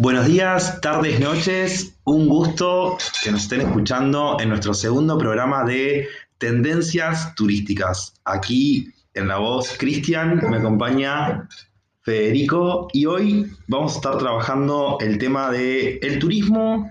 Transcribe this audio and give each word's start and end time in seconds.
Buenos 0.00 0.26
días, 0.26 0.80
tardes, 0.80 1.18
noches. 1.18 1.92
Un 2.04 2.28
gusto 2.28 2.96
que 3.24 3.32
nos 3.32 3.42
estén 3.42 3.62
escuchando 3.62 4.36
en 4.38 4.50
nuestro 4.50 4.72
segundo 4.72 5.18
programa 5.18 5.64
de 5.64 6.06
Tendencias 6.38 7.34
Turísticas. 7.34 8.14
Aquí 8.24 8.94
en 9.14 9.26
la 9.26 9.38
voz 9.38 9.76
Cristian 9.76 10.40
me 10.48 10.58
acompaña 10.58 11.48
Federico 12.02 12.86
y 12.92 13.06
hoy 13.06 13.52
vamos 13.66 13.94
a 13.94 13.96
estar 13.96 14.18
trabajando 14.18 14.98
el 15.00 15.18
tema 15.18 15.50
de 15.50 15.98
el 16.00 16.20
turismo 16.20 16.88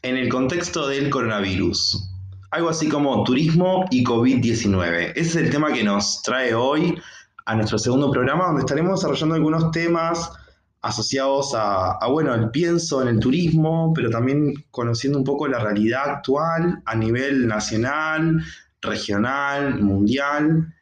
en 0.00 0.16
el 0.16 0.30
contexto 0.30 0.88
del 0.88 1.10
coronavirus. 1.10 2.08
Algo 2.52 2.70
así 2.70 2.88
como 2.88 3.22
turismo 3.24 3.84
y 3.90 4.02
COVID-19. 4.02 5.12
Ese 5.14 5.20
es 5.20 5.36
el 5.36 5.50
tema 5.50 5.74
que 5.74 5.84
nos 5.84 6.22
trae 6.22 6.54
hoy 6.54 6.98
a 7.44 7.54
nuestro 7.54 7.78
segundo 7.78 8.10
programa 8.10 8.46
donde 8.46 8.60
estaremos 8.60 8.98
desarrollando 8.98 9.34
algunos 9.34 9.70
temas 9.72 10.30
asociados 10.86 11.52
a, 11.54 11.98
bueno, 12.08 12.34
el 12.34 12.50
pienso 12.50 13.02
en 13.02 13.08
el 13.08 13.18
turismo, 13.20 13.92
pero 13.94 14.08
también 14.08 14.54
conociendo 14.70 15.18
un 15.18 15.24
poco 15.24 15.48
la 15.48 15.58
realidad 15.58 16.08
actual 16.08 16.82
a 16.84 16.94
nivel 16.94 17.46
nacional, 17.46 18.42
regional, 18.80 19.80
mundial, 19.80 20.72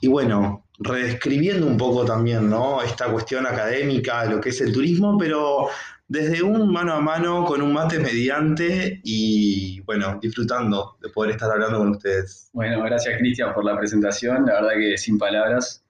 y 0.00 0.06
bueno, 0.06 0.64
redescribiendo 0.78 1.66
un 1.66 1.76
poco 1.76 2.04
también, 2.04 2.48
¿no? 2.48 2.82
Esta 2.82 3.10
cuestión 3.10 3.46
académica 3.46 4.24
de 4.24 4.30
lo 4.30 4.40
que 4.40 4.50
es 4.50 4.60
el 4.60 4.72
turismo, 4.72 5.18
pero 5.18 5.68
desde 6.06 6.42
un 6.42 6.72
mano 6.72 6.94
a 6.94 7.00
mano 7.00 7.44
con 7.44 7.60
un 7.60 7.72
mate 7.72 7.98
mediante 7.98 9.00
y 9.02 9.80
bueno, 9.80 10.18
disfrutando 10.22 10.96
de 11.02 11.08
poder 11.10 11.32
estar 11.32 11.50
hablando 11.50 11.78
con 11.78 11.90
ustedes. 11.90 12.48
Bueno, 12.52 12.82
gracias 12.84 13.18
Cristian 13.18 13.52
por 13.52 13.64
la 13.64 13.76
presentación, 13.76 14.46
la 14.46 14.54
verdad 14.54 14.78
que 14.78 14.96
sin 14.96 15.18
palabras, 15.18 15.84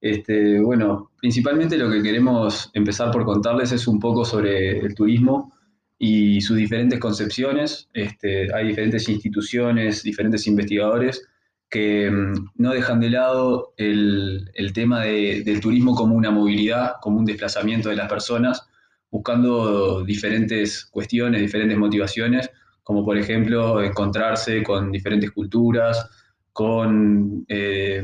este, 0.00 0.60
bueno, 0.60 1.10
principalmente 1.18 1.76
lo 1.76 1.90
que 1.90 2.02
queremos 2.02 2.70
empezar 2.72 3.10
por 3.10 3.24
contarles 3.24 3.72
es 3.72 3.86
un 3.86 4.00
poco 4.00 4.24
sobre 4.24 4.78
el 4.78 4.94
turismo 4.94 5.52
y 5.98 6.40
sus 6.40 6.56
diferentes 6.56 6.98
concepciones. 6.98 7.88
Este, 7.92 8.52
hay 8.54 8.68
diferentes 8.68 9.08
instituciones, 9.08 10.02
diferentes 10.02 10.46
investigadores 10.46 11.22
que 11.68 12.10
mm, 12.10 12.50
no 12.56 12.72
dejan 12.72 13.00
de 13.00 13.10
lado 13.10 13.74
el, 13.76 14.50
tema 14.74 15.04
del 15.04 15.60
turismo 15.60 15.94
como 15.94 16.16
una 16.16 16.30
movilidad, 16.30 16.94
como 17.00 17.18
un 17.18 17.26
desplazamiento 17.26 17.90
de 17.90 17.96
las 17.96 18.08
personas, 18.08 18.66
buscando 19.10 20.02
diferentes 20.04 20.86
cuestiones, 20.86 21.40
diferentes 21.40 21.76
motivaciones, 21.76 22.50
como 22.82 23.04
por 23.04 23.18
ejemplo 23.18 23.82
encontrarse 23.82 24.62
con 24.62 24.90
diferentes 24.90 25.30
culturas, 25.30 26.08
con 26.52 27.44
eh, 27.48 28.02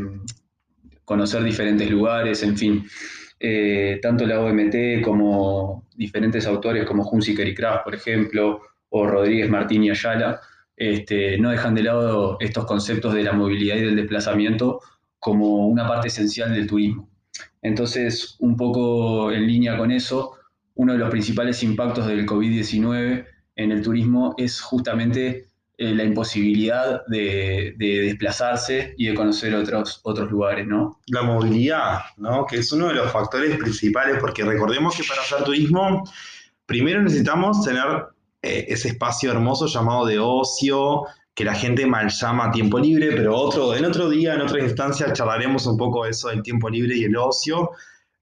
conocer 1.06 1.42
diferentes 1.42 1.88
lugares, 1.88 2.42
en 2.42 2.58
fin. 2.58 2.84
Eh, 3.38 3.98
tanto 4.02 4.26
la 4.26 4.40
OMT 4.40 5.02
como 5.02 5.86
diferentes 5.94 6.46
autores 6.46 6.84
como 6.84 7.08
Hunziker 7.08 7.46
y 7.46 7.54
Kraft, 7.54 7.84
por 7.84 7.94
ejemplo, 7.94 8.60
o 8.90 9.06
Rodríguez 9.06 9.48
Martín 9.48 9.84
y 9.84 9.90
Ayala, 9.90 10.40
este, 10.76 11.38
no 11.38 11.50
dejan 11.50 11.74
de 11.74 11.84
lado 11.84 12.36
estos 12.40 12.66
conceptos 12.66 13.14
de 13.14 13.22
la 13.22 13.32
movilidad 13.32 13.76
y 13.76 13.82
del 13.82 13.96
desplazamiento 13.96 14.80
como 15.18 15.68
una 15.68 15.86
parte 15.86 16.08
esencial 16.08 16.52
del 16.52 16.66
turismo. 16.66 17.08
Entonces, 17.62 18.36
un 18.40 18.56
poco 18.56 19.32
en 19.32 19.46
línea 19.46 19.78
con 19.78 19.90
eso, 19.90 20.32
uno 20.74 20.92
de 20.92 20.98
los 20.98 21.10
principales 21.10 21.62
impactos 21.62 22.06
del 22.06 22.26
COVID-19 22.26 23.26
en 23.56 23.72
el 23.72 23.82
turismo 23.82 24.34
es 24.36 24.60
justamente 24.60 25.46
eh, 25.78 25.94
la 25.94 26.04
imposibilidad 26.04 27.04
de, 27.06 27.74
desplazarse 27.76 28.94
y 28.96 29.08
de 29.08 29.14
conocer 29.14 29.54
otros, 29.54 30.00
otros 30.04 30.30
lugares, 30.30 30.66
¿no? 30.66 31.00
La 31.08 31.22
movilidad, 31.22 31.98
¿no? 32.16 32.46
Que 32.46 32.56
es 32.56 32.72
uno 32.72 32.88
de 32.88 32.94
los 32.94 33.12
factores 33.12 33.58
principales, 33.58 34.16
porque 34.18 34.42
recordemos 34.42 34.96
que 34.96 35.04
para 35.06 35.20
hacer 35.20 35.44
turismo, 35.44 36.02
primero 36.64 37.02
necesitamos 37.02 37.62
tener 37.62 38.06
eh, 38.40 38.64
ese 38.68 38.88
espacio 38.88 39.30
hermoso 39.30 39.66
llamado 39.66 40.06
de 40.06 40.18
ocio, 40.18 41.02
que 41.34 41.44
la 41.44 41.54
gente 41.54 41.84
mal 41.84 42.08
llama 42.08 42.50
tiempo 42.50 42.78
libre, 42.78 43.12
pero 43.14 43.36
otro, 43.36 43.76
en 43.76 43.84
otro 43.84 44.08
día, 44.08 44.32
en 44.32 44.40
otra 44.40 44.60
instancia, 44.60 45.12
charlaremos 45.12 45.66
un 45.66 45.76
poco 45.76 46.04
de 46.04 46.12
eso 46.12 46.28
del 46.28 46.42
tiempo 46.42 46.70
libre 46.70 46.96
y 46.96 47.04
el 47.04 47.14
ocio. 47.18 47.72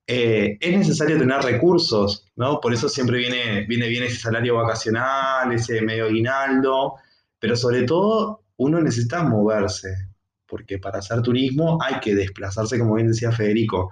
Eh, 0.09 0.59
es 0.61 0.77
necesario 0.77 1.17
tener 1.17 1.41
recursos, 1.41 2.27
¿no? 2.35 2.61
Por 2.61 2.75
eso 2.75 2.89
siempre 2.89 3.19
viene, 3.19 3.65
viene 3.69 3.87
bien 3.89 4.03
ese 4.03 4.17
salario 4.17 4.57
vacacional, 4.57 5.53
ese 5.53 5.81
medio 5.83 6.07
aguinaldo, 6.07 6.97
pero 7.45 7.57
sobre 7.57 7.83
todo 7.83 8.41
uno 8.57 8.81
necesita 8.81 9.23
moverse, 9.23 9.95
porque 10.47 10.79
para 10.79 11.01
hacer 11.01 11.21
turismo 11.21 11.77
hay 11.83 12.01
que 12.01 12.15
desplazarse, 12.15 12.79
como 12.79 12.95
bien 12.95 13.09
decía 13.09 13.31
Federico. 13.33 13.91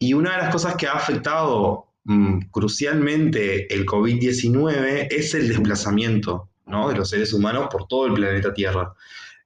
Y 0.00 0.14
una 0.14 0.32
de 0.32 0.38
las 0.38 0.52
cosas 0.52 0.74
que 0.74 0.88
ha 0.88 0.94
afectado 0.94 1.86
mm, 2.02 2.46
crucialmente 2.50 3.72
el 3.72 3.86
COVID-19 3.86 5.06
es 5.12 5.32
el 5.34 5.46
desplazamiento 5.46 6.48
de 6.66 6.96
los 6.96 7.08
seres 7.08 7.32
humanos 7.32 7.68
por 7.70 7.86
todo 7.86 8.06
el 8.06 8.14
planeta 8.14 8.52
Tierra. 8.52 8.92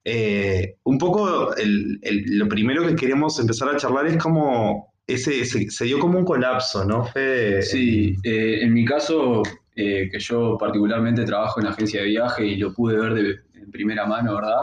Eh, 0.03 0.77
un 0.85 0.97
poco 0.97 1.51
lo 1.59 2.49
primero 2.49 2.87
que 2.87 2.97
queremos 2.97 3.39
empezar 3.39 3.69
a 3.69 3.77
charlar 3.77 4.07
es 4.07 4.17
como 4.17 4.95
ese, 5.07 5.45
se, 5.45 5.85
dio 5.85 5.99
como 5.99 6.21
un 6.21 6.25
colapso, 6.25 6.87
¿no, 6.87 7.05
Fede? 7.05 7.61
Sí, 7.61 8.17
eh, 8.25 8.61
en 8.63 8.73
mi 8.73 8.87
caso 8.87 9.43
eh, 9.79 10.09
que 10.11 10.19
yo 10.19 10.57
particularmente 10.59 11.27
trabajo 11.27 11.61
en 11.61 11.67
agencia 11.67 12.01
de 12.01 12.07
viaje 12.07 12.47
y 12.47 12.57
lo 12.57 12.73
pude 12.73 12.99
ver 12.99 13.13
de, 13.13 13.37
primera 13.71 14.07
mano, 14.07 14.37
¿verdad? 14.37 14.63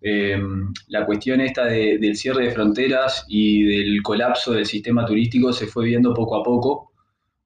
Eh, 0.00 0.40
la 0.88 1.04
cuestión 1.04 1.40
esta 1.40 1.64
del 1.64 2.14
cierre 2.16 2.44
de 2.44 2.50
fronteras 2.52 3.24
y 3.28 3.64
del 3.64 4.02
colapso 4.02 4.52
del 4.52 4.66
sistema 4.66 5.04
turístico 5.04 5.52
se 5.52 5.66
fue 5.66 5.86
viendo 5.86 6.14
poco 6.14 6.36
a 6.36 6.44
poco. 6.44 6.92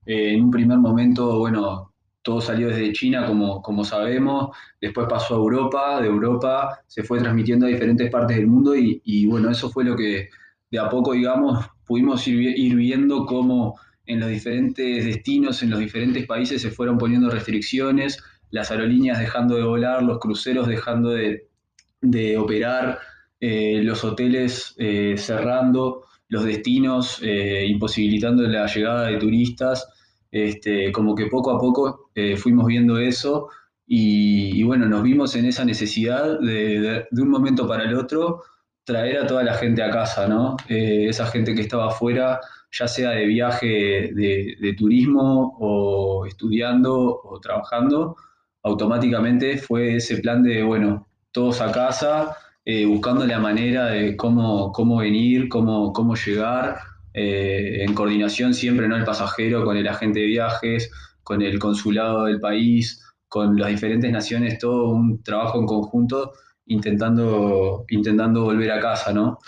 Eh, 0.04 0.34
en 0.34 0.44
un 0.44 0.50
primer 0.50 0.76
momento, 0.78 1.38
bueno, 1.38 1.94
todo 2.20 2.40
salió 2.42 2.68
desde 2.68 2.92
China, 2.92 3.24
como, 3.26 3.62
como 3.62 3.82
sabemos, 3.82 4.54
después 4.78 5.06
pasó 5.08 5.36
a 5.36 5.38
Europa, 5.38 6.02
de 6.02 6.08
Europa 6.08 6.80
se 6.86 7.02
fue 7.02 7.18
transmitiendo 7.18 7.64
a 7.64 7.70
diferentes 7.70 8.10
partes 8.10 8.36
del 8.36 8.46
mundo 8.46 8.76
y, 8.76 9.00
y 9.04 9.26
bueno, 9.26 9.48
eso 9.50 9.70
fue 9.70 9.84
lo 9.84 9.96
que 9.96 10.28
de 10.70 10.78
a 10.78 10.88
poco, 10.90 11.12
digamos, 11.12 11.64
pudimos 11.86 12.26
ir, 12.28 12.40
ir 12.58 12.76
viendo 12.76 13.24
cómo 13.24 13.78
en 14.10 14.18
los 14.20 14.28
diferentes 14.28 15.04
destinos, 15.04 15.62
en 15.62 15.70
los 15.70 15.78
diferentes 15.78 16.26
países 16.26 16.60
se 16.60 16.70
fueron 16.70 16.98
poniendo 16.98 17.30
restricciones, 17.30 18.22
las 18.50 18.70
aerolíneas 18.72 19.20
dejando 19.20 19.54
de 19.54 19.62
volar, 19.62 20.02
los 20.02 20.18
cruceros 20.18 20.66
dejando 20.66 21.10
de, 21.10 22.36
operar, 22.36 22.98
eh, 23.38 23.80
los 23.84 24.02
hoteles 24.04 24.74
eh, 24.78 25.14
cerrando, 25.16 26.06
los 26.28 26.44
destinos 26.44 27.20
eh, 27.22 27.66
imposibilitando 27.68 28.42
la 28.42 28.66
llegada 28.66 29.06
de 29.06 29.16
turistas. 29.18 29.88
Este, 30.32 30.92
como 30.92 31.16
que 31.16 31.26
poco 31.26 31.50
a 31.50 31.58
poco 31.58 32.10
fuimos 32.36 32.66
viendo 32.66 32.98
eso 32.98 33.48
y, 33.84 34.62
bueno, 34.62 34.86
nos 34.86 35.02
vimos 35.02 35.34
en 35.34 35.46
esa 35.46 35.64
necesidad 35.64 36.38
de, 36.38 37.04
de, 37.10 37.22
un 37.22 37.28
momento 37.28 37.66
para 37.66 37.82
el 37.82 37.96
otro 37.96 38.44
traer 38.84 39.18
a 39.18 39.26
toda 39.26 39.42
la 39.42 39.54
gente 39.54 39.82
a 39.82 39.90
casa, 39.90 40.28
¿no? 40.28 40.56
esa 40.68 41.26
gente 41.26 41.52
que 41.52 41.62
estaba 41.62 41.88
afuera 41.88 42.38
ya 42.72 42.88
sea 42.88 43.10
de 43.10 43.26
viaje 43.26 44.12
de, 44.14 44.74
turismo 44.78 45.56
o 45.58 46.26
estudiando 46.26 47.20
o 47.22 47.40
trabajando, 47.40 48.16
automáticamente 48.62 49.58
fue 49.58 49.96
ese 49.96 50.18
plan 50.18 50.42
de, 50.42 50.62
bueno, 50.62 51.06
todos 51.32 51.60
a 51.60 51.72
casa, 51.72 52.36
eh, 52.64 52.86
buscando 52.86 53.26
la 53.26 53.38
manera 53.38 53.86
de 53.86 54.16
cómo, 54.16 54.72
cómo 54.72 54.98
venir, 54.98 55.48
cómo, 55.48 55.92
cómo 55.92 56.14
llegar, 56.14 56.78
eh, 57.12 57.84
en 57.84 57.94
coordinación 57.94 58.54
siempre, 58.54 58.86
¿no? 58.86 58.96
El 58.96 59.04
pasajero 59.04 59.64
con 59.64 59.76
el 59.76 59.88
agente 59.88 60.20
de 60.20 60.26
viajes, 60.26 60.90
con 61.22 61.42
el 61.42 61.58
consulado 61.58 62.24
del 62.24 62.40
país, 62.40 63.02
con 63.28 63.56
las 63.58 63.70
diferentes 63.70 64.10
naciones, 64.12 64.58
todo 64.58 64.90
un 64.90 65.22
trabajo 65.22 65.58
en 65.58 65.66
conjunto 65.66 66.32
intentando, 66.66 67.84
intentando 67.88 68.44
volver 68.44 68.70
a 68.72 68.80
casa, 68.80 69.12
¿no? 69.12 69.38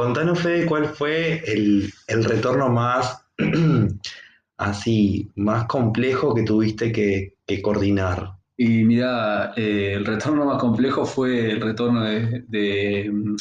Contanos, 0.00 0.40
Fede, 0.40 0.64
cuál 0.64 0.86
fue 0.86 1.42
el, 1.46 1.92
retorno 2.08 2.70
más 2.70 3.22
así, 4.56 5.30
más 5.36 5.66
complejo 5.66 6.34
que 6.34 6.42
tuviste 6.42 6.90
que, 6.90 7.34
coordinar. 7.60 8.30
Y 8.56 8.82
mira, 8.84 9.52
eh, 9.56 9.92
el 9.96 10.06
retorno 10.06 10.46
más 10.46 10.58
complejo 10.58 11.04
fue 11.04 11.50
el 11.50 11.60
retorno 11.60 12.02
de, 12.02 13.10
mm, 13.12 13.36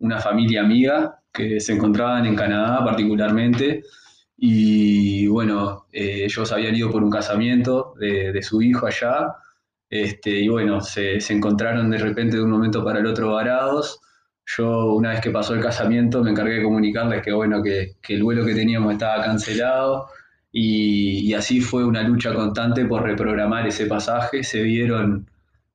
una 0.00 0.18
familia 0.18 0.62
amiga 0.62 1.20
que 1.32 1.60
se 1.60 1.74
encontraban 1.74 2.26
en 2.26 2.34
Canadá 2.34 2.84
particularmente. 2.84 3.84
Y 4.36 5.28
bueno, 5.28 5.86
eh, 5.92 6.24
ellos 6.24 6.50
habían 6.50 6.74
ido 6.74 6.90
por 6.90 7.04
un 7.04 7.10
casamiento 7.10 7.94
de, 8.00 8.42
su 8.42 8.60
hijo 8.60 8.88
allá. 8.88 9.36
Este, 9.88 10.30
y 10.30 10.48
bueno, 10.48 10.80
se, 10.80 11.20
se, 11.20 11.32
encontraron 11.32 11.90
de 11.90 11.98
repente 11.98 12.38
de 12.38 12.42
un 12.42 12.50
momento 12.50 12.84
para 12.84 12.98
el 12.98 13.06
otro 13.06 13.34
varados 13.34 14.00
yo, 14.46 14.94
una 14.94 15.10
vez 15.10 15.20
que 15.20 15.30
pasó 15.30 15.54
el 15.54 15.62
casamiento, 15.62 16.22
me 16.22 16.30
encargué 16.30 16.54
de 16.54 16.62
comunicarles 16.62 17.22
que, 17.22 17.32
bueno, 17.32 17.62
que, 17.62 17.96
el 18.08 18.22
vuelo 18.22 18.44
que 18.44 18.54
teníamos 18.54 18.92
estaba 18.92 19.22
cancelado 19.24 20.08
y, 20.52 21.32
así 21.34 21.60
fue 21.60 21.84
una 21.84 22.02
lucha 22.02 22.34
constante 22.34 22.84
por 22.84 23.02
reprogramar 23.02 23.66
ese 23.66 23.86
pasaje. 23.86 24.42
Se 24.42 24.62
vieron 24.62 25.30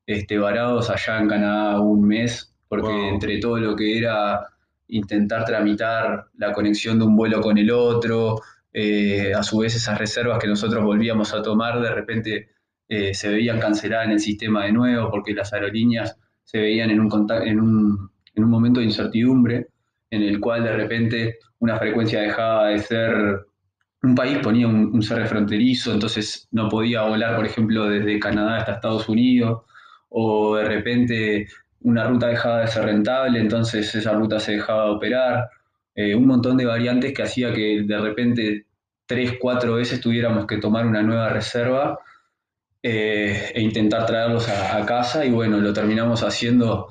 este, 0.06 0.38
varados 0.38 0.90
allá 0.90 1.18
en 1.18 1.28
Canadá 1.28 1.80
un 1.80 2.06
mes, 2.06 2.54
porque 2.68 3.08
entre 3.08 3.38
todo 3.38 3.58
lo 3.58 3.74
que 3.76 3.98
era 3.98 4.46
intentar 4.88 5.44
tramitar 5.44 6.26
la 6.36 6.52
conexión 6.52 6.98
de 6.98 7.04
un 7.04 7.16
vuelo 7.16 7.40
con 7.40 7.58
el 7.58 7.70
otro, 7.70 8.40
eh, 8.72 9.32
a 9.34 9.42
su 9.42 9.58
vez 9.58 9.74
esas 9.74 9.98
reservas 9.98 10.38
que 10.38 10.46
nosotros 10.46 10.84
volvíamos 10.84 11.32
a 11.34 11.42
tomar 11.42 11.80
de 11.80 11.90
repente 11.90 12.50
eh, 12.88 13.14
se 13.14 13.28
veían 13.28 13.58
canceladas 13.58 14.06
en 14.06 14.12
el 14.12 14.20
sistema 14.20 14.64
de 14.64 14.72
nuevo 14.72 15.10
porque 15.10 15.34
las 15.34 15.52
aerolíneas 15.52 16.16
se 16.44 16.58
veían 16.58 16.90
en 16.90 17.00
un, 17.00 17.26
en 17.44 17.60
un, 17.60 18.10
en 18.38 18.44
un 18.44 18.50
momento 18.50 18.80
de 18.80 18.86
incertidumbre 18.86 19.68
en 20.10 20.22
el 20.22 20.40
cual 20.40 20.64
de 20.64 20.72
repente 20.72 21.38
una 21.58 21.78
frecuencia 21.78 22.22
dejaba 22.22 22.68
de 22.68 22.78
ser, 22.78 23.46
un 24.02 24.14
país 24.14 24.38
ponía 24.38 24.66
un, 24.66 24.90
un 24.94 25.02
fronterizo, 25.02 25.92
entonces 25.92 26.48
no 26.50 26.68
podía 26.68 27.02
volar, 27.02 27.36
por 27.36 27.44
ejemplo, 27.44 27.88
desde 27.88 28.18
Canadá 28.18 28.58
hasta 28.58 28.74
Estados 28.74 29.08
Unidos, 29.08 29.62
o 30.08 30.56
de 30.56 30.64
repente 30.64 31.48
una 31.80 32.04
ruta 32.04 32.28
dejaba 32.28 32.60
de 32.60 32.68
ser 32.68 32.84
rentable, 32.84 33.38
entonces 33.40 33.94
esa 33.94 34.12
ruta 34.12 34.40
se 34.40 34.52
dejaba 34.52 34.86
de 34.86 34.90
operar, 34.92 35.50
eh, 35.94 36.14
un 36.14 36.26
montón 36.26 36.56
de 36.56 36.64
variantes 36.64 37.12
que 37.12 37.22
hacía 37.22 37.52
que 37.52 37.82
de 37.84 37.98
repente 37.98 38.66
tres, 39.06 39.34
cuatro 39.40 39.74
veces 39.74 40.00
tuviéramos 40.00 40.46
que 40.46 40.58
tomar 40.58 40.86
una 40.86 41.02
nueva 41.02 41.28
reserva 41.30 41.98
eh, 42.82 43.50
e 43.54 43.60
intentar 43.60 44.06
traerlos 44.06 44.48
a, 44.48 44.84
casa 44.86 45.24
y 45.24 45.30
bueno, 45.30 45.58
lo 45.58 45.72
terminamos 45.72 46.22
haciendo 46.22 46.88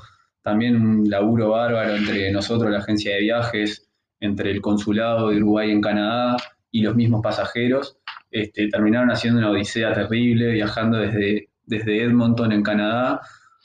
también 0.47 0.77
un 0.77 1.09
laburo 1.09 1.49
bárbaro 1.49 1.93
entre 1.93 2.31
nosotros, 2.31 2.71
la 2.71 2.77
agencia 2.77 3.13
de 3.13 3.19
viajes, 3.19 3.85
entre 4.21 4.49
el 4.49 4.61
consulado 4.61 5.27
de 5.27 5.35
Uruguay 5.35 5.71
en 5.71 5.81
Canadá 5.81 6.37
y 6.71 6.83
los 6.83 6.95
mismos 6.95 7.21
pasajeros. 7.21 7.97
Este, 8.31 8.69
terminaron 8.69 9.11
haciendo 9.11 9.39
una 9.39 9.51
odisea 9.51 9.93
terrible, 9.93 10.53
viajando 10.53 10.99
desde, 10.99 11.49
desde 11.65 12.01
Edmonton 12.01 12.53
en 12.53 12.63
Canadá 12.63 13.19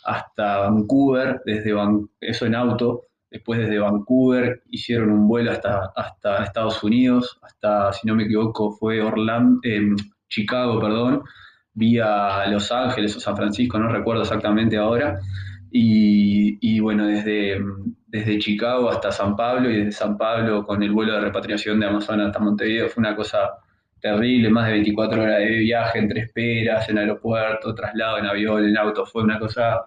hasta 0.05 0.59
Vancouver, 0.59 1.41
desde 1.47 1.73
eso 2.21 2.47
en 2.47 2.57
auto, 2.57 3.03
después 3.31 3.61
desde 3.61 3.79
Vancouver 3.79 4.65
hicieron 4.69 5.13
un 5.13 5.29
vuelo 5.29 5.53
hasta, 5.53 5.93
hasta 5.95 6.43
Estados 6.43 6.83
Unidos, 6.83 7.39
hasta, 7.43 7.93
si 7.93 8.09
no 8.09 8.17
me 8.17 8.25
equivoco, 8.25 8.73
fue 8.73 9.01
Orlando, 9.01 9.61
em, 9.63 9.95
Chicago, 10.29 10.81
perdón, 10.81 11.23
vía 11.75 12.45
Los 12.49 12.73
Ángeles 12.73 13.17
o 13.17 13.21
San 13.21 13.37
Francisco, 13.37 13.79
no 13.79 13.89
recuerdo 13.89 14.23
exactamente 14.23 14.77
ahora, 14.77 15.21
y, 15.75 16.81
bueno, 16.81 17.07
desde, 17.07 17.59
desde 18.07 18.39
Chicago 18.39 18.91
hasta 18.91 19.11
San 19.11 19.35
Pablo 19.37 19.71
y 19.71 19.79
desde 19.79 19.93
San 19.93 20.19
Pablo 20.19 20.65
con 20.65 20.83
el 20.83 20.93
vuelo 20.93 21.15
de 21.15 21.21
repatriación 21.21 21.81
de 21.81 21.87
Amazonas 21.87 22.27
hasta 22.27 22.41
Montevideo 22.41 22.89
fue 22.91 23.01
una 23.01 23.17
cosa 23.17 23.53
terrible, 24.01 24.51
más 24.51 24.67
de 24.67 24.73
24 24.73 25.23
horas 25.23 25.39
de 25.39 25.47
viaje 25.47 25.99
entre 25.99 26.21
esperas 26.23 26.89
en 26.89 26.99
aeropuerto, 26.99 27.75
traslado 27.75 28.19
en 28.19 28.27
avión, 28.27 28.65
en 28.65 28.77
auto, 28.77 29.07
fue 29.07 29.23
una 29.23 29.39
cosa 29.39 29.87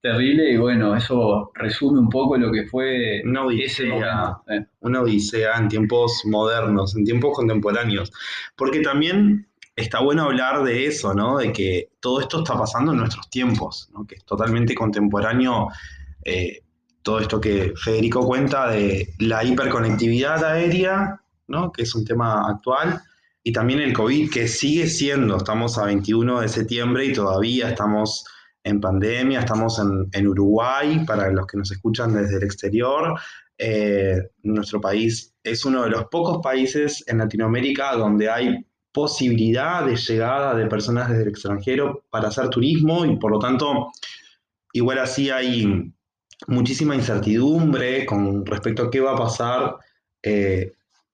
terrible 0.00 0.50
y 0.50 0.56
bueno, 0.56 0.96
eso 0.96 1.52
resume 1.54 2.00
un 2.00 2.08
poco 2.08 2.36
lo 2.38 2.50
que 2.50 2.64
fue 2.64 3.22
una 3.24 3.44
odisea, 3.44 4.38
eh. 4.48 4.64
Una 4.80 5.02
odisea 5.02 5.58
en 5.58 5.68
tiempos 5.68 6.22
modernos, 6.24 6.96
en 6.96 7.04
tiempos 7.04 7.36
contemporáneos, 7.36 8.10
porque 8.56 8.80
también 8.80 9.46
está 9.80 10.00
bueno 10.00 10.24
hablar 10.24 10.62
de 10.62 10.86
eso, 10.86 11.14
¿no? 11.14 11.38
De 11.38 11.52
que 11.52 11.90
todo 12.00 12.20
esto 12.20 12.38
está 12.38 12.56
pasando 12.56 12.92
en 12.92 12.98
nuestros 12.98 13.28
tiempos, 13.30 13.88
¿no? 13.92 14.06
Que 14.06 14.16
es 14.16 14.24
totalmente 14.24 14.74
contemporáneo. 14.74 15.68
Eh, 16.24 16.62
todo 17.02 17.20
esto 17.20 17.40
que 17.40 17.72
Federico 17.76 18.26
cuenta 18.26 18.70
de 18.70 19.14
la 19.18 19.42
hiperconectividad 19.44 20.44
aérea, 20.44 21.20
¿no? 21.48 21.72
que 21.72 21.82
es 21.82 21.94
un 21.94 22.04
tema 22.04 22.48
actual, 22.48 23.00
y 23.42 23.52
también 23.52 23.80
el 23.80 23.94
COVID, 23.94 24.30
que 24.30 24.46
sigue 24.46 24.86
siendo, 24.86 25.38
estamos 25.38 25.78
a 25.78 25.86
21 25.86 26.42
de 26.42 26.48
septiembre 26.48 27.06
y 27.06 27.12
todavía 27.12 27.70
estamos 27.70 28.24
en 28.62 28.80
pandemia, 28.80 29.40
estamos 29.40 29.80
en, 30.12 30.26
Uruguay, 30.26 31.04
para 31.06 31.30
los 31.30 31.46
que 31.46 31.56
nos 31.56 31.70
escuchan 31.70 32.12
desde 32.12 32.36
el 32.36 32.42
exterior. 32.42 33.18
Eh, 33.56 34.18
nuestro 34.42 34.80
país 34.80 35.34
es 35.42 35.64
uno 35.64 35.84
de 35.84 35.90
los 35.90 36.04
pocos 36.06 36.40
países 36.42 37.02
en 37.06 37.18
Latinoamérica 37.18 37.94
donde 37.94 38.28
hay 38.28 38.66
posibilidad 38.92 39.84
de 39.84 39.96
llegada 39.96 40.54
de 40.54 40.66
personas 40.66 41.08
desde 41.08 41.22
el 41.22 41.28
extranjero 41.28 42.04
para 42.10 42.28
hacer 42.28 42.48
turismo 42.48 43.04
y 43.04 43.16
por 43.16 43.30
lo 43.30 43.38
tanto, 43.38 43.90
igual 44.72 44.98
así 44.98 45.30
hay 45.30 45.92
muchísima 46.46 46.94
incertidumbre 46.94 48.06
con 48.06 48.44
respecto 48.44 48.84
a 48.84 48.90
qué 48.90 49.00
va 49.00 49.12
a 49.12 49.18
pasar 49.18 49.76
eh, 50.22 50.72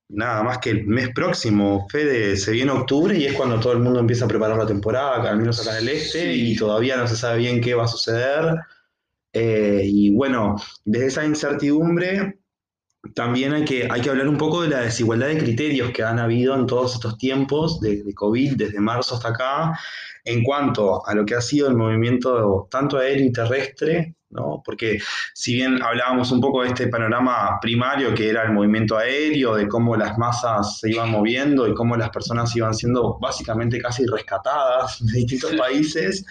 nada 0.08 0.42
más 0.42 0.58
que 0.58 0.70
el 0.70 0.86
mes 0.86 1.10
próximo, 1.10 1.86
Fede, 1.90 2.36
se 2.36 2.52
viene 2.52 2.70
octubre 2.70 3.16
y 3.16 3.26
es 3.26 3.34
cuando 3.34 3.58
todo 3.58 3.72
el 3.72 3.80
mundo 3.80 4.00
empieza 4.00 4.24
a 4.24 4.28
preparar 4.28 4.56
la 4.56 4.66
temporada, 4.66 5.28
al 5.28 5.38
menos 5.38 5.60
acá 5.60 5.78
en 5.78 5.88
el 5.88 5.94
este, 5.94 6.32
y 6.32 6.56
todavía 6.56 6.96
no 6.96 7.06
se 7.06 7.16
sabe 7.16 7.38
bien 7.38 7.60
qué 7.60 7.74
va 7.74 7.84
a 7.84 7.88
suceder. 7.88 8.54
Eh, 9.32 9.82
y 9.84 10.14
bueno, 10.14 10.56
desde 10.84 11.06
esa 11.06 11.24
incertidumbre 11.24 12.38
también 13.14 13.52
hay 13.52 13.64
que, 13.64 13.88
hay 13.90 14.00
que 14.00 14.10
hablar 14.10 14.28
un 14.28 14.36
poco 14.36 14.62
de 14.62 14.68
la 14.68 14.80
desigualdad 14.80 15.28
de 15.28 15.38
criterios 15.38 15.90
que 15.90 16.02
han 16.02 16.18
habido 16.18 16.54
en 16.54 16.66
todos 16.66 16.94
estos 16.94 17.18
tiempos 17.18 17.80
de, 17.80 18.02
de, 18.02 18.14
COVID, 18.14 18.56
desde 18.56 18.80
marzo 18.80 19.14
hasta 19.14 19.28
acá, 19.28 19.78
en 20.24 20.42
cuanto 20.42 21.06
a 21.06 21.14
lo 21.14 21.24
que 21.24 21.34
ha 21.34 21.40
sido 21.40 21.68
el 21.68 21.74
movimiento 21.74 22.68
tanto 22.70 22.98
aéreo 22.98 23.26
y 23.26 23.32
terrestre, 23.32 24.16
¿no? 24.30 24.62
porque 24.64 24.98
si 25.34 25.54
bien 25.54 25.80
hablábamos 25.82 26.30
un 26.32 26.40
poco 26.40 26.62
de 26.62 26.68
este 26.68 26.88
panorama 26.88 27.58
primario 27.60 28.14
que 28.14 28.28
era 28.28 28.44
el 28.44 28.52
movimiento 28.52 28.96
aéreo, 28.96 29.54
de 29.54 29.68
cómo 29.68 29.96
las 29.96 30.18
masas 30.18 30.80
se 30.80 30.90
iban 30.90 31.10
moviendo 31.10 31.68
y 31.68 31.74
cómo 31.74 31.96
las 31.96 32.10
personas 32.10 32.54
iban 32.56 32.74
siendo 32.74 33.18
básicamente 33.20 33.78
casi 33.80 34.04
rescatadas 34.06 34.98
de 35.06 35.18
distintos 35.20 35.54
países, 35.54 36.24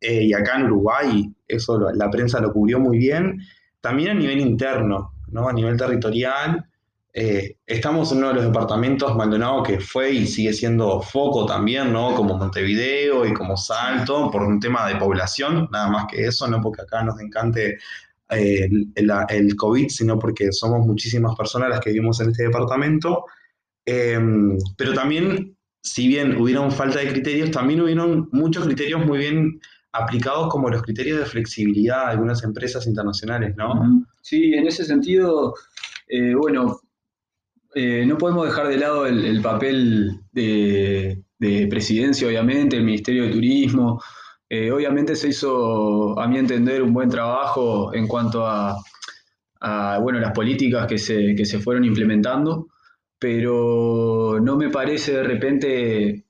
eh, 0.00 0.24
y 0.24 0.32
acá 0.32 0.56
en 0.56 0.64
Uruguay 0.64 1.30
eso 1.46 1.78
la 1.92 2.10
prensa 2.10 2.40
lo 2.40 2.52
cubrió 2.52 2.80
muy 2.80 2.98
bien, 2.98 3.40
también 3.80 4.10
a 4.10 4.14
nivel 4.14 4.40
interno, 4.40 5.12
¿no? 5.32 5.48
A 5.48 5.52
nivel 5.52 5.76
territorial, 5.76 6.64
eh, 7.14 7.58
estamos 7.66 8.10
en 8.10 8.18
uno 8.18 8.28
de 8.28 8.34
los 8.34 8.44
departamentos, 8.44 9.14
Maldonado, 9.14 9.62
que 9.62 9.80
fue 9.80 10.12
y 10.12 10.26
sigue 10.26 10.52
siendo 10.54 11.02
foco 11.02 11.44
también, 11.44 11.92
¿no? 11.92 12.14
Como 12.14 12.38
Montevideo 12.38 13.26
y 13.26 13.34
como 13.34 13.56
Salto, 13.56 14.30
por 14.30 14.42
un 14.42 14.58
tema 14.58 14.88
de 14.88 14.96
población, 14.96 15.68
nada 15.70 15.90
más 15.90 16.06
que 16.10 16.26
eso, 16.26 16.48
no 16.48 16.62
porque 16.62 16.82
acá 16.82 17.02
nos 17.02 17.20
encante 17.20 17.78
eh, 18.30 18.68
el, 18.94 19.56
COVID, 19.56 19.88
sino 19.88 20.18
porque 20.18 20.52
somos 20.52 20.86
muchísimas 20.86 21.36
personas 21.36 21.68
las 21.68 21.80
que 21.80 21.90
vivimos 21.90 22.18
en 22.20 22.30
este 22.30 22.44
departamento. 22.44 23.26
Em, 23.84 24.56
pero 24.78 24.94
también, 24.94 25.54
si 25.82 26.08
bien 26.08 26.40
hubieron 26.40 26.72
falta 26.72 27.00
de 27.00 27.08
criterios, 27.08 27.50
también 27.50 27.82
hubieron 27.82 28.28
muchos 28.32 28.64
criterios 28.64 29.04
muy 29.04 29.18
bien 29.18 29.60
aplicados 29.92 30.48
como 30.48 30.70
los 30.70 30.82
criterios 30.82 31.18
de 31.18 31.26
flexibilidad 31.26 32.06
de 32.06 32.12
algunas 32.12 32.42
empresas 32.42 32.86
internacionales, 32.86 33.54
¿no? 33.56 34.06
Sí, 34.22 34.54
en 34.54 34.66
ese 34.66 34.84
sentido, 34.84 35.54
eh, 36.08 36.34
bueno, 36.34 36.80
eh, 37.74 38.04
no 38.06 38.16
podemos 38.16 38.46
dejar 38.46 38.68
de 38.68 38.76
lado 38.78 39.04
el, 39.06 39.42
papel 39.42 40.20
de, 40.30 41.18
presidencia, 41.68 42.28
obviamente, 42.28 42.76
el 42.76 42.84
Ministerio 42.84 43.24
de 43.24 43.32
Turismo. 43.32 44.00
Eh, 44.48 44.70
obviamente 44.70 45.16
se 45.16 45.28
hizo, 45.28 46.18
a 46.18 46.28
mi 46.28 46.38
entender, 46.38 46.82
un 46.82 46.94
buen 46.94 47.08
trabajo 47.08 47.92
en 47.94 48.06
cuanto 48.06 48.46
a, 48.46 48.78
bueno, 50.00 50.20
las 50.20 50.32
políticas 50.32 50.86
que 50.86 50.98
se, 50.98 51.58
fueron 51.60 51.84
implementando, 51.84 52.68
pero 53.18 54.38
no 54.40 54.56
me 54.56 54.70
parece 54.70 55.14
de 55.14 55.22
repente 55.24 56.26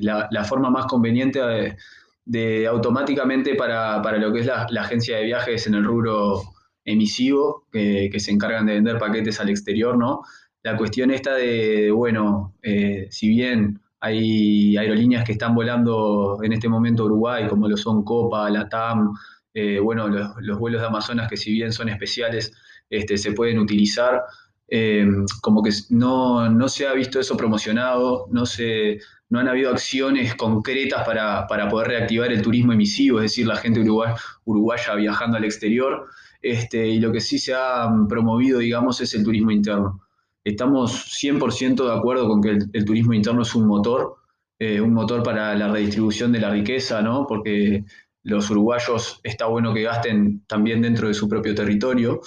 la, 0.00 0.44
forma 0.44 0.70
más 0.70 0.86
conveniente 0.86 1.40
de 1.40 1.76
de 2.24 2.66
automáticamente 2.66 3.54
para, 3.54 4.00
lo 4.18 4.32
que 4.32 4.40
es 4.40 4.46
la, 4.46 4.66
agencia 4.80 5.18
de 5.18 5.24
viajes 5.24 5.66
en 5.66 5.74
el 5.74 5.84
rubro 5.84 6.42
emisivo, 6.84 7.66
que, 7.72 8.10
se 8.18 8.30
encargan 8.30 8.66
de 8.66 8.74
vender 8.74 8.98
paquetes 8.98 9.40
al 9.40 9.48
exterior, 9.48 9.96
¿no? 9.96 10.22
La 10.62 10.76
cuestión 10.76 11.10
esta 11.10 11.34
de, 11.34 11.90
bueno, 11.90 12.54
eh, 12.62 13.06
si 13.10 13.28
bien 13.28 13.80
hay 14.00 14.76
aerolíneas 14.76 15.24
que 15.24 15.32
están 15.32 15.54
volando 15.54 16.38
en 16.42 16.52
este 16.52 16.68
momento 16.68 17.04
Uruguay, 17.04 17.46
como 17.48 17.68
lo 17.68 17.76
son 17.76 18.04
Copa, 18.04 18.50
Latam, 18.50 19.14
eh, 19.54 19.78
bueno, 19.78 20.08
los, 20.08 20.58
vuelos 20.58 20.80
de 20.80 20.88
Amazonas 20.88 21.28
que 21.28 21.36
si 21.36 21.52
bien 21.52 21.72
son 21.72 21.88
especiales, 21.88 22.52
este, 22.90 23.16
se 23.16 23.32
pueden 23.32 23.58
utilizar, 23.58 24.22
eh, 24.68 25.06
como 25.40 25.62
que 25.62 25.70
no, 25.90 26.50
no, 26.50 26.68
se 26.68 26.86
ha 26.86 26.92
visto 26.92 27.20
eso 27.20 27.36
promocionado, 27.36 28.26
no 28.30 28.44
se, 28.44 28.98
no 29.30 29.38
han 29.38 29.48
habido 29.48 29.70
acciones 29.70 30.34
concretas 30.34 31.04
para, 31.06 31.46
poder 31.70 31.88
reactivar 31.88 32.32
el 32.32 32.42
turismo 32.42 32.72
emisivo, 32.72 33.18
es 33.18 33.30
decir, 33.30 33.46
la 33.46 33.56
gente 33.56 33.80
uruguaya 33.80 34.94
viajando 34.96 35.36
al 35.36 35.44
exterior. 35.44 36.08
Este, 36.44 36.86
y 36.86 37.00
lo 37.00 37.10
que 37.10 37.20
sí 37.20 37.38
se 37.38 37.54
ha 37.54 37.88
promovido, 38.06 38.58
digamos, 38.58 39.00
es 39.00 39.14
el 39.14 39.24
turismo 39.24 39.50
interno. 39.50 40.02
Estamos 40.44 40.92
100% 41.18 41.86
de 41.86 41.92
acuerdo 41.92 42.28
con 42.28 42.42
que 42.42 42.58
el, 42.72 42.84
turismo 42.84 43.14
interno 43.14 43.42
es 43.42 43.54
un 43.54 43.66
motor, 43.66 44.16
eh, 44.58 44.78
un 44.80 44.92
motor 44.92 45.22
para 45.22 45.54
la 45.54 45.68
redistribución 45.68 46.32
de 46.32 46.40
la 46.40 46.50
riqueza, 46.50 47.00
¿no? 47.00 47.26
Porque 47.26 47.84
los 48.24 48.50
uruguayos 48.50 49.20
está 49.22 49.46
bueno 49.46 49.72
que 49.72 49.82
gasten 49.84 50.44
también 50.46 50.82
dentro 50.82 51.08
de 51.08 51.14
su 51.14 51.28
propio 51.28 51.54
territorio 51.54 52.20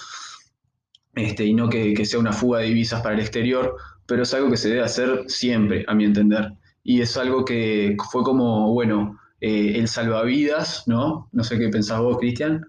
este, 1.14 1.44
y 1.44 1.54
no 1.54 1.68
que, 1.68 1.94
que 1.94 2.04
sea 2.04 2.18
una 2.18 2.32
fuga 2.32 2.60
de 2.60 2.66
divisas 2.66 3.00
para 3.02 3.14
el 3.14 3.20
exterior, 3.20 3.76
pero 4.06 4.24
es 4.24 4.34
algo 4.34 4.50
que 4.50 4.56
se 4.56 4.70
debe 4.70 4.82
hacer 4.82 5.24
siempre, 5.28 5.84
a 5.86 5.94
mi 5.94 6.04
entender 6.04 6.54
y 6.88 7.02
es 7.02 7.18
algo 7.18 7.44
que 7.44 7.96
fue 8.10 8.22
como, 8.22 8.72
bueno, 8.72 9.20
eh, 9.42 9.74
el 9.76 9.88
salvavidas, 9.88 10.84
¿no? 10.86 11.28
No 11.32 11.44
sé 11.44 11.58
qué 11.58 11.68
pensás 11.68 12.00
vos, 12.00 12.16
Cristian. 12.16 12.64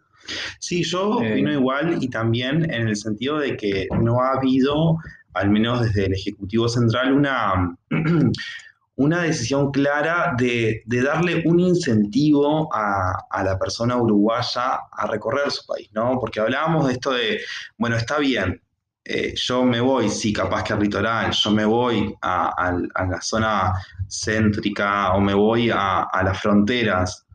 Sí, 0.59 0.83
yo 0.83 1.21
eh, 1.21 1.31
opino 1.31 1.51
igual 1.51 1.97
y 2.01 2.09
también 2.09 2.71
en 2.71 2.88
el 2.88 2.95
sentido 2.95 3.39
de 3.39 3.57
que 3.57 3.88
no 4.01 4.21
ha 4.21 4.33
habido 4.33 4.97
al 5.33 5.49
menos 5.49 5.81
desde 5.81 6.05
el 6.05 6.13
Ejecutivo 6.13 6.67
Central, 6.67 7.13
una, 7.13 7.75
una 8.95 9.21
decisión 9.21 9.71
clara 9.71 10.33
de, 10.38 10.83
darle 10.85 11.43
un 11.45 11.59
incentivo 11.59 12.69
a, 12.73 13.43
la 13.43 13.57
persona 13.57 13.95
uruguaya 13.95 14.79
a 14.91 15.07
recorrer 15.07 15.49
su 15.51 15.65
país, 15.65 15.89
¿no? 15.93 16.17
Porque 16.19 16.39
hablábamos 16.39 16.88
de 16.88 16.93
esto 16.93 17.11
de, 17.11 17.39
bueno, 17.77 17.95
está 17.95 18.19
bien, 18.19 18.61
eh, 19.05 19.33
yo 19.35 19.63
me 19.63 19.79
voy, 19.79 20.09
sí, 20.09 20.33
capaz 20.33 20.63
que 20.63 20.73
al 20.73 20.81
litoral, 20.81 21.31
yo 21.31 21.51
me 21.51 21.65
voy 21.65 22.13
a, 22.21 22.73
la 23.09 23.21
zona 23.21 23.73
céntrica 24.07 25.13
o 25.13 25.21
me 25.21 25.33
voy 25.33 25.71
a, 25.73 26.07
las 26.23 26.41
fronteras, 26.41 27.25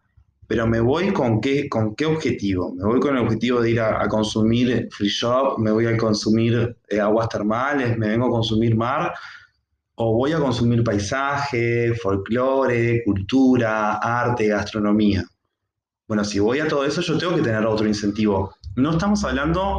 pero 0.46 0.66
me 0.66 0.80
voy 0.80 1.12
con 1.12 1.40
qué, 1.40 1.68
con 1.68 1.94
qué 1.94 2.06
objetivo? 2.06 2.74
Me 2.74 2.84
voy 2.84 3.00
con 3.00 3.16
el 3.16 3.22
objetivo 3.22 3.60
de 3.60 3.70
ir 3.70 3.80
a, 3.80 4.06
consumir 4.08 4.88
free 4.90 5.08
shop, 5.08 5.58
me 5.58 5.70
voy 5.70 5.86
a 5.86 5.96
consumir 5.96 6.76
eh, 6.88 7.00
aguas 7.00 7.28
termales, 7.28 7.96
me 7.96 8.08
vengo 8.08 8.26
a 8.26 8.30
consumir 8.30 8.76
mar, 8.76 9.12
o 9.96 10.14
voy 10.14 10.32
a 10.32 10.38
consumir 10.38 10.82
paisaje, 10.82 11.94
folclore, 11.94 13.02
cultura, 13.04 13.94
arte, 13.94 14.48
gastronomía. 14.48 15.24
Bueno, 16.06 16.24
si 16.24 16.38
voy 16.38 16.60
a 16.60 16.68
todo 16.68 16.84
eso, 16.84 17.00
yo 17.00 17.16
tengo 17.16 17.36
que 17.36 17.42
tener 17.42 17.64
otro 17.64 17.86
incentivo. 17.86 18.54
No 18.76 18.90
estamos 18.90 19.24
hablando, 19.24 19.78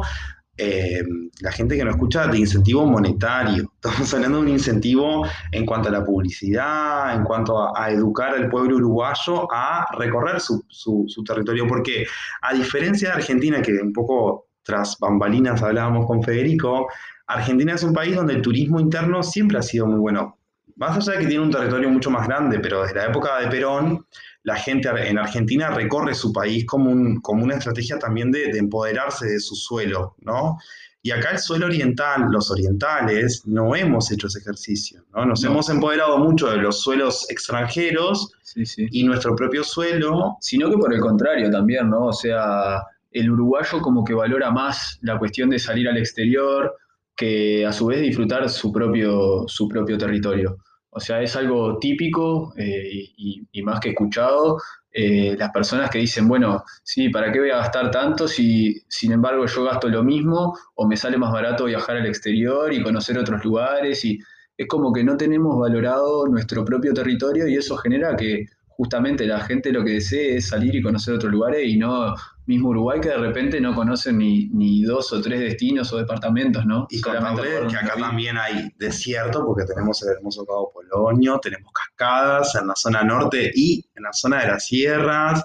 eh, 0.56 1.02
la 1.40 1.52
gente 1.52 1.76
que 1.76 1.84
nos 1.84 1.94
escucha, 1.94 2.26
de 2.26 2.38
incentivo 2.38 2.86
monetario. 2.86 3.72
Estamos 3.82 4.14
hablando 4.14 4.38
de 4.38 4.44
un 4.44 4.50
incentivo 4.50 5.26
en 5.52 5.66
cuanto 5.66 5.88
a 5.88 5.92
la 5.92 6.04
publicidad, 6.04 7.14
en 7.14 7.24
cuanto 7.24 7.76
a, 7.76 7.90
educar 7.90 8.34
al 8.34 8.48
pueblo 8.48 8.76
uruguayo 8.76 9.48
a 9.52 9.86
recorrer 9.98 10.40
su, 10.40 10.64
su 10.68 11.24
territorio. 11.24 11.66
Porque 11.66 12.06
a 12.42 12.54
diferencia 12.54 13.10
de 13.10 13.14
Argentina, 13.16 13.60
que 13.62 13.72
un 13.72 13.92
poco 13.92 14.46
tras 14.62 14.98
bambalinas 14.98 15.62
hablábamos 15.62 16.06
con 16.06 16.22
Federico, 16.22 16.88
Argentina 17.26 17.74
es 17.74 17.82
un 17.82 17.92
país 17.92 18.14
donde 18.14 18.34
el 18.34 18.42
turismo 18.42 18.80
interno 18.80 19.22
siempre 19.22 19.58
ha 19.58 19.62
sido 19.62 19.86
muy 19.86 19.98
bueno. 19.98 20.38
Más 20.76 20.96
allá 20.96 21.12
de 21.12 21.24
que 21.24 21.26
tiene 21.28 21.42
un 21.42 21.50
territorio 21.50 21.88
mucho 21.88 22.10
más 22.10 22.26
grande, 22.26 22.58
pero 22.60 22.82
desde 22.82 22.96
la 22.96 23.06
época 23.06 23.40
de 23.40 23.48
Perón, 23.48 24.04
la 24.46 24.54
gente 24.54 24.88
en 24.88 25.18
Argentina 25.18 25.70
recorre 25.70 26.14
su 26.14 26.32
país 26.32 26.64
como, 26.66 27.20
como 27.20 27.42
una 27.42 27.56
estrategia 27.56 27.98
también 27.98 28.30
de, 28.30 28.44
empoderarse 28.56 29.26
de 29.26 29.40
su 29.40 29.56
suelo, 29.56 30.14
¿no? 30.20 30.56
Y 31.02 31.10
acá 31.10 31.30
el 31.32 31.38
suelo 31.40 31.66
oriental, 31.66 32.26
los 32.30 32.48
orientales, 32.52 33.42
no 33.44 33.74
hemos 33.74 34.12
hecho 34.12 34.28
ese 34.28 34.38
ejercicio, 34.38 35.02
¿no? 35.12 35.26
Nos 35.26 35.42
hemos 35.42 35.68
empoderado 35.68 36.18
mucho 36.18 36.48
de 36.48 36.58
los 36.58 36.80
suelos 36.80 37.28
extranjeros 37.28 38.34
y 38.76 39.02
nuestro 39.02 39.34
propio 39.34 39.64
suelo. 39.64 40.36
Sino 40.40 40.70
que 40.70 40.78
por 40.78 40.94
el 40.94 41.00
contrario 41.00 41.50
también, 41.50 41.90
¿no? 41.90 42.06
O 42.06 42.12
sea, 42.12 42.80
el 43.10 43.28
uruguayo 43.28 43.80
como 43.80 44.04
que 44.04 44.14
valora 44.14 44.52
más 44.52 45.00
la 45.02 45.18
cuestión 45.18 45.50
de 45.50 45.58
salir 45.58 45.88
al 45.88 45.96
exterior, 45.96 46.72
que 47.16 47.66
a 47.66 47.72
su 47.72 47.86
vez 47.86 48.00
disfrutar 48.00 48.48
su 48.48 48.70
propio, 48.70 49.44
su 49.48 49.68
propio 49.68 49.98
territorio. 49.98 50.58
O 50.96 51.00
sea, 51.00 51.20
es 51.20 51.36
algo 51.36 51.78
típico 51.78 52.54
eh, 52.56 53.10
y, 53.18 53.62
más 53.62 53.80
que 53.80 53.90
escuchado. 53.90 54.58
Eh, 54.90 55.36
las 55.38 55.50
personas 55.50 55.90
que 55.90 55.98
dicen, 55.98 56.26
bueno, 56.26 56.64
sí, 56.82 57.10
¿para 57.10 57.30
qué 57.30 57.38
voy 57.40 57.50
a 57.50 57.58
gastar 57.58 57.90
tanto 57.90 58.26
si 58.26 58.82
sin 58.88 59.12
embargo 59.12 59.44
yo 59.44 59.64
gasto 59.64 59.90
lo 59.90 60.02
mismo 60.02 60.56
o 60.74 60.88
me 60.88 60.96
sale 60.96 61.18
más 61.18 61.30
barato 61.30 61.66
viajar 61.66 61.98
al 61.98 62.06
exterior 62.06 62.72
y 62.72 62.82
conocer 62.82 63.18
otros 63.18 63.44
lugares? 63.44 64.02
Y 64.06 64.18
es 64.56 64.66
como 64.68 64.90
que 64.90 65.04
no 65.04 65.18
tenemos 65.18 65.58
valorado 65.58 66.26
nuestro 66.28 66.64
propio 66.64 66.94
territorio 66.94 67.46
y 67.46 67.56
eso 67.56 67.76
genera 67.76 68.16
que 68.16 68.46
justamente 68.68 69.26
la 69.26 69.40
gente 69.40 69.72
lo 69.72 69.84
que 69.84 69.92
desee 69.92 70.36
es 70.36 70.48
salir 70.48 70.74
y 70.74 70.82
conocer 70.82 71.12
otros 71.12 71.30
lugares 71.30 71.68
y 71.68 71.76
no 71.76 72.14
mismo 72.46 72.70
Uruguay 72.70 73.00
que 73.00 73.08
de 73.08 73.18
repente 73.18 73.60
no 73.60 73.74
conocen 73.74 74.18
ni, 74.18 74.48
ni 74.48 74.82
dos 74.82 75.12
o 75.12 75.20
tres 75.20 75.40
destinos 75.40 75.92
o 75.92 75.98
departamentos, 75.98 76.64
¿no? 76.64 76.86
Y 76.90 77.00
contarle 77.00 77.66
que 77.68 77.76
acá 77.76 77.94
también 77.98 78.38
hay 78.38 78.72
desierto, 78.78 79.44
porque 79.44 79.64
tenemos 79.64 80.02
el 80.02 80.10
hermoso 80.10 80.44
Cabo 80.46 80.72
Polonio, 80.72 81.38
tenemos 81.40 81.72
cascadas 81.72 82.54
en 82.54 82.68
la 82.68 82.76
zona 82.76 83.02
norte 83.02 83.50
y 83.54 83.84
en 83.94 84.02
la 84.02 84.12
zona 84.12 84.40
de 84.42 84.48
las 84.48 84.66
sierras. 84.66 85.44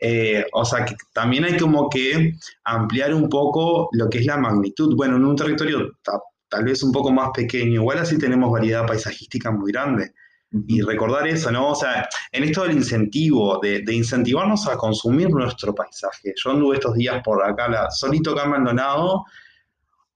Eh, 0.00 0.44
o 0.52 0.64
sea 0.64 0.84
que 0.84 0.96
también 1.12 1.44
hay 1.44 1.56
como 1.56 1.88
que 1.88 2.34
ampliar 2.64 3.14
un 3.14 3.28
poco 3.28 3.88
lo 3.92 4.10
que 4.10 4.18
es 4.18 4.26
la 4.26 4.36
magnitud. 4.36 4.94
Bueno, 4.96 5.16
en 5.16 5.24
un 5.24 5.36
territorio 5.36 5.98
tal 6.48 6.64
vez 6.64 6.82
un 6.82 6.92
poco 6.92 7.10
más 7.10 7.30
pequeño, 7.34 7.80
igual 7.80 7.98
así 7.98 8.18
tenemos 8.18 8.50
variedad 8.50 8.86
paisajística 8.86 9.50
muy 9.50 9.72
grande 9.72 10.12
y 10.66 10.80
recordar 10.82 11.26
eso, 11.26 11.50
¿no? 11.50 11.70
O 11.70 11.74
sea, 11.74 12.08
en 12.32 12.44
esto 12.44 12.62
del 12.62 12.76
incentivo, 12.76 13.58
de, 13.60 13.82
incentivarnos 13.92 14.66
a 14.68 14.76
consumir 14.76 15.30
nuestro 15.30 15.74
paisaje. 15.74 16.32
Yo 16.36 16.50
anduve 16.50 16.76
estos 16.76 16.94
días 16.94 17.22
por 17.24 17.44
acá, 17.44 17.88
solito 17.90 18.32
acá 18.32 18.44
en 18.44 18.50
Maldonado, 18.50 19.24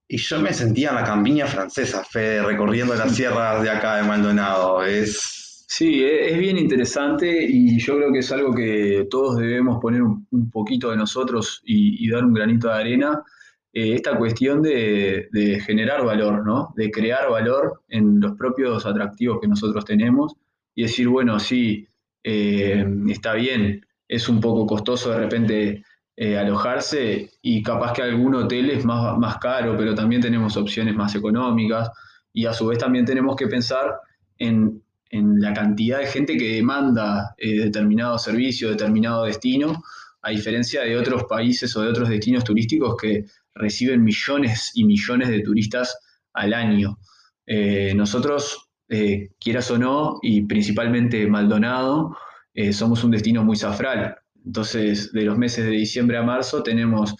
y 0.07 0.17
yo 0.17 0.39
me 0.39 0.53
sentía 0.53 0.89
en 0.89 0.95
la 0.95 1.03
campiña 1.03 1.45
francesa, 1.45 2.03
Fede, 2.03 2.41
recorriendo 2.41 2.95
las 2.95 3.15
sierras 3.15 3.61
de 3.61 3.69
acá 3.69 3.97
de 3.97 4.03
Maldonado. 4.03 4.83
Es... 4.83 5.65
Sí, 5.67 6.03
e, 6.03 6.31
es 6.31 6.37
bien 6.39 6.57
interesante 6.57 7.45
y 7.47 7.77
yo 7.79 7.95
creo 7.97 8.11
que 8.11 8.19
es 8.19 8.31
algo 8.31 8.51
que 8.53 9.05
todos 9.07 9.37
debemos 9.37 9.79
poner 9.79 10.01
un, 10.01 10.25
poquito 10.51 10.89
de 10.89 10.97
nosotros 10.97 11.61
y, 11.63 12.09
dar 12.09 12.25
un 12.25 12.33
granito 12.33 12.69
de 12.69 12.73
arena. 12.73 13.23
Eh, 13.71 13.93
esta 13.93 14.17
cuestión 14.17 14.63
de, 14.63 15.29
generar 15.65 16.03
valor, 16.03 16.45
¿no? 16.45 16.73
De 16.75 16.89
crear 16.89 17.29
valor 17.29 17.83
en 17.87 18.19
los 18.19 18.35
propios 18.35 18.85
atractivos 18.85 19.39
que 19.39 19.47
nosotros 19.47 19.85
tenemos 19.85 20.35
y 20.73 20.83
decir, 20.83 21.07
bueno, 21.07 21.39
sí, 21.39 21.87
eh, 22.23 22.85
está 23.09 23.33
bien, 23.33 23.85
es 24.07 24.27
un 24.27 24.39
poco 24.41 24.65
costoso 24.65 25.11
de 25.11 25.19
repente 25.19 25.83
eh, 26.15 26.37
alojarse 26.37 27.29
y 27.41 27.61
capaz 27.61 27.93
que 27.93 28.01
algún 28.01 28.35
hotel 28.35 28.71
es 28.71 28.85
más, 28.85 29.17
más 29.17 29.37
caro, 29.37 29.77
pero 29.77 29.93
también 29.93 30.21
tenemos 30.21 30.57
opciones 30.57 30.95
más 30.95 31.13
económicas 31.15 31.91
y 32.33 32.45
a 32.45 32.53
su 32.53 32.67
vez 32.67 32.79
también 32.79 33.05
tenemos 33.05 33.35
que 33.35 33.47
pensar 33.47 33.99
en, 34.37 34.81
en 35.11 35.39
la 35.39 35.53
cantidad 35.53 35.99
de 35.99 36.07
gente 36.07 36.37
que 36.37 36.55
demanda 36.55 37.35
determinado 37.37 38.17
servicio, 38.17 38.69
determinado 38.69 39.25
destino, 39.25 39.83
a 40.21 40.31
diferencia 40.31 40.81
de 40.81 40.97
otros 40.97 41.23
países 41.25 41.75
o 41.75 41.81
de 41.81 41.89
otros 41.89 42.09
destinos 42.09 42.43
turísticos 42.43 42.95
que 42.97 43.25
reciben 43.59 44.03
millones 44.03 44.71
y 44.73 44.85
millones 44.85 45.29
de 45.29 45.41
turistas 45.41 45.95
al 46.33 46.53
año. 46.53 46.97
Eh, 47.45 47.93
nosotros, 47.95 48.69
eh, 48.87 49.29
quieras 49.39 49.69
o 49.69 49.77
no, 49.77 50.17
y 50.21 50.43
principalmente 50.43 51.27
Maldonado, 51.27 52.15
eh, 52.53 52.73
somos 52.73 53.03
un 53.03 53.11
destino 53.11 53.43
muy 53.43 53.55
safral. 53.55 54.15
Entonces, 54.45 55.11
de 55.11 55.23
los 55.23 55.37
meses 55.37 55.65
de 55.65 55.71
diciembre 55.71 56.17
a 56.17 56.23
marzo 56.23 56.63
tenemos 56.63 57.13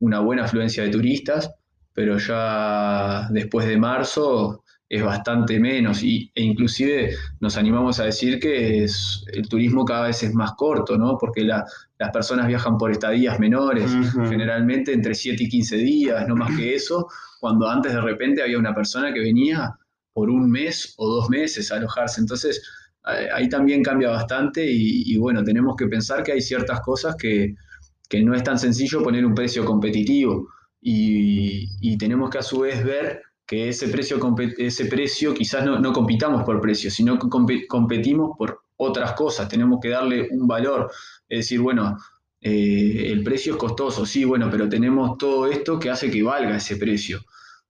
una 0.00 0.20
buena 0.20 0.44
afluencia 0.44 0.82
de 0.82 0.90
turistas, 0.90 1.50
pero 1.92 2.18
ya 2.18 3.28
después 3.30 3.66
de 3.66 3.78
marzo 3.78 4.63
es 4.94 5.02
bastante 5.02 5.58
menos 5.58 6.04
y, 6.04 6.30
e 6.36 6.42
inclusive 6.42 7.16
nos 7.40 7.56
animamos 7.56 7.98
a 7.98 8.04
decir 8.04 8.38
que 8.38 8.84
el 8.84 9.48
turismo 9.48 9.84
cada 9.84 10.06
vez 10.06 10.22
es 10.22 10.32
más 10.32 10.52
corto, 10.52 10.96
¿no? 10.96 11.18
Porque 11.18 11.42
las 11.42 11.64
personas 12.12 12.46
viajan 12.46 12.78
por 12.78 12.92
estadías 12.92 13.40
menores, 13.40 13.90
generalmente 14.28 14.92
entre 14.92 15.16
7 15.16 15.42
y 15.42 15.48
15 15.48 15.76
días, 15.78 16.28
no 16.28 16.36
más 16.36 16.56
que 16.56 16.76
eso, 16.76 17.08
cuando 17.40 17.68
antes 17.68 17.92
de 17.92 18.00
repente 18.00 18.40
había 18.40 18.56
una 18.56 18.72
persona 18.72 19.12
que 19.12 19.18
venía 19.18 19.74
por 20.12 20.30
un 20.30 20.48
mes 20.48 20.94
o 20.96 21.08
dos 21.08 21.28
meses 21.28 21.72
a 21.72 21.76
alojarse. 21.76 22.20
Entonces, 22.20 22.62
ahí 23.02 23.48
también 23.48 23.82
cambia 23.82 24.10
bastante 24.10 24.64
y, 24.64 25.16
bueno, 25.16 25.42
tenemos 25.42 25.74
que 25.76 25.88
pensar 25.88 26.22
que 26.22 26.32
hay 26.32 26.40
ciertas 26.40 26.80
cosas 26.82 27.16
que, 27.16 27.56
que 28.08 28.22
no 28.22 28.32
es 28.32 28.44
tan 28.44 28.60
sencillo 28.60 29.02
poner 29.02 29.26
un 29.26 29.34
precio 29.34 29.64
competitivo 29.64 30.46
y, 30.80 31.66
y 31.80 31.98
tenemos 31.98 32.30
que 32.30 32.38
a 32.38 32.42
su 32.42 32.60
vez 32.60 32.84
ver 32.84 33.22
que 33.46 33.68
ese 33.68 33.88
precio, 33.88 34.18
ese 34.58 34.86
precio 34.86 35.34
quizás 35.34 35.64
no, 35.64 35.92
compitamos 35.92 36.44
por 36.44 36.60
precio, 36.60 36.90
sino 36.90 37.18
que 37.18 37.28
competimos 37.68 38.36
por 38.38 38.62
otras 38.76 39.12
cosas, 39.12 39.48
tenemos 39.48 39.78
que 39.80 39.90
darle 39.90 40.28
un 40.30 40.46
valor, 40.46 40.90
es 41.28 41.40
decir, 41.40 41.60
bueno, 41.60 41.96
eh, 42.40 43.10
el 43.10 43.22
precio 43.22 43.52
es 43.52 43.58
costoso, 43.58 44.04
sí, 44.04 44.24
bueno, 44.24 44.48
pero 44.50 44.68
tenemos 44.68 45.16
todo 45.18 45.46
esto 45.46 45.78
que 45.78 45.90
hace 45.90 46.10
que 46.10 46.22
valga 46.22 46.56
ese 46.56 46.76
precio, 46.76 47.20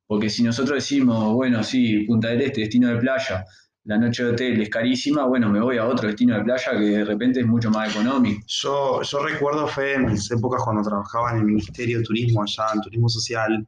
porque 0.07 0.31
si 0.31 0.43
nosotros 0.43 0.76
decimos, 0.76 1.35
bueno, 1.35 1.62
sí, 1.62 2.04
Punta 2.07 2.28
del 2.28 2.43
Este, 2.43 2.62
destino 2.62 2.88
de 2.88 2.97
playa, 2.97 3.45
la 3.85 3.99
noche 3.99 4.25
de 4.25 4.31
hotel 4.31 4.61
es 4.62 4.71
carísima, 4.71 5.26
bueno, 5.26 5.50
me 5.50 5.61
voy 5.61 5.76
a 5.76 5.87
otro 5.87 6.09
destino 6.09 6.37
de 6.37 6.45
playa 6.45 6.73
que 6.73 6.85
de 6.85 7.04
repente 7.04 7.40
es 7.40 7.47
mucho 7.47 7.71
más 7.71 7.95
económico. 7.95 8.43
Yo, 8.47 9.02
yo 9.02 9.23
recuerdo, 9.23 9.66
Fe, 9.66 9.95
en 9.95 10.07
mis 10.07 10.31
épocas 10.31 10.62
cuando 10.64 10.83
trabajaba 10.83 11.33
en 11.33 11.38
el 11.40 11.45
Ministerio 11.45 11.99
de 11.99 12.04
Turismo 12.04 12.43
allá, 12.43 12.64
en 12.75 12.81
Turismo 12.81 13.11
Social, 13.11 13.66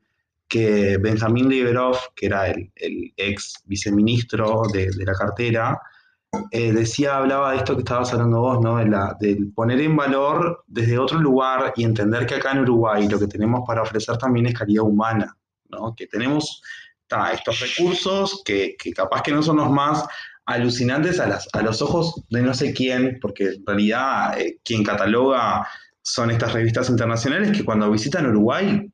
que 0.49 0.97
Benjamín 0.99 1.49
Liberov, 1.49 1.97
que 2.15 2.27
era 2.27 2.47
el, 2.49 2.71
ex 3.17 3.63
viceministro 3.65 4.63
de, 4.73 4.91
la 5.05 5.15
cartera, 5.15 5.81
eh, 6.51 6.73
decía, 6.73 7.17
hablaba 7.17 7.53
de 7.53 7.59
esto 7.59 7.75
que 7.75 7.81
estabas 7.81 8.13
hablando 8.13 8.41
vos, 8.41 8.61
¿no? 8.61 8.77
De, 8.77 8.87
la, 8.87 9.17
poner 9.55 9.81
en 9.81 9.97
valor 9.97 10.65
desde 10.67 10.99
otro 10.99 11.19
lugar 11.19 11.73
y 11.77 11.85
entender 11.85 12.27
que 12.27 12.37
acá 12.37 12.53
en 12.53 12.61
Uruguay 12.61 13.09
lo 13.09 13.19
que 13.19 13.27
tenemos 13.27 13.63
para 13.67 13.83
ofrecer 13.83 14.19
también 14.19 14.47
es 14.47 14.55
calidad 14.55 14.85
humana, 14.85 15.37
¿no? 15.71 15.95
Que 15.95 16.07
tenemos 16.07 16.63
estos 17.33 17.61
recursos 17.61 18.43
que, 18.45 18.77
capaz 18.95 19.23
que 19.23 19.33
no 19.33 19.43
son 19.43 19.57
los 19.57 19.71
más 19.71 20.05
alucinantes 20.45 21.21
a, 21.21 21.27
las, 21.27 21.49
a 21.53 21.63
los 21.63 21.83
ojos 21.83 22.23
de 22.31 22.43
no 22.43 22.55
sé 22.55 22.73
quién, 22.73 23.19
porque 23.21 23.47
en 23.47 23.67
realidad 23.67 24.39
eh, 24.39 24.59
quien 24.65 24.85
cataloga 24.85 25.67
son 26.03 26.31
estas 26.31 26.53
revistas 26.53 26.89
internacionales 26.89 27.57
que 27.57 27.65
cuando 27.65 27.91
visitan 27.91 28.27
Uruguay 28.27 28.89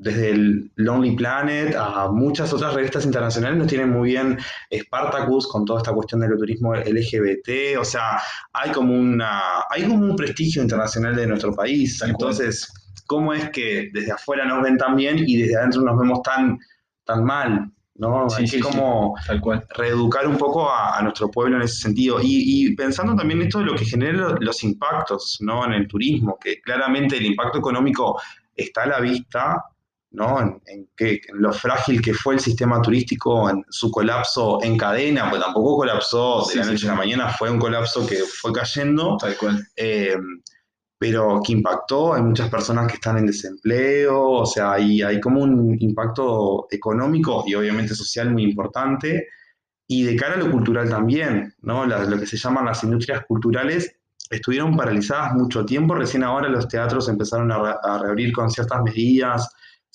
desde 0.00 0.30
el 0.30 0.70
Lonely 0.76 1.16
Planet 1.16 1.74
a 1.76 2.08
muchas 2.10 2.52
otras 2.52 2.74
revistas 2.74 3.04
internacionales 3.04 3.58
nos 3.58 3.66
tienen 3.66 3.90
muy 3.90 4.10
bien 4.10 4.38
Spartacus 4.72 5.48
con 5.48 5.64
toda 5.64 5.80
esta 5.80 5.92
cuestión 5.92 6.20
del 6.20 6.36
turismo 6.38 6.74
LGBT, 6.74 7.78
o 7.80 7.84
sea, 7.84 8.20
hay 8.52 8.70
como 8.70 8.94
una 8.94 9.40
hay 9.70 9.82
como 9.84 10.04
un 10.04 10.16
prestigio 10.16 10.62
internacional 10.62 11.16
de 11.16 11.26
nuestro 11.26 11.52
país. 11.54 12.00
Entonces, 12.02 12.72
¿cómo 13.06 13.32
es 13.32 13.50
que 13.50 13.90
desde 13.92 14.12
afuera 14.12 14.44
nos 14.44 14.62
ven 14.62 14.76
tan 14.78 14.94
bien 14.96 15.18
y 15.18 15.36
desde 15.36 15.56
adentro 15.56 15.82
nos 15.82 15.98
vemos 15.98 16.22
tan, 16.22 16.58
tan 17.04 17.24
mal? 17.24 17.70
¿no? 17.96 18.30
Sí, 18.30 18.42
hay 18.42 18.46
sí, 18.46 18.56
que 18.58 18.62
como 18.62 19.14
Tal 19.26 19.40
cual. 19.40 19.66
reeducar 19.76 20.28
un 20.28 20.36
poco 20.38 20.70
a, 20.70 20.96
a 20.96 21.02
nuestro 21.02 21.28
pueblo 21.30 21.56
en 21.56 21.62
ese 21.62 21.80
sentido. 21.80 22.20
Y, 22.22 22.66
y 22.68 22.76
pensando 22.76 23.16
también 23.16 23.42
esto 23.42 23.58
de 23.58 23.64
lo 23.64 23.74
que 23.74 23.84
genera 23.84 24.12
lo- 24.12 24.36
los 24.36 24.62
impactos 24.62 25.38
¿no? 25.40 25.64
en 25.66 25.72
el 25.72 25.88
turismo, 25.88 26.38
que 26.40 26.60
claramente 26.60 27.16
el 27.16 27.26
impacto 27.26 27.58
económico 27.58 28.20
está 28.54 28.84
a 28.84 28.86
la 28.86 29.00
vista, 29.00 29.56
¿no? 30.10 30.40
En, 30.40 30.60
en 30.66 30.88
que, 30.96 31.20
en 31.28 31.42
lo 31.42 31.52
frágil 31.52 32.00
que 32.02 32.14
fue 32.14 32.34
el 32.34 32.40
sistema 32.40 32.80
turístico, 32.82 33.48
en 33.50 33.64
su 33.68 33.90
colapso 33.90 34.58
en 34.62 34.76
cadena, 34.76 35.28
pues 35.30 35.42
tampoco 35.42 35.76
colapsó 35.78 36.46
de 36.48 36.54
Sí, 36.54 36.58
la 36.58 36.64
sí, 36.64 36.70
noche 36.72 36.86
a 36.86 36.90
la 36.90 36.94
sí. 36.94 36.98
mañana, 36.98 37.28
fue 37.30 37.50
un 37.50 37.58
colapso 37.58 38.06
que 38.06 38.16
fue 38.40 38.52
cayendo. 38.52 39.16
Tal 39.18 39.36
cual. 39.36 39.66
Eh, 39.76 40.16
pero 40.98 41.40
que 41.44 41.52
impactó, 41.52 42.14
hay 42.14 42.22
muchas 42.22 42.50
personas 42.50 42.88
que 42.88 42.94
están 42.94 43.18
en 43.18 43.26
desempleo, 43.26 44.20
o 44.20 44.46
sea, 44.46 44.72
hay, 44.72 45.00
hay 45.02 45.20
como 45.20 45.42
un 45.42 45.76
impacto 45.80 46.66
económico 46.70 47.44
y 47.46 47.54
obviamente 47.54 47.94
social 47.94 48.30
muy 48.32 48.42
importante, 48.42 49.28
y 49.86 50.02
de 50.04 50.16
cara 50.16 50.34
a 50.34 50.38
lo 50.38 50.50
cultural 50.50 50.88
también, 50.88 51.54
¿no? 51.62 51.86
Lo 51.86 52.18
que 52.18 52.26
se 52.26 52.36
llaman 52.36 52.66
las 52.66 52.82
industrias 52.84 53.24
culturales 53.26 53.96
estuvieron 54.30 54.76
paralizadas 54.76 55.34
mucho 55.34 55.64
tiempo, 55.64 55.94
recién 55.94 56.24
ahora 56.24 56.48
los 56.48 56.68
teatros 56.68 57.08
empezaron 57.08 57.50
a, 57.52 57.58
re- 57.62 57.78
a 57.82 57.98
reabrir 57.98 58.32
con 58.32 58.50
ciertas 58.50 58.82
medidas 58.82 59.48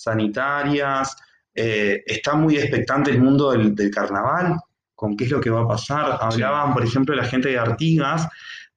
sanitarias, 0.03 1.15
eh, 1.55 2.03
está 2.05 2.35
muy 2.35 2.57
expectante 2.57 3.11
el 3.11 3.21
mundo 3.21 3.51
del, 3.51 3.73
del 3.75 3.91
carnaval, 3.91 4.55
con 4.95 5.15
qué 5.15 5.25
es 5.25 5.31
lo 5.31 5.39
que 5.41 5.49
va 5.49 5.61
a 5.61 5.67
pasar. 5.67 6.17
Hablaban, 6.21 6.73
por 6.73 6.83
ejemplo, 6.83 7.15
la 7.15 7.25
gente 7.25 7.49
de 7.49 7.59
Artigas, 7.59 8.27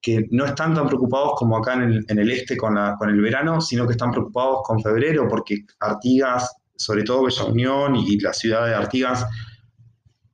que 0.00 0.26
no 0.30 0.44
están 0.44 0.74
tan 0.74 0.86
preocupados 0.86 1.32
como 1.36 1.56
acá 1.56 1.74
en 1.74 1.82
el, 1.82 2.04
en 2.08 2.18
el 2.18 2.30
este 2.30 2.56
con, 2.56 2.74
la- 2.74 2.94
con 2.98 3.08
el 3.10 3.20
verano, 3.20 3.60
sino 3.60 3.86
que 3.86 3.92
están 3.92 4.10
preocupados 4.10 4.58
con 4.64 4.80
febrero, 4.80 5.26
porque 5.28 5.64
Artigas, 5.80 6.54
sobre 6.76 7.02
todo 7.02 7.24
Bella 7.24 7.44
Unión 7.44 7.96
y, 7.96 8.18
la 8.20 8.32
ciudad 8.32 8.66
de 8.66 8.74
Artigas, 8.74 9.26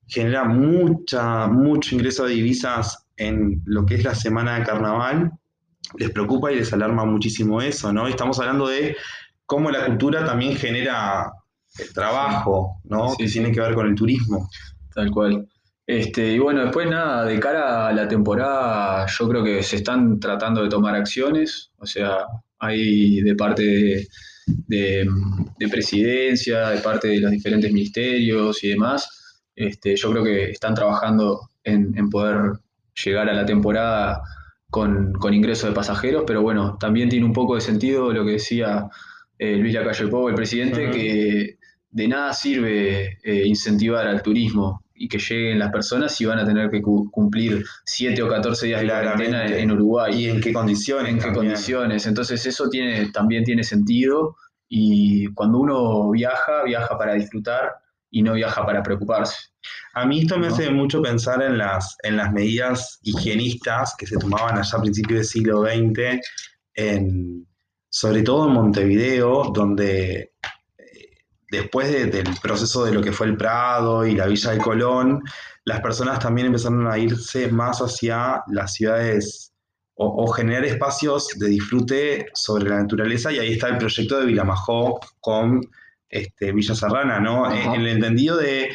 genera 0.07 0.45
mucha, 0.45 1.47
mucho 1.47 1.95
ingreso 1.95 2.25
de 2.27 2.35
divisas 2.35 3.07
en 3.17 3.63
lo 3.65 3.87
que 3.87 3.95
es 3.97 4.05
la 4.05 4.15
semana 4.15 4.59
de 4.59 4.65
carnaval. 4.65 5.33
Les 5.97 6.11
preocupa 6.11 6.51
y 6.53 6.57
les 6.57 6.73
alarma 6.73 7.05
muchísimo 7.05 7.61
eso, 7.63 7.93
¿no? 7.93 8.07
Estamos 8.09 8.39
hablando 8.41 8.67
de 8.67 8.97
cómo 9.53 9.71
la 9.71 9.85
cultura 9.85 10.25
también 10.25 10.57
genera 10.57 11.31
trabajo, 11.95 12.81
¿no? 12.85 13.11
Sí, 13.11 13.17
que 13.25 13.31
tiene 13.31 13.53
que 13.53 13.61
ver 13.61 13.75
con 13.75 13.87
el 13.87 13.95
turismo. 13.95 14.49
Tal 14.95 15.11
cual. 15.11 15.47
Este, 15.87 16.33
y 16.33 16.39
bueno, 16.39 16.63
después 16.63 16.89
nada, 16.89 17.25
de 17.27 17.39
cara 17.39 17.89
a 17.89 17.93
la 17.93 18.09
temporada, 18.09 19.07
yo 19.07 19.29
creo 19.29 19.45
que 19.45 19.63
se 19.63 19.77
están 19.77 20.19
tratando 20.21 20.63
de 20.63 20.71
tomar 20.71 20.95
acciones, 20.95 21.71
o 21.77 21.85
sea, 21.87 22.19
hay 22.61 23.21
de 23.21 23.35
parte 23.35 23.63
de, 23.63 24.09
de- 24.47 25.09
de 25.59 25.69
presidencia, 25.69 26.71
de 26.71 26.79
parte 26.81 27.09
de 27.09 27.21
los 27.21 27.31
diferentes 27.31 27.71
ministerios 27.71 28.63
y 28.65 28.69
demás, 28.69 29.07
este, 29.55 29.97
yo 29.97 30.11
creo 30.13 30.25
que 30.25 30.51
están 30.51 30.75
trabajando 30.75 31.41
en, 31.65 31.93
en 31.99 32.09
poder 32.09 32.53
llegar 33.05 33.29
a 33.29 33.35
la 33.35 33.45
temporada 33.45 34.23
con, 34.71 35.13
con 35.15 35.35
ingreso 35.35 35.67
de 35.67 35.75
pasajeros, 35.75 36.25
pero 36.27 36.41
bueno, 36.43 36.77
también 36.81 37.09
tiene 37.11 37.27
un 37.27 37.33
poco 37.35 37.55
de 37.57 37.61
sentido 37.61 38.13
lo 38.13 38.25
que 38.25 38.33
decía 38.33 38.89
eh, 39.43 39.57
Luis 39.57 39.75
Lacalle 39.75 40.09
Pou, 40.09 40.29
el 40.29 40.35
presidente, 40.35 40.91
que 40.91 41.57
de 41.91 42.07
nada 42.09 42.33
sirve 42.33 43.19
eh, 43.23 43.43
incentivar 43.47 44.07
al 44.07 44.23
turismo 44.23 44.81
y 44.95 45.09
que 45.09 45.19
lleguen 45.19 45.59
las 45.59 45.71
personas 45.73 46.15
si 46.15 46.25
van 46.25 46.39
a 46.39 46.45
tener 46.45 46.71
que 46.71 46.81
cu- 46.81 47.11
cumplir 47.11 47.65
7 47.85 48.23
o 48.23 48.29
14 48.29 48.67
días 48.67 48.81
de 48.83 48.87
cuarentena 48.89 49.45
en, 49.47 49.53
en 49.55 49.71
Uruguay. 49.73 50.11
¿Y 50.15 50.29
en 50.31 50.41
qué 50.41 50.53
condiciones? 50.53 51.09
¿En 51.11 51.17
qué 51.19 51.25
también? 51.25 51.47
condiciones? 51.47 52.07
Entonces 52.07 52.47
eso 52.47 52.69
tiene, 52.69 53.11
también 53.11 53.43
tiene 53.45 53.65
sentido 53.65 54.37
y 54.69 55.27
cuando 55.35 55.59
uno 55.59 56.11
viaja, 56.13 56.63
viaja 56.65 56.97
para 56.97 57.15
disfrutar 57.15 57.73
y 58.11 58.23
no 58.23 58.35
viaja 58.35 58.65
para 58.65 58.83
preocuparse. 58.83 59.37
A 59.95 60.07
mí 60.07 60.21
esto 60.21 60.39
me 60.39 60.49
¿no? 60.49 60.55
hace 60.55 60.71
mucho 60.71 61.03
pensar 61.03 61.43
en 61.43 61.59
las, 61.59 61.97
en 62.05 62.17
las 62.17 62.31
medidas 62.33 62.99
higienistas 63.03 63.95
que 63.99 64.07
se 64.07 64.17
tomaban 64.19 64.57
allá 64.59 64.79
a 64.79 64.81
principios 64.81 65.19
del 65.19 65.27
siglo 65.27 65.63
XX, 65.65 66.21
en- 66.75 67.47
sobre 67.95 68.23
todo 68.23 68.47
en 68.49 68.55
Montevideo, 68.55 69.51
donde 69.55 70.33
eh, 70.79 71.11
después 71.51 71.93
de- 71.93 72.07
del 72.07 72.25
proceso 72.43 72.85
de 72.87 72.93
lo 72.93 73.03
que 73.03 73.13
fue 73.13 73.27
el 73.27 73.37
Prado 73.37 74.07
y 74.07 74.15
la 74.15 74.27
Villa 74.27 74.53
de 74.53 74.59
Colón, 74.59 75.23
las 75.65 75.81
personas 75.81 76.19
también 76.19 76.47
empezaron 76.47 76.87
a 76.89 76.97
irse 76.99 77.49
más 77.53 77.81
hacia 77.81 78.43
las 78.49 78.73
ciudades 78.75 79.53
o, 79.95 80.25
o 80.25 80.27
generar 80.33 80.65
espacios 80.65 81.29
de 81.39 81.49
disfrute 81.49 82.27
sobre 82.33 82.69
la 82.71 82.81
naturaleza, 82.83 83.31
y 83.31 83.39
ahí 83.39 83.53
está 83.53 83.69
el 83.69 83.77
proyecto 83.79 84.19
de 84.21 84.27
Vilamajó 84.27 84.99
con 85.21 85.61
este, 86.09 86.53
Villa 86.53 86.75
Serrana, 86.75 87.21
¿no? 87.21 87.53
En, 87.53 87.59
en 87.75 87.81
el 87.83 87.87
entendido 87.89 88.39
de 88.39 88.71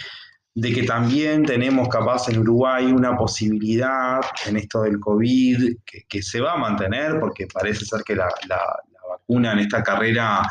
de 0.60 0.74
que 0.74 0.82
también 0.84 1.46
tenemos 1.46 1.88
capaz 1.88 2.30
en 2.30 2.40
Uruguay 2.40 2.86
una 2.88 3.16
posibilidad 3.16 4.22
en 4.48 4.58
esto 4.58 4.82
del 4.82 5.00
COVID 5.00 5.76
que, 5.86 6.02
que 6.10 6.24
se 6.24 6.42
va 6.42 6.54
a 6.54 6.58
mantener 6.58 7.20
porque 7.20 7.46
parece 7.46 7.86
ser 7.86 8.02
que 8.04 8.16
la, 8.16 8.28
la- 8.50 8.80
vacuna 9.28 9.54
en 9.54 9.60
esta 9.60 9.84
carrera 9.84 10.42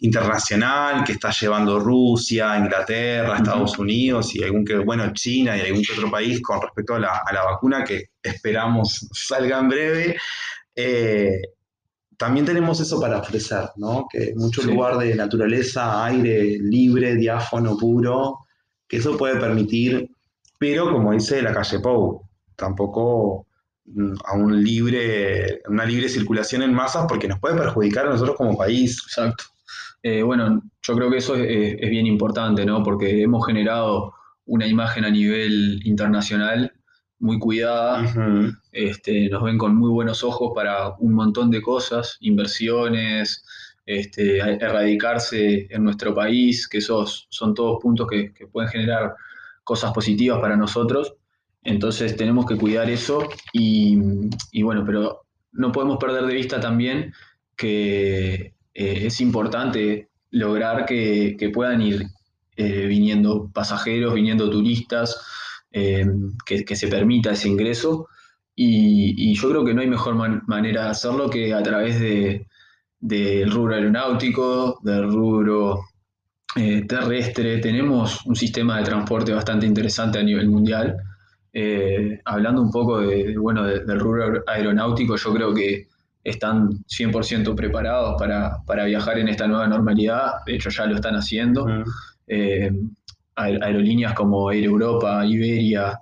internacional 0.00 1.04
que 1.04 1.12
está 1.12 1.30
llevando 1.30 1.78
Rusia, 1.78 2.56
Inglaterra, 2.58 3.36
Estados 3.36 3.78
Unidos 3.78 4.34
y 4.34 4.42
algún 4.42 4.64
que, 4.64 4.76
bueno, 4.78 5.12
China 5.12 5.56
y 5.56 5.60
algún 5.60 5.82
que 5.82 5.92
otro 5.92 6.10
país 6.10 6.40
con 6.42 6.60
respecto 6.60 6.94
a 6.94 6.98
la, 6.98 7.22
a 7.24 7.32
la 7.32 7.44
vacuna 7.44 7.84
que 7.84 8.06
esperamos 8.22 9.08
salga 9.12 9.58
en 9.58 9.68
breve. 9.68 10.16
eh, 10.74 11.40
también 12.16 12.46
tenemos 12.46 12.80
eso 12.80 13.00
para 13.00 13.18
ofrecer, 13.18 13.70
¿no? 13.76 14.06
Que 14.10 14.32
mucho 14.36 14.62
Sí. 14.62 14.68
lugar 14.70 14.96
de 14.98 15.14
naturaleza, 15.16 16.04
aire 16.04 16.56
libre, 16.60 17.16
diáfano, 17.16 17.76
puro, 17.76 18.38
que 18.86 18.98
eso 18.98 19.16
puede 19.16 19.36
permitir, 19.40 20.08
pero 20.58 20.92
como 20.92 21.12
dice 21.12 21.42
la 21.42 21.52
calle 21.52 21.80
Pou, 21.80 22.22
tampoco 22.54 23.46
a 24.24 24.36
un 24.36 24.62
libre, 24.62 25.60
una 25.68 25.84
libre 25.84 26.08
circulación 26.08 26.62
en 26.62 26.72
masas 26.72 27.06
porque 27.08 27.28
nos 27.28 27.40
puede 27.40 27.56
perjudicar 27.56 28.06
a 28.06 28.10
nosotros 28.10 28.36
como 28.36 28.56
país. 28.56 29.02
Exacto. 29.06 29.44
Eh, 30.02 30.22
bueno, 30.22 30.62
yo 30.82 30.96
creo 30.96 31.10
que 31.10 31.18
eso 31.18 31.36
es, 31.36 31.76
es 31.78 31.90
bien 31.90 32.06
importante, 32.06 32.64
¿no? 32.64 32.82
Porque 32.82 33.22
hemos 33.22 33.46
generado 33.46 34.14
una 34.46 34.66
imagen 34.66 35.04
a 35.04 35.10
nivel 35.10 35.80
internacional 35.84 36.72
muy 37.22 37.38
cuidada, 37.38 38.04
este, 38.72 39.28
nos 39.28 39.44
ven 39.44 39.56
con 39.56 39.76
muy 39.76 39.90
buenos 39.90 40.24
ojos 40.24 40.50
para 40.56 40.88
un 40.98 41.14
montón 41.14 41.52
de 41.52 41.62
cosas, 41.62 42.16
inversiones, 42.20 43.44
este, 43.86 44.38
erradicarse 44.38 45.68
en 45.70 45.84
nuestro 45.84 46.14
país, 46.16 46.66
que 46.66 46.78
esos 46.78 47.28
son 47.30 47.54
todos 47.54 47.78
puntos 47.80 48.08
que, 48.08 48.34
que 48.34 48.48
pueden 48.48 48.70
generar 48.70 49.14
cosas 49.62 49.92
positivas 49.92 50.40
para 50.40 50.56
nosotros. 50.56 51.14
Entonces 51.64 52.16
tenemos 52.16 52.46
que 52.46 52.56
cuidar 52.56 52.90
eso 52.90 53.28
y, 53.52 53.96
bueno, 54.62 54.84
pero 54.84 55.22
no 55.52 55.70
podemos 55.70 55.98
perder 55.98 56.26
de 56.26 56.34
vista 56.34 56.60
también 56.60 57.12
que 57.56 58.54
eh, 58.74 59.06
es 59.06 59.20
importante 59.20 60.08
lograr 60.30 60.86
que, 60.86 61.50
puedan 61.54 61.82
ir 61.82 62.06
eh, 62.56 62.86
viniendo 62.86 63.50
pasajeros, 63.52 64.14
viniendo 64.14 64.50
turistas, 64.50 65.20
eh, 65.70 66.06
que, 66.44 66.76
se 66.76 66.88
permita 66.88 67.32
ese 67.32 67.48
ingreso. 67.48 68.08
Y, 68.56 69.34
yo 69.34 69.48
creo 69.50 69.64
que 69.64 69.74
no 69.74 69.82
hay 69.82 69.88
mejor 69.88 70.14
man- 70.16 70.42
manera 70.46 70.84
de 70.84 70.90
hacerlo 70.90 71.30
que 71.30 71.54
a 71.54 71.62
través 71.62 72.00
de, 72.00 72.46
del 72.98 73.50
rubro 73.50 73.74
aeronáutico, 73.74 74.80
del 74.82 75.04
rubro 75.12 75.80
terrestre. 76.86 77.58
Tenemos 77.58 78.26
un 78.26 78.36
sistema 78.36 78.78
de 78.78 78.84
transporte 78.84 79.32
bastante 79.32 79.64
interesante 79.64 80.18
a 80.18 80.22
nivel 80.22 80.48
mundial. 80.50 80.96
Eh, 81.52 82.20
hablando 82.24 82.62
un 82.62 82.70
poco 82.70 83.00
de, 83.00 83.24
de, 83.28 83.38
bueno, 83.38 83.64
de- 83.64 83.80
del 83.84 84.00
rubro 84.00 84.42
aeronáutico, 84.46 85.16
yo 85.16 85.34
creo 85.34 85.52
que 85.54 85.88
están 86.24 86.70
100% 86.86 87.54
preparados 87.54 88.14
para, 88.18 88.58
para 88.66 88.84
viajar 88.84 89.18
en 89.18 89.28
esta 89.28 89.46
nueva 89.46 89.66
normalidad. 89.66 90.34
De 90.46 90.54
hecho, 90.54 90.70
ya 90.70 90.86
lo 90.86 90.94
están 90.94 91.14
haciendo. 91.16 91.66
Eh, 92.26 92.70
aer- 93.36 93.62
aerolíneas 93.62 94.14
como 94.14 94.50
Air 94.50 94.64
Europa, 94.64 95.24
Iberia, 95.26 95.98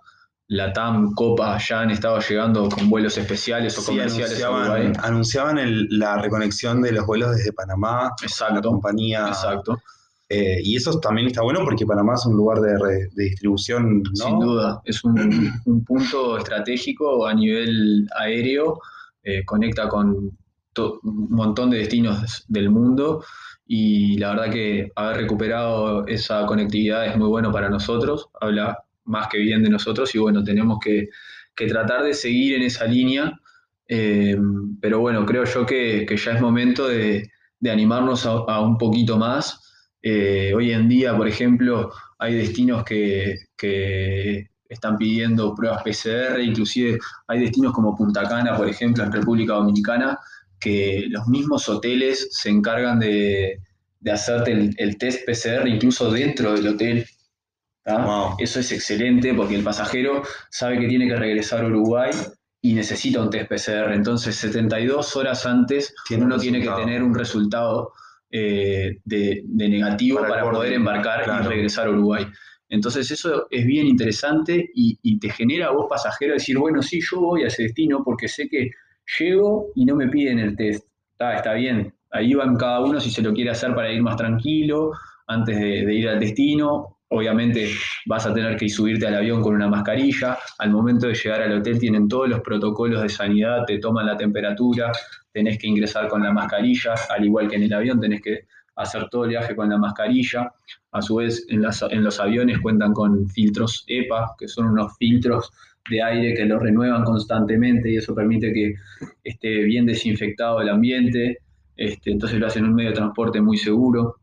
Latam, 0.49 1.15
Copa 1.15 1.59
ya 1.59 1.81
han 1.81 1.91
estado 1.91 2.19
llegando 2.21 2.69
con 2.69 2.91
vuelos 2.91 3.17
especiales 3.17 3.79
o 3.79 3.83
Sí, 3.83 3.87
comerciales 3.93 4.43
anunciaban, 4.43 4.93
anunciaban 5.03 5.59
el- 5.59 5.87
la 5.91 6.19
reconexión 6.21 6.83
de 6.83 6.93
los 6.93 7.07
vuelos 7.07 7.37
desde 7.37 7.53
Panamá, 7.53 8.03
la 8.21 8.27
Exacto, 8.27 8.69
compañía. 8.69 9.29
exacto. 9.29 9.81
Eh, 10.31 10.61
y 10.63 10.77
eso 10.77 10.99
también 11.01 11.27
está 11.27 11.43
bueno 11.43 11.61
porque 11.65 11.85
Panamá 11.85 12.15
es 12.15 12.25
un 12.25 12.37
lugar 12.37 12.61
de, 12.61 12.79
re- 12.79 13.09
de 13.15 13.25
distribución. 13.25 14.03
Sin 14.15 14.39
duda, 14.39 14.81
es 14.85 15.05
un, 15.05 15.53
un 15.65 15.85
punto 15.85 16.39
estratégico 16.39 17.27
a 17.27 17.35
nivel 17.35 18.09
aéreo, 18.17 18.79
eh, 19.25 19.45
conecta 19.45 19.89
con 19.89 20.39
un 21.03 21.29
montón 21.31 21.71
de 21.71 21.79
destinos 21.79 22.45
del 22.49 22.71
mundo 22.71 23.25
y 23.67 24.17
la 24.19 24.31
verdad 24.31 24.53
que 24.53 24.91
haber 24.97 25.19
recuperado 25.19 26.07
esa 26.07 26.47
conectividad 26.47 27.07
es 27.07 27.17
muy 27.17 27.29
bueno 27.29 27.53
para 27.53 27.69
nosotros, 27.69 28.29
habla 28.41 28.79
más 29.05 29.29
que 29.29 29.39
bien 29.39 29.63
de 29.63 29.71
nosotros 29.71 30.15
y 30.15 30.19
bueno, 30.19 30.43
tenemos 30.43 30.79
que, 30.83 31.09
tratar 31.69 32.03
de 32.05 32.15
seguir 32.15 32.55
en 32.55 32.63
esa 32.63 32.87
línea, 32.87 33.39
eh, 33.87 34.35
pero 34.81 35.01
bueno, 35.01 35.27
creo 35.27 35.45
yo 35.45 35.67
que, 35.67 36.07
ya 36.17 36.33
es 36.33 36.41
momento 36.41 36.89
de, 36.89 37.31
animarnos 37.71 38.25
a, 38.25 38.61
un 38.63 38.79
poquito 38.79 39.19
más. 39.19 39.60
Eh, 40.03 40.53
hoy 40.55 40.73
en 40.73 40.89
día, 40.89 41.17
por 41.17 41.29
ejemplo, 41.29 41.93
hay 42.19 42.35
destinos 42.35 42.85
que, 42.85 43.39
están 44.69 44.97
pidiendo 44.97 45.53
pruebas 45.53 45.83
PCR, 45.83 46.41
inclusive 46.41 46.97
hay 47.27 47.41
destinos 47.41 47.73
como 47.73 47.97
Punta 47.97 48.23
Cana, 48.29 48.57
por 48.57 48.69
ejemplo, 48.69 49.03
en 49.03 49.11
República 49.11 49.55
Dominicana, 49.55 50.17
que 50.61 51.07
los 51.09 51.27
mismos 51.27 51.69
hoteles 51.69 52.29
se 52.31 52.51
encargan 52.51 53.01
de, 53.01 53.59
hacerte 54.09 54.53
el, 54.53 54.97
test 54.97 55.27
PCR 55.27 55.67
incluso 55.67 56.13
dentro 56.13 56.55
del 56.55 56.69
hotel. 56.69 57.05
Eso 58.39 58.61
es 58.61 58.71
excelente 58.71 59.35
porque 59.35 59.57
el 59.57 59.65
pasajero 59.65 60.23
sabe 60.51 60.79
que 60.79 60.87
tiene 60.87 61.09
que 61.09 61.17
regresar 61.17 61.65
a 61.65 61.67
Uruguay 61.67 62.13
y 62.63 62.75
necesita 62.75 63.21
un 63.21 63.31
test 63.31 63.51
PCR. 63.51 63.93
Entonces, 63.93 64.37
72 64.37 65.17
horas 65.17 65.47
antes 65.47 65.93
uno 66.17 66.39
tiene 66.39 66.61
que 66.61 66.71
tener 66.71 67.03
un 67.03 67.15
resultado 67.15 67.93
eh, 68.31 68.99
de, 69.05 69.43
negativo 69.47 70.21
para, 70.21 70.49
poder 70.51 70.75
embarcar 70.75 71.25
y 71.27 71.47
regresar 71.47 71.89
a 71.89 71.91
Uruguay. 71.91 72.27
Entonces 72.69 73.11
eso 73.11 73.49
es 73.51 73.67
bien 73.67 73.87
interesante 73.87 74.71
y, 74.75 75.19
te 75.19 75.29
genera 75.31 75.67
a 75.67 75.73
vos 75.73 75.87
pasajero 75.91 76.35
decir, 76.35 76.57
bueno, 76.57 76.81
sí, 76.81 77.01
yo 77.01 77.21
voy 77.21 77.43
a 77.43 77.49
ese 77.49 77.65
destino 77.65 78.03
porque 78.05 78.29
sé 78.29 78.49
que 78.49 78.71
llego 79.19 79.73
y 79.75 79.85
no 79.85 79.97
me 79.97 80.09
piden 80.09 80.39
el 80.39 80.57
test. 80.57 80.87
está 81.19 81.55
bien, 81.55 81.93
ahí 82.13 82.33
van 82.35 82.57
cada 82.57 82.81
uno 82.81 83.01
si 83.01 83.11
se 83.11 83.23
lo 83.23 83.33
quiere 83.33 83.51
hacer 83.51 83.75
para 83.75 83.93
ir 83.93 84.01
más 84.03 84.17
tranquilo 84.17 84.93
antes 85.27 85.59
de, 85.59 85.93
ir 85.93 86.09
al 86.09 86.21
destino. 86.21 87.00
Obviamente 87.13 87.73
vas 88.07 88.25
a 88.25 88.33
tener 88.33 88.57
que 88.57 88.69
subirte 88.69 89.07
al 89.07 89.17
avión 89.17 89.43
con 89.43 89.55
una 89.55 89.69
mascarilla. 89.69 90.39
Al 90.59 90.71
momento 90.71 91.09
de 91.09 91.15
llegar 91.15 91.43
al 91.43 91.59
hotel 91.59 91.79
tienen 91.79 92.07
todos 92.07 92.29
los 92.29 92.41
protocolos 92.41 93.03
de 93.03 93.09
sanidad, 93.09 93.65
te 93.67 93.79
toman 93.79 94.07
la 94.07 94.17
temperatura, 94.17 94.93
tenés 95.33 95.59
que 95.59 95.67
ingresar 95.67 96.07
con 96.07 96.23
la 96.23 96.33
mascarilla, 96.33 96.95
al 97.11 97.25
igual 97.25 97.49
que 97.49 97.57
en 97.57 97.65
el 97.65 97.73
avión 97.73 98.01
tenés 98.01 98.21
que 98.23 98.47
hacer 98.77 99.09
todo 99.11 99.25
el 99.25 99.31
viaje 99.31 99.57
con 99.57 99.69
la 99.69 99.77
mascarilla. 99.77 100.53
A 100.93 101.03
su 101.03 101.17
vez, 101.17 101.45
en, 101.49 101.63
los 101.63 102.21
aviones 102.21 102.61
cuentan 102.61 102.93
con 102.93 103.29
filtros 103.29 103.85
EPA, 103.89 104.35
que 104.39 104.47
son 104.47 104.67
unos 104.67 104.97
filtros 104.97 105.51
de 105.91 106.03
aire 106.03 106.35
que 106.35 106.45
lo 106.45 106.61
renuevan 106.61 107.03
constantemente 107.03 107.91
y 107.91 107.97
eso 107.97 108.15
permite 108.15 108.53
que 108.53 108.75
esté 109.25 109.65
bien 109.65 109.85
desinfectado 109.85 110.61
el 110.61 110.69
ambiente. 110.69 111.39
Este, 111.77 112.13
entonces 112.13 112.39
lo 112.39 112.47
hacen 112.47 112.65
en 112.65 112.71
un 112.71 112.77
medio 112.77 112.91
de 112.91 112.97
transporte 112.97 113.41
muy 113.41 113.57
seguro. 113.57 114.20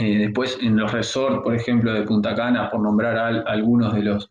Eh, 0.00 0.16
después, 0.16 0.58
en 0.62 0.78
los 0.78 0.92
resorts, 0.92 1.42
por 1.42 1.54
ejemplo, 1.54 1.92
de 1.92 2.04
Punta 2.04 2.34
Cana, 2.34 2.70
por 2.70 2.80
nombrar 2.80 3.18
algunos 3.46 3.94
de 3.94 4.02
los, 4.02 4.30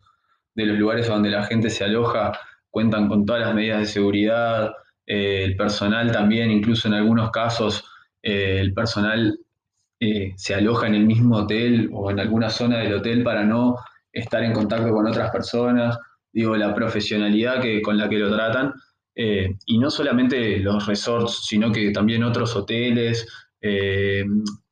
de 0.56 0.66
los 0.66 0.76
lugares 0.76 1.06
donde 1.06 1.30
la 1.30 1.44
gente 1.44 1.70
se 1.70 1.84
aloja, 1.84 2.32
cuentan 2.70 3.06
con 3.06 3.24
todas 3.24 3.42
las 3.42 3.54
medidas 3.54 3.78
de 3.78 3.86
seguridad. 3.86 4.72
Eh, 5.06 5.44
el 5.44 5.56
personal 5.56 6.10
también, 6.10 6.50
incluso 6.50 6.88
en 6.88 6.94
algunos 6.94 7.30
casos, 7.30 7.84
eh, 8.20 8.58
el 8.58 8.74
personal 8.74 9.38
se 10.34 10.54
aloja 10.54 10.86
en 10.86 10.94
el 10.94 11.04
mismo 11.04 11.36
hotel 11.36 11.90
o 11.92 12.10
en 12.10 12.18
alguna 12.18 12.48
zona 12.48 12.78
del 12.78 12.94
hotel 12.94 13.22
para 13.22 13.44
no 13.44 13.76
estar 14.10 14.42
en 14.42 14.54
contacto 14.54 14.90
con 14.90 15.06
otras 15.06 15.30
personas. 15.30 15.98
Digo, 16.32 16.56
la 16.56 16.74
profesionalidad 16.74 17.60
que, 17.60 17.82
con 17.82 17.98
la 17.98 18.08
que 18.08 18.18
lo 18.18 18.34
tratan. 18.34 18.72
Y 19.14 19.78
no 19.78 19.90
solamente 19.90 20.58
los 20.58 20.86
resorts, 20.86 21.44
sino 21.44 21.70
que 21.70 21.90
también 21.90 22.24
otros 22.24 22.56
hoteles, 22.56 23.26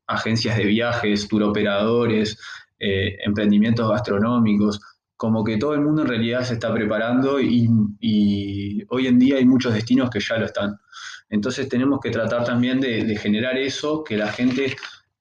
agencias 0.08 0.56
de 0.56 0.64
viajes, 0.64 1.28
turoperadores, 1.28 2.38
emprendimientos 2.78 3.88
gastronómicos, 3.90 4.80
como 5.16 5.42
que 5.42 5.56
todo 5.56 5.74
el 5.74 5.80
mundo 5.80 6.02
en 6.02 6.08
realidad 6.08 6.42
se 6.44 6.54
está 6.54 6.72
preparando 6.72 7.40
y, 7.40 7.68
hoy 8.88 9.06
en 9.06 9.18
día 9.18 9.36
hay 9.36 9.44
muchos 9.44 9.74
destinos 9.74 10.10
que 10.10 10.20
ya 10.20 10.38
lo 10.38 10.46
están. 10.46 10.78
Entonces 11.28 11.68
tenemos 11.68 12.00
que 12.00 12.10
tratar 12.10 12.44
también 12.44 12.80
de, 12.80 13.04
de 13.04 13.16
generar 13.16 13.58
eso, 13.58 14.02
que 14.04 14.16
la 14.16 14.28
gente 14.28 14.76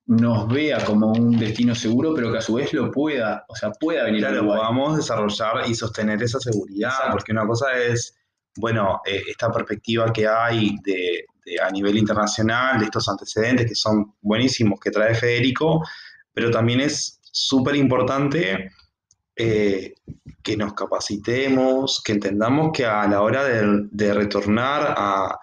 nos 0.08 0.48
vea 0.48 0.84
como 0.86 1.12
un 1.12 1.38
destino 1.38 1.76
seguro, 1.76 2.14
pero 2.16 2.32
que 2.32 2.38
a 2.38 2.42
su 2.42 2.54
vez 2.54 2.74
lo 2.74 2.92
pueda, 2.92 3.44
o 3.50 3.56
sea, 3.56 3.72
pueda 3.72 4.06
venir 4.06 4.26
a 4.26 4.32
Uruguay. 4.32 4.60
podamos 4.60 4.98
desarrollar 4.98 5.68
y 5.68 5.76
sostener 5.76 6.24
esa 6.24 6.40
seguridad, 6.40 7.12
porque 7.12 7.34
una 7.34 7.46
cosa 7.46 7.78
es, 7.78 8.18
bueno, 8.58 9.02
eh, 9.06 9.24
esta 9.28 9.52
perspectiva 9.52 10.12
que 10.12 10.28
hay 10.28 10.76
de, 10.84 11.26
a 11.62 11.70
nivel 11.70 11.98
internacional, 11.98 12.80
de 12.80 12.86
estos 12.86 13.08
antecedentes 13.08 13.68
que 13.68 13.76
son 13.76 14.16
buenísimos 14.22 14.80
que 14.80 14.92
trae 14.92 15.16
Federico, 15.16 15.84
pero 16.34 16.52
también 16.52 16.82
es 16.82 17.20
súper 17.22 17.76
importante 17.76 18.72
eh, 19.36 19.94
que 20.44 20.58
nos 20.58 20.74
capacitemos, 20.74 22.02
que 22.04 22.14
entendamos 22.14 22.72
que 22.74 22.86
a 22.86 23.08
la 23.08 23.22
hora 23.22 23.44
de, 23.44 24.14
retornar 24.14 24.96
a, 24.98 25.38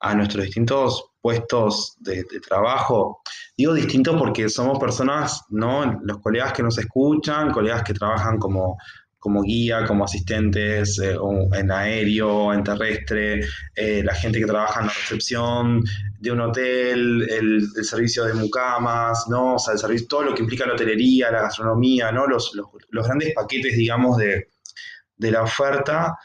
a 0.00 0.14
nuestros 0.14 0.44
distintos 0.44 1.12
puestos 1.26 1.96
de, 1.98 2.24
trabajo. 2.46 3.20
Digo 3.56 3.74
distinto 3.74 4.16
porque 4.16 4.48
somos 4.48 4.78
personas, 4.78 5.42
¿no? 5.48 5.98
Los 6.04 6.18
colegas 6.18 6.52
que 6.52 6.62
nos 6.62 6.78
escuchan, 6.78 7.50
colegas 7.50 7.82
que 7.82 7.94
trabajan 7.94 8.38
como, 8.38 8.76
como 9.18 9.42
guía, 9.42 9.84
como 9.86 10.04
asistentes 10.04 10.98
eh, 10.98 11.16
en 11.54 11.70
aéreo, 11.70 12.52
en 12.52 12.62
terrestre, 12.62 13.40
eh, 13.74 14.02
la 14.04 14.14
gente 14.14 14.38
que 14.38 14.46
trabaja 14.46 14.80
en 14.80 14.86
la 14.86 14.92
recepción 14.92 15.82
de 16.18 16.30
un 16.30 16.40
hotel, 16.40 17.26
el, 17.28 17.84
servicio 17.84 18.24
de 18.24 18.34
mucamas, 18.34 19.26
¿no? 19.28 19.56
O 19.56 19.72
el 19.72 19.78
servicio, 19.78 20.06
todo 20.08 20.22
lo 20.22 20.34
que 20.34 20.42
implica 20.42 20.66
la 20.66 20.74
hotelería, 20.74 21.30
la 21.30 21.42
gastronomía, 21.42 22.12
¿no? 22.12 22.26
Los, 22.26 22.52
grandes 22.90 23.34
paquetes, 23.34 23.76
digamos, 23.76 24.16
de, 24.16 24.48
la 25.18 25.42
oferta. 25.42 26.16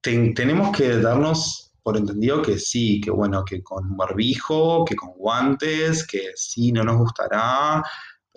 tenemos 0.00 0.76
que 0.76 0.98
darnos 0.98 1.72
por 1.82 1.96
entendido 1.96 2.42
que 2.42 2.58
sí, 2.58 3.00
que 3.00 3.10
bueno, 3.10 3.44
que 3.44 3.62
con 3.62 3.96
barbijo, 3.96 4.84
que 4.84 4.94
con 4.94 5.10
guantes, 5.14 6.06
que 6.06 6.30
sí, 6.36 6.70
no 6.72 6.84
nos 6.84 6.98
gustará, 6.98 7.82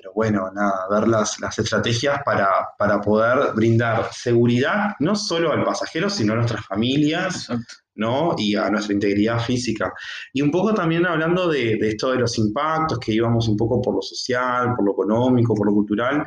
pero 0.06 0.14
bueno, 0.14 0.52
nada, 0.54 0.88
ver 0.92 1.08
las, 1.08 1.40
estrategias 1.58 2.22
para, 2.24 3.02
poder 3.02 3.56
brindar 3.56 4.08
seguridad 4.14 4.92
no 5.00 5.16
solo 5.16 5.52
al 5.52 5.64
pasajero, 5.64 6.12
sino 6.12 6.34
a 6.34 6.36
nuestras 6.36 6.64
familias, 6.68 7.50
¿no? 7.96 8.36
Y 8.38 8.56
a 8.56 8.70
nuestra 8.70 8.94
integridad 8.94 9.40
física. 9.40 9.92
Y 10.32 10.44
un 10.44 10.52
poco 10.52 10.76
también 10.76 11.08
hablando 11.08 11.50
de, 11.50 11.80
esto 11.82 12.12
de 12.12 12.20
los 12.20 12.38
impactos, 12.38 13.00
que 13.00 13.14
íbamos 13.14 13.48
un 13.48 13.58
poco 13.58 13.82
por 13.82 13.96
lo 13.96 14.02
social, 14.04 14.76
por 14.76 14.86
lo 14.86 14.92
económico, 14.92 15.56
por 15.56 15.66
lo 15.66 15.74
cultural, 15.74 16.24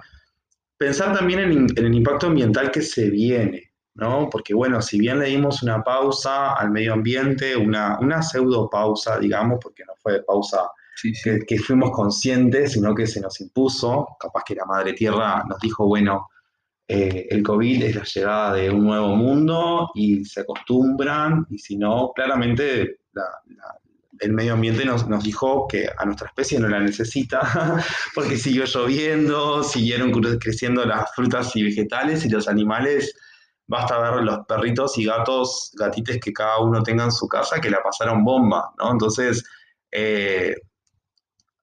pensar 0.77 1.17
también 1.17 1.39
en 1.39 1.69
el 1.77 1.95
impacto 1.95 2.27
ambiental 2.27 2.73
que 2.73 2.83
se 2.83 3.11
viene, 3.11 3.71
¿no? 3.95 4.29
Porque 4.29 4.55
bueno, 4.55 4.83
si 4.83 4.99
bien 4.99 5.21
le 5.21 5.27
dimos 5.27 5.63
una 5.63 5.85
pausa 5.85 6.55
al 6.55 6.73
medio 6.73 6.95
ambiente, 6.95 7.57
una, 7.57 7.97
una 8.01 8.23
pseudo 8.23 8.69
pausa, 8.69 9.21
digamos, 9.21 9.61
porque 9.63 9.85
no 9.87 9.93
fue 10.03 10.21
pausa 10.25 10.69
Que, 11.03 11.59
fuimos 11.59 11.91
conscientes, 11.93 12.73
sino 12.73 12.95
que 12.95 13.07
se 13.07 13.21
nos 13.21 13.41
impuso, 13.41 14.17
capaz 14.19 14.43
que 14.45 14.55
la 14.55 14.65
Madre 14.65 14.95
Tierra 14.95 15.45
nos 15.49 15.59
dijo, 15.61 15.87
bueno, 15.87 16.29
eh, 16.89 17.27
el 17.31 17.43
COVID 17.43 17.83
es 17.85 17.95
la 17.95 18.05
llegada 18.05 18.55
de 18.55 18.71
un 18.71 18.85
nuevo 18.85 19.15
mundo 19.15 19.91
y 19.95 20.25
se 20.25 20.41
acostumbran, 20.41 21.47
y 21.51 21.59
si 21.59 21.77
no, 21.77 22.13
claramente 22.15 23.01
el 24.21 24.33
medio 24.33 24.55
ambiente 24.55 24.85
nos, 24.85 25.07
dijo 25.23 25.67
que 25.69 25.89
a 25.97 26.05
nuestra 26.05 26.29
especie 26.29 26.59
no 26.59 26.69
la 26.69 26.81
necesita, 26.81 27.41
porque 28.15 28.37
siguió 28.37 28.65
lloviendo, 28.65 29.63
siguieron 29.63 30.11
creciendo 30.39 30.85
las 30.85 31.15
frutas 31.15 31.55
y 31.57 31.63
vegetales 31.63 32.25
y 32.25 32.31
los 32.31 32.49
animales. 32.49 33.15
Basta 33.67 33.99
ver 33.99 34.23
los 34.25 34.47
perritos 34.47 34.97
y 34.97 35.05
gatos, 35.05 35.71
gatites 35.79 36.19
que 36.21 36.33
cada 36.33 36.59
uno 36.61 36.83
tenga 36.83 37.05
en 37.05 37.13
su 37.13 37.29
casa 37.29 37.61
que 37.61 37.71
la 37.71 37.83
pasaron 37.83 38.25
bomba, 38.25 38.73
¿no? 38.79 38.93
Entonces, 38.93 39.45
eh, 39.93 40.55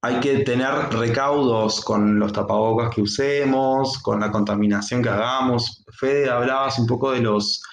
hay 0.05 0.19
que 0.19 0.39
tener 0.43 0.69
recaudos 0.91 1.83
con 1.83 2.19
los 2.19 2.31
tapabocas 2.31 2.93
que 2.93 3.01
usemos, 3.01 3.97
con 4.03 4.19
la 4.19 4.31
contaminación 4.31 5.01
que 5.01 5.09
hagamos. 5.09 5.83
Fede, 5.99 6.29
hablabas 6.29 6.77
un 6.77 6.85
poco 6.85 7.11
de 7.11 7.21
los 7.21 7.63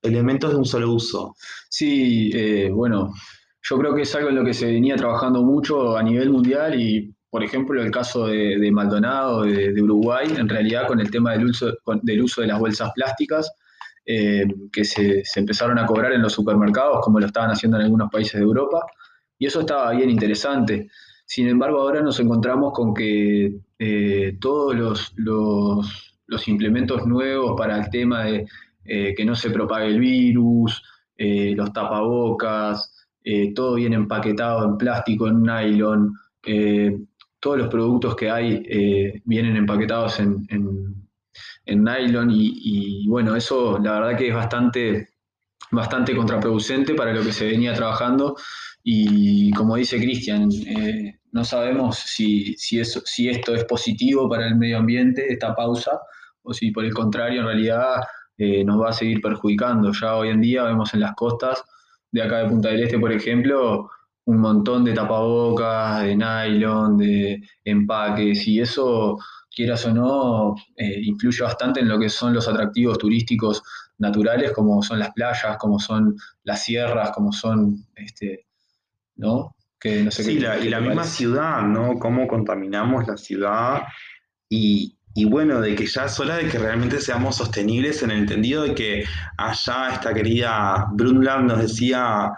elementos 0.00 0.52
de 0.52 0.58
un 0.58 0.64
solo 0.64 0.92
uso. 0.92 1.34
Sí, 1.68 2.30
eh, 2.34 2.70
bueno, 2.72 3.12
yo 3.62 3.78
creo 3.78 3.96
que 3.96 4.02
es 4.02 4.14
algo 4.14 4.28
en 4.28 4.36
lo 4.36 4.44
que 4.44 4.54
se 4.54 4.66
venía 4.66 4.94
trabajando 4.94 5.42
mucho 5.42 5.96
a 5.96 6.04
nivel 6.04 6.30
mundial 6.30 6.80
y, 6.80 7.12
por 7.28 7.42
ejemplo, 7.42 7.82
el 7.82 7.90
caso 7.90 8.28
de, 8.28 8.70
Maldonado, 8.70 9.42
de, 9.42 9.82
Uruguay, 9.82 10.28
en 10.38 10.48
realidad 10.48 10.86
con 10.86 11.00
el 11.00 11.10
tema 11.10 11.32
del 11.32 11.46
uso, 11.46 11.72
del 12.02 12.22
uso 12.22 12.42
de 12.42 12.46
las 12.46 12.60
bolsas 12.60 12.92
plásticas, 12.94 13.50
eh, 14.06 14.46
que 14.72 14.84
se, 14.84 15.24
empezaron 15.34 15.80
a 15.80 15.86
cobrar 15.86 16.12
en 16.12 16.22
los 16.22 16.32
supermercados, 16.32 17.00
como 17.02 17.18
lo 17.18 17.26
estaban 17.26 17.50
haciendo 17.50 17.76
en 17.78 17.84
algunos 17.84 18.08
países 18.08 18.34
de 18.34 18.44
Europa, 18.44 18.86
y 19.36 19.46
eso 19.46 19.60
estaba 19.62 19.90
bien 19.90 20.10
interesante. 20.10 20.88
Sin 21.24 21.48
embargo, 21.48 21.80
ahora 21.80 22.02
nos 22.02 22.18
encontramos 22.20 22.72
con 22.72 22.92
que 22.92 23.60
eh, 23.78 24.36
todos 24.40 24.74
los, 24.74 25.14
los, 26.26 26.48
implementos 26.48 27.06
nuevos 27.06 27.54
para 27.56 27.78
el 27.78 27.90
tema 27.90 28.24
de 28.24 28.46
eh, 28.84 29.14
que 29.14 29.24
no 29.24 29.34
se 29.34 29.50
propague 29.50 29.86
el 29.86 30.00
virus, 30.00 30.82
los 31.18 31.72
tapabocas, 31.72 33.06
todo 33.54 33.74
viene 33.74 33.94
empaquetado 33.94 34.64
en 34.64 34.76
plástico, 34.76 35.28
en 35.28 35.42
nylon, 35.42 36.12
todos 37.42 37.58
los 37.58 37.68
productos 37.68 38.14
que 38.14 38.30
hay 38.30 38.62
eh, 38.68 39.20
vienen 39.24 39.56
empaquetados 39.56 40.20
en, 40.20 40.46
nylon 41.66 42.30
y, 42.32 43.08
bueno, 43.08 43.34
eso 43.34 43.80
la 43.80 43.98
verdad 43.98 44.16
que 44.16 44.28
es 44.28 44.34
bastante, 44.34 45.08
bastante 45.70 46.14
contraproducente 46.14 46.94
para 46.94 47.12
lo 47.12 47.22
que 47.22 47.32
se 47.32 47.46
venía 47.46 47.72
trabajando 47.72 48.36
y 48.84 49.50
como 49.52 49.76
dice 49.76 49.98
Cristian, 49.98 50.50
eh, 50.66 51.20
no 51.30 51.44
sabemos 51.44 51.98
si, 51.98 52.56
eso, 52.72 53.00
si 53.04 53.28
esto 53.28 53.54
es 53.54 53.64
positivo 53.64 54.28
para 54.28 54.46
el 54.46 54.56
medio 54.56 54.78
ambiente, 54.78 55.32
esta 55.32 55.54
pausa, 55.54 56.00
o 56.42 56.52
si 56.52 56.72
por 56.72 56.84
el 56.84 56.92
contrario 56.92 57.40
en 57.40 57.46
realidad 57.46 58.02
eh, 58.36 58.64
nos 58.64 58.80
va 58.80 58.90
a 58.90 58.92
seguir 58.92 59.20
perjudicando. 59.20 59.92
Ya 59.92 60.16
hoy 60.16 60.30
en 60.30 60.40
día 60.40 60.64
vemos 60.64 60.92
en 60.94 61.00
las 61.00 61.14
costas 61.14 61.62
de 62.10 62.22
acá 62.22 62.38
de 62.38 62.48
Punta 62.48 62.70
del 62.70 62.82
Este, 62.82 62.98
por 62.98 63.12
ejemplo, 63.12 63.88
un 64.24 64.38
montón 64.38 64.84
de 64.84 64.92
tapabocas, 64.92 66.02
de 66.02 66.16
nylon, 66.16 66.98
de 66.98 67.40
empaques, 67.64 68.46
y 68.48 68.60
eso, 68.60 69.16
quieras 69.54 69.86
o 69.86 69.94
no, 69.94 70.54
eh, 70.76 71.00
influye 71.02 71.42
bastante 71.42 71.80
en 71.80 71.88
lo 71.88 71.98
que 71.98 72.08
son 72.08 72.34
los 72.34 72.48
atractivos 72.48 72.98
turísticos 72.98 73.62
naturales, 74.02 74.52
como 74.52 74.82
son 74.82 74.98
las 74.98 75.12
playas, 75.12 75.56
como 75.58 75.78
son 75.78 76.16
las 76.42 76.64
sierras, 76.64 77.12
como 77.12 77.32
son, 77.32 77.86
este, 77.94 78.46
¿no? 79.16 79.56
Que 79.78 80.02
no 80.02 80.10
sé 80.10 80.24
sí, 80.24 80.32
y 80.32 80.68
la 80.68 80.80
misma 80.80 81.04
ciudad, 81.04 81.62
¿no? 81.62 81.98
Cómo 81.98 82.26
contaminamos 82.26 83.06
la 83.06 83.16
ciudad 83.16 83.82
y, 84.48 84.98
bueno, 85.26 85.60
de 85.60 85.74
que 85.74 85.86
ya 85.86 86.06
es 86.06 86.20
hora 86.20 86.36
de 86.36 86.48
que 86.48 86.58
realmente 86.58 87.00
seamos 87.00 87.36
sostenibles 87.36 88.02
en 88.02 88.10
el 88.10 88.18
entendido 88.18 88.64
de 88.64 88.74
que 88.74 89.04
allá 89.38 89.92
esta 89.94 90.12
querida 90.12 90.88
Brundtland 90.92 91.48
nos 91.48 91.60
decía... 91.62 92.30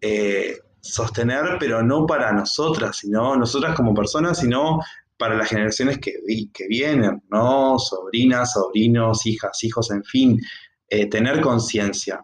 Eh, 0.00 0.56
sostener, 0.84 1.58
pero 1.60 1.80
no 1.80 2.06
para 2.06 2.32
nosotras, 2.32 2.96
sino 2.96 3.36
nosotras 3.36 3.76
como 3.76 3.94
personas, 3.94 4.40
sino 4.40 4.80
para 5.16 5.36
las 5.36 5.48
generaciones 5.48 5.98
que, 5.98 6.12
que 6.52 6.66
vienen, 6.66 7.22
¿no? 7.30 7.78
Sobrinas, 7.78 8.54
sobrinos, 8.54 9.24
hijas, 9.24 9.62
hijos, 9.62 9.92
en 9.92 10.02
fin, 10.02 10.40
eh, 10.94 11.06
tener 11.06 11.40
conciencia, 11.40 12.22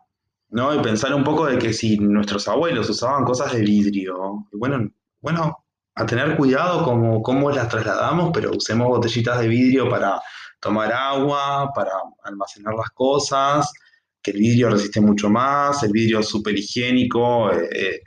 ¿no? 0.51 0.75
Y 0.75 0.83
pensar 0.83 1.15
un 1.15 1.25
poco 1.25 1.47
de 1.47 1.59
que 1.59 1.73
si 1.73 1.97
nuestros 1.97 2.47
abuelos 2.49 2.91
usaban 2.91 3.25
cosas 3.25 3.55
de 3.55 3.63
vidrio, 3.63 4.47
bueno, 4.53 4.91
bueno, 5.23 5.65
a 5.95 6.05
tener 6.05 6.37
cuidado 6.37 6.85
como 6.85 7.23
cómo 7.23 7.51
las 7.51 7.71
trasladamos, 7.71 8.31
pero 8.35 8.51
usemos 8.55 8.89
botellitas 8.89 9.41
de 9.41 9.49
vidrio 9.49 9.89
para 9.89 10.21
tomar 10.61 10.93
agua, 10.93 11.73
para 11.75 11.93
almacenar 12.25 12.75
las 12.75 12.91
cosas, 12.91 13.73
que 14.21 14.33
el 14.33 14.39
vidrio 14.39 14.69
resiste 14.69 15.01
mucho 15.01 15.31
más, 15.31 15.83
el 15.83 15.93
vidrio 15.93 16.21
es 16.21 16.29
súper 16.29 16.55
higiénico, 16.59 17.51
eh, 17.51 17.71
eh, 17.73 18.01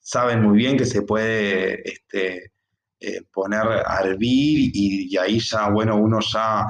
saben 0.00 0.40
muy 0.40 0.56
bien 0.56 0.78
que 0.78 0.86
se 0.86 1.02
puede 1.02 1.86
este, 1.86 2.52
poner 3.34 3.84
a 3.84 4.00
hervir 4.00 4.70
y, 4.72 5.14
ahí 5.18 5.40
ya, 5.40 5.68
bueno, 5.68 5.96
uno 5.96 6.20
ya 6.20 6.64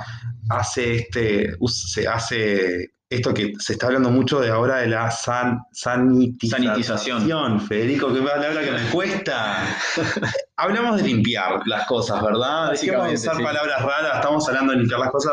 hace 0.49 0.97
este, 0.97 1.55
se 1.69 2.09
hace 2.09 2.96
esto 3.09 3.33
que 3.33 3.53
se 3.59 3.75
está 3.75 3.87
hablando 3.87 4.11
mucho 4.11 4.41
de 4.41 4.51
ahora 4.51 4.79
de 4.79 4.89
la 4.89 5.11
san, 5.11 5.61
sanitización. 5.73 7.61
Federico, 7.61 8.13
qué 8.13 8.21
palabra 8.21 8.65
que 8.65 8.73
me 8.73 8.91
cuesta. 8.91 9.77
Hablamos 10.57 10.97
de 10.97 11.05
limpiar 11.05 11.61
las 11.67 11.87
cosas, 11.87 12.21
¿verdad? 12.23 12.73
Dejemos 12.73 13.09
de 13.09 13.15
usar 13.15 13.41
palabras 13.41 13.81
raras, 13.83 14.17
estamos 14.17 14.49
hablando 14.49 14.73
de 14.73 14.79
limpiar 14.81 15.01
las 15.01 15.11
cosas. 15.11 15.33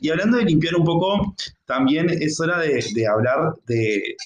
Y 0.00 0.10
hablando 0.10 0.38
de 0.38 0.44
limpiar 0.44 0.74
un 0.74 0.84
poco, 0.84 1.34
también 1.64 2.10
es 2.10 2.40
hora 2.40 2.58
de, 2.58 3.06
hablar 3.06 3.54
de, 3.66 4.16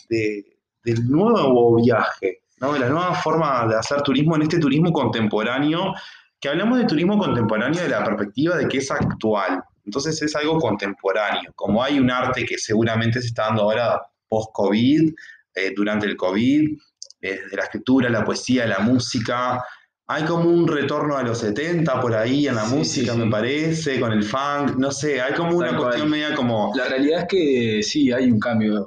del 0.84 1.08
nuevo 1.10 1.76
viaje 1.76 2.40
¿no? 2.60 2.72
de 2.72 2.80
la 2.80 2.88
nueva 2.88 3.14
forma 3.14 3.66
de 3.66 3.76
hacer 3.76 4.00
turismo 4.02 4.36
en 4.36 4.42
este 4.42 4.58
turismo 4.58 4.90
contemporáneo, 4.90 5.92
que 6.40 6.48
hablamos 6.48 6.78
de 6.78 6.86
turismo 6.86 7.18
contemporáneo 7.18 7.82
de 7.82 7.88
la 7.90 8.04
perspectiva 8.04 8.56
de 8.56 8.68
que 8.68 8.78
es 8.78 8.90
actual. 8.90 9.62
Entonces 9.86 10.20
es 10.20 10.36
algo 10.36 10.58
contemporáneo. 10.58 11.52
Como 11.54 11.82
hay 11.82 11.98
un 11.98 12.10
arte 12.10 12.44
que 12.44 12.58
seguramente 12.58 13.20
se 13.20 13.28
está 13.28 13.44
dando 13.44 13.62
ahora 13.62 14.02
post-COVID, 14.28 15.14
eh, 15.54 15.72
durante 15.74 16.06
el 16.06 16.16
COVID, 16.16 16.78
eh, 17.22 17.40
de 17.50 17.56
la 17.56 17.62
escritura, 17.62 18.10
la 18.10 18.24
poesía, 18.24 18.66
la 18.66 18.80
música. 18.80 19.62
Hay 20.08 20.24
como 20.24 20.50
un 20.50 20.68
retorno 20.68 21.16
a 21.16 21.22
los 21.22 21.38
70 21.38 22.00
por 22.00 22.14
ahí 22.14 22.46
en 22.46 22.56
la 22.56 22.64
música, 22.64 23.14
me 23.14 23.30
parece, 23.30 23.98
con 23.98 24.12
el 24.12 24.22
funk, 24.22 24.76
no 24.76 24.92
sé, 24.92 25.20
hay 25.20 25.34
como 25.34 25.56
una 25.56 25.76
cuestión 25.76 26.10
media 26.10 26.34
como... 26.34 26.72
La 26.76 26.88
realidad 26.88 27.22
es 27.22 27.26
que 27.28 27.82
sí, 27.82 28.12
hay 28.12 28.30
un 28.30 28.38
cambio 28.38 28.86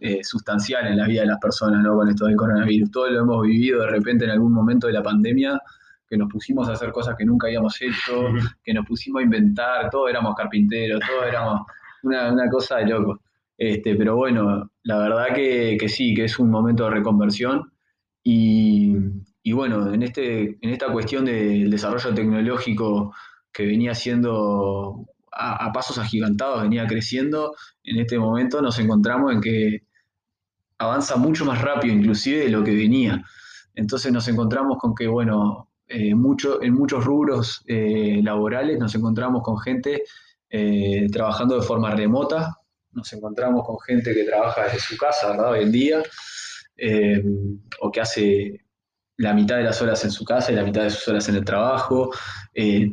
eh, 0.00 0.20
sustancial 0.22 0.86
en 0.86 0.96
la 0.96 1.06
vida 1.06 1.22
de 1.22 1.26
las 1.26 1.38
personas, 1.38 1.82
¿no? 1.82 1.96
Con 1.96 2.08
esto 2.08 2.26
del 2.26 2.36
coronavirus. 2.36 2.90
Todo 2.90 3.10
lo 3.10 3.20
hemos 3.20 3.42
vivido 3.42 3.80
de 3.80 3.88
repente 3.88 4.24
en 4.24 4.30
algún 4.30 4.52
momento 4.52 4.86
de 4.86 4.92
la 4.92 5.02
pandemia, 5.02 5.60
que 6.08 6.16
nos 6.16 6.30
pusimos 6.30 6.68
a 6.68 6.72
hacer 6.72 6.92
cosas 6.92 7.16
que 7.16 7.24
nunca 7.24 7.46
habíamos 7.46 7.80
hecho, 7.80 8.28
que 8.64 8.74
nos 8.74 8.86
pusimos 8.86 9.20
a 9.20 9.24
inventar, 9.24 9.90
todos 9.90 10.10
éramos 10.10 10.34
carpinteros, 10.34 11.00
todos 11.06 11.26
éramos 11.26 11.62
una, 12.02 12.48
cosa 12.50 12.76
de 12.78 12.86
loco. 12.86 13.20
Este, 13.56 13.94
pero 13.94 14.16
bueno, 14.16 14.70
la 14.82 14.98
verdad 14.98 15.26
que, 15.34 15.88
sí, 15.88 16.14
que 16.14 16.24
es 16.24 16.38
un 16.38 16.50
momento 16.50 16.84
de 16.84 16.90
reconversión 16.90 17.72
y, 18.22 18.94
bueno, 19.52 19.92
en, 19.92 20.02
este, 20.02 20.58
en 20.60 20.70
esta 20.70 20.90
cuestión 20.92 21.24
del 21.24 21.70
desarrollo 21.70 22.14
tecnológico 22.14 23.14
que 23.52 23.66
venía 23.66 23.94
siendo 23.94 25.06
a, 25.30 25.66
a, 25.66 25.72
pasos 25.72 25.98
agigantados, 25.98 26.62
venía 26.62 26.86
creciendo, 26.86 27.54
en 27.84 28.00
este 28.00 28.18
momento 28.18 28.60
nos 28.60 28.78
encontramos 28.78 29.32
en 29.32 29.40
que 29.40 29.82
avanza 30.78 31.16
mucho 31.16 31.44
más 31.44 31.60
rápido 31.62 31.94
inclusive 31.94 32.40
de 32.40 32.48
lo 32.48 32.64
que 32.64 32.74
venía. 32.74 33.22
Entonces 33.74 34.12
nos 34.12 34.26
encontramos 34.28 34.78
con 34.78 34.94
que, 34.94 35.06
bueno, 35.06 35.68
eh, 35.88 36.10
en 36.10 36.18
muchos 36.74 37.04
rubros 37.04 37.62
eh, 37.66 38.20
laborales 38.22 38.78
nos 38.78 38.94
encontramos 38.94 39.42
con 39.42 39.58
gente 39.58 40.02
eh, 40.48 41.06
trabajando 41.12 41.56
de 41.56 41.66
forma 41.66 41.94
remota, 41.94 42.56
nos 42.92 43.12
encontramos 43.12 43.66
con 43.66 43.78
gente 43.80 44.14
que 44.14 44.24
trabaja 44.24 44.64
desde 44.64 44.78
su 44.78 44.96
casa, 44.96 45.30
¿verdad? 45.30 45.52
Hoy 45.52 45.62
en 45.64 45.72
día, 45.72 46.02
o 47.80 47.90
que 47.90 48.00
hace 48.00 48.60
la 49.16 49.34
mitad 49.34 49.56
de 49.56 49.64
las 49.64 49.82
horas 49.82 50.04
en 50.04 50.10
su 50.10 50.24
casa 50.24 50.52
y 50.52 50.54
la 50.54 50.64
mitad 50.64 50.84
de 50.84 50.90
sus 50.90 51.08
horas 51.08 51.28
en 51.28 51.36
el 51.36 51.44
trabajo, 51.44 52.10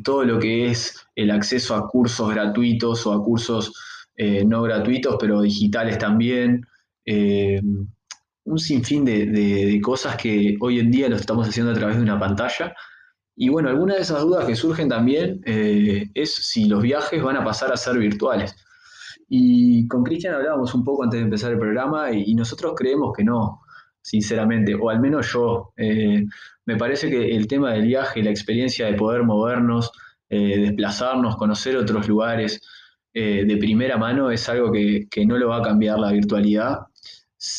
todo 0.03 0.23
lo 0.23 0.39
que 0.39 0.71
es 0.71 1.05
el 1.15 1.29
acceso 1.29 1.75
a 1.75 1.87
cursos 1.87 2.33
gratuitos 2.33 3.05
o 3.05 3.13
a 3.13 3.23
cursos 3.23 3.73
no 4.17 4.63
gratuitos, 4.63 5.17
pero 5.19 5.41
digitales 5.41 5.99
también, 5.99 6.65
un 8.45 8.59
sinfín 8.59 9.05
de, 9.05 9.79
cosas 9.83 10.17
que 10.17 10.57
hoy 10.59 10.79
en 10.79 10.91
día 10.91 11.09
lo 11.09 11.15
estamos 11.15 11.47
haciendo 11.47 11.71
a 11.71 11.75
través 11.75 11.97
de 11.97 12.03
una 12.03 12.19
pantalla. 12.19 12.73
Y 13.35 13.49
bueno, 13.49 13.69
algunas 13.69 13.97
de 13.97 14.03
esas 14.03 14.21
dudas 14.21 14.45
que 14.45 14.55
surgen 14.55 14.89
también 14.89 15.41
eh, 15.45 16.09
es 16.13 16.33
si 16.33 16.65
los 16.65 16.81
viajes 16.81 17.21
van 17.23 17.37
a 17.37 17.43
pasar 17.43 17.71
a 17.71 17.77
ser 17.77 17.97
virtuales. 17.97 18.55
Y 19.29 19.87
con 19.87 20.03
Cristian 20.03 20.33
hablábamos 20.33 20.73
un 20.73 20.83
poco 20.83 21.03
antes 21.03 21.19
de 21.19 21.25
empezar 21.25 21.51
el 21.51 21.59
programa 21.59 22.11
y, 22.11 22.33
nosotros 22.35 22.73
creemos 22.75 23.13
que 23.15 23.23
no, 23.23 23.61
sinceramente, 24.01 24.75
o 24.75 24.89
al 24.89 24.99
menos 24.99 25.31
yo. 25.31 25.73
Eh, 25.77 26.25
me 26.65 26.75
parece 26.77 27.09
que 27.09 27.35
el 27.35 27.47
tema 27.47 27.71
del 27.73 27.83
viaje, 27.83 28.21
la 28.21 28.31
experiencia 28.31 28.87
de 28.87 28.93
poder 28.93 29.23
movernos, 29.23 29.91
desplazarnos, 30.29 31.35
conocer 31.35 31.75
otros 31.75 32.07
lugares 32.07 32.61
de 33.13 33.57
primera 33.59 33.97
mano 33.97 34.31
es 34.31 34.47
algo 34.47 34.71
que, 34.71 35.07
que 35.11 35.25
no 35.25 35.37
lo 35.37 35.49
va 35.49 35.57
a 35.57 35.61
cambiar 35.61 35.99
la 35.99 36.13
virtualidad 36.13 36.77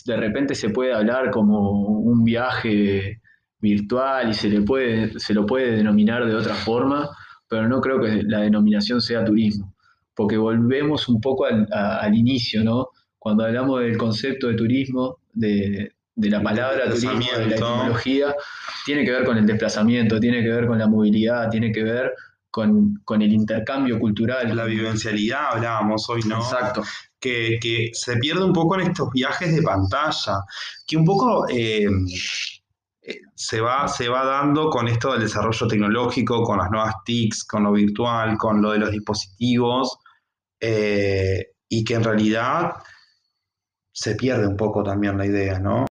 de 0.04 0.16
repente 0.16 0.54
se 0.54 0.70
puede 0.70 0.92
hablar 0.92 1.30
como 1.30 1.70
un 1.70 2.24
viaje 2.24 3.20
virtual 3.60 4.30
y 4.30 4.34
se, 4.34 4.48
le 4.48 4.62
puede, 4.62 5.18
se 5.18 5.34
lo 5.34 5.44
puede 5.44 5.72
denominar 5.72 6.26
de 6.26 6.34
otra 6.34 6.54
forma, 6.54 7.08
pero 7.48 7.68
no 7.68 7.80
creo 7.80 8.00
que 8.00 8.22
la 8.22 8.40
denominación 8.40 9.00
sea 9.00 9.24
turismo, 9.24 9.74
porque 10.14 10.36
volvemos 10.36 11.08
un 11.08 11.20
poco 11.20 11.46
al, 11.46 12.14
inicio, 12.14 12.62
¿no? 12.62 12.88
Cuando 13.18 13.44
hablamos 13.44 13.80
del 13.80 13.96
concepto 13.96 14.48
de 14.48 14.54
turismo, 14.54 15.18
de, 15.32 15.92
la 16.16 16.42
palabra 16.42 16.84
turismo, 16.86 17.38
de 17.38 17.46
la 17.46 17.56
etimología, 17.56 18.34
tiene 18.84 19.04
que 19.04 19.10
ver 19.12 19.24
con 19.24 19.36
el 19.38 19.46
desplazamiento, 19.46 20.20
tiene 20.20 20.42
que 20.42 20.48
ver 20.48 20.66
con 20.66 20.78
la 20.78 20.88
movilidad, 20.88 21.50
tiene 21.50 21.72
que 21.72 21.82
ver 21.82 22.12
con, 22.50 23.00
con, 23.04 23.22
el 23.22 23.32
intercambio 23.32 23.98
cultural. 23.98 24.54
La 24.56 24.64
vivencialidad 24.64 25.52
hablábamos 25.52 26.08
hoy, 26.08 26.20
¿no? 26.26 26.38
Exacto 26.38 26.82
que, 27.22 27.90
se 27.92 28.16
pierde 28.16 28.44
un 28.44 28.52
poco 28.52 28.74
en 28.74 28.88
estos 28.88 29.10
viajes 29.10 29.54
de 29.54 29.62
pantalla, 29.62 30.44
que 30.86 30.96
un 30.96 31.04
poco 31.04 31.48
eh, 31.48 31.86
eh, 33.02 33.20
se, 33.34 33.60
va, 33.60 33.88
se 33.88 34.08
va 34.08 34.24
dando 34.24 34.68
con 34.68 34.88
esto 34.88 35.12
del 35.12 35.22
desarrollo 35.22 35.66
tecnológico, 35.66 36.42
con 36.42 36.58
las 36.58 36.70
nuevas 36.70 36.94
TICs, 37.04 37.44
con 37.44 37.62
lo 37.64 37.72
virtual, 37.72 38.36
con 38.36 38.60
lo 38.60 38.72
de 38.72 38.78
los 38.78 38.90
dispositivos, 38.90 39.98
eh, 40.60 41.52
y 41.68 41.84
que 41.84 41.94
en 41.94 42.04
realidad 42.04 42.72
se 43.92 44.16
pierde 44.16 44.46
un 44.46 44.56
poco 44.56 44.82
también 44.82 45.16
la 45.16 45.26
idea, 45.26 45.58
¿no? 45.58 45.86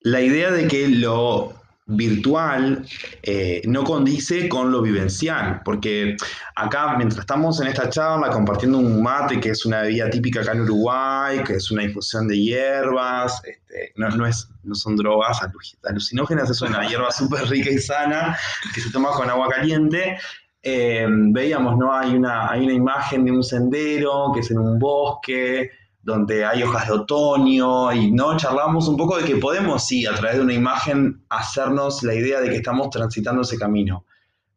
La 0.00 0.20
idea 0.22 0.50
de 0.50 0.66
que 0.66 0.88
lo 0.88 1.59
virtual 1.90 2.84
eh, 3.22 3.62
no 3.66 3.84
condice 3.84 4.48
con 4.48 4.70
lo 4.70 4.82
vivencial, 4.82 5.60
porque 5.64 6.16
acá 6.54 6.96
mientras 6.96 7.20
estamos 7.20 7.60
en 7.60 7.68
esta 7.68 7.88
charla 7.90 8.30
compartiendo 8.30 8.78
un 8.78 9.02
mate, 9.02 9.40
que 9.40 9.50
es 9.50 9.66
una 9.66 9.82
bebida 9.82 10.08
típica 10.10 10.40
acá 10.40 10.52
en 10.52 10.62
Uruguay, 10.62 11.42
que 11.44 11.54
es 11.54 11.70
una 11.70 11.82
infusión 11.82 12.28
de 12.28 12.38
hierbas, 12.40 13.42
este, 13.44 13.92
no, 13.96 14.26
es, 14.26 14.48
no 14.62 14.74
son 14.74 14.96
drogas 14.96 15.40
alucinógenas, 15.82 16.50
es 16.50 16.62
una 16.62 16.86
hierba 16.86 17.10
súper 17.12 17.48
rica 17.48 17.70
y 17.70 17.78
sana 17.78 18.36
que 18.74 18.80
se 18.80 18.90
toma 18.90 19.10
con 19.10 19.28
agua 19.28 19.48
caliente. 19.48 20.16
Eh, 20.62 21.06
veíamos, 21.08 21.78
¿no? 21.78 21.94
Hay 21.94 22.14
una, 22.14 22.50
hay 22.50 22.64
una 22.64 22.74
imagen 22.74 23.24
de 23.24 23.32
un 23.32 23.42
sendero 23.42 24.30
que 24.34 24.40
es 24.40 24.50
en 24.50 24.58
un 24.58 24.78
bosque, 24.78 25.70
donde 26.02 26.44
hay 26.44 26.62
hojas 26.62 26.86
de 26.86 26.94
otoño 26.94 27.92
y 27.92 28.10
no 28.10 28.36
charlamos 28.36 28.88
un 28.88 28.96
poco 28.96 29.18
de 29.18 29.24
que 29.24 29.36
podemos, 29.36 29.86
sí, 29.86 30.06
a 30.06 30.14
través 30.14 30.36
de 30.36 30.42
una 30.42 30.54
imagen 30.54 31.24
hacernos 31.28 32.02
la 32.02 32.14
idea 32.14 32.40
de 32.40 32.48
que 32.48 32.56
estamos 32.56 32.90
transitando 32.90 33.42
ese 33.42 33.58
camino. 33.58 34.06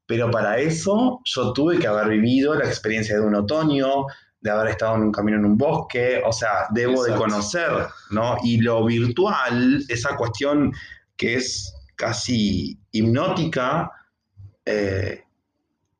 Pero 0.06 0.32
para 0.32 0.58
eso 0.58 1.20
yo 1.26 1.54
tuve 1.54 1.80
que 1.80 1.88
haber 1.88 2.10
vivido 2.10 2.56
la 2.56 2.66
experiencia 2.66 3.16
de 3.16 3.26
un 3.26 3.36
otoño, 3.36 4.06
de 4.40 4.52
haber 4.52 4.72
estado 4.72 4.96
en 4.96 5.04
un 5.04 5.12
camino 5.12 5.38
en 5.38 5.46
un 5.46 5.58
bosque, 5.58 6.22
o 6.26 6.32
sea, 6.32 6.68
debo 6.72 7.04
de 7.04 7.16
conocer, 7.16 7.72
¿no? 8.12 8.38
Y 8.44 8.60
lo 8.60 8.86
virtual, 8.86 9.84
esa 9.88 10.18
cuestión 10.18 10.74
que 11.16 11.36
es 11.36 11.74
casi 11.96 12.78
hipnótica, 12.92 13.90
eh, 14.66 15.23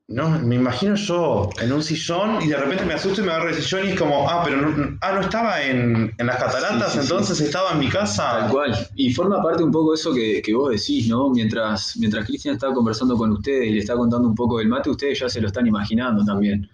no, 0.10 0.30
me 0.30 0.56
imagino 0.56 0.96
yo 0.96 1.50
en 1.62 1.72
un 1.72 1.82
sillón 1.82 2.42
y 2.42 2.48
de 2.50 2.58
repente 2.58 2.84
me 2.84 2.94
asusto 2.94 3.22
y 3.22 3.24
me 3.24 3.32
agarro 3.32 3.50
el 3.50 3.56
sillón 3.56 3.88
y 3.88 3.92
es 3.92 4.00
como, 4.00 4.30
ah, 4.30 4.42
pero 4.44 4.62
no, 4.62 4.98
ah, 5.02 5.14
no 5.14 5.22
estaba 5.22 5.64
en, 5.64 6.14
las 6.18 6.36
cataratas, 6.36 6.98
entonces 6.98 7.40
estaba 7.40 7.72
en 7.72 7.80
mi 7.80 7.88
casa. 7.88 8.40
Tal 8.40 8.52
cual. 8.52 8.88
Y 8.96 9.14
forma 9.14 9.42
parte 9.42 9.64
un 9.64 9.72
poco 9.72 9.92
de 9.92 9.96
eso 9.96 10.14
que, 10.14 10.54
vos 10.54 10.72
decís, 10.72 11.08
¿no? 11.08 11.30
Mientras, 11.30 11.96
mientras 11.98 12.26
Cristian 12.26 12.56
estaba 12.56 12.74
conversando 12.74 13.16
con 13.16 13.32
ustedes 13.32 13.68
y 13.68 13.72
le 13.72 13.80
está 13.80 13.96
contando 13.96 14.28
un 14.28 14.36
poco 14.36 14.58
del 14.58 14.68
mate, 14.68 14.90
ustedes 14.90 15.20
ya 15.20 15.30
se 15.30 15.40
lo 15.40 15.48
están 15.48 15.68
imaginando 15.68 16.26
también. 16.26 16.70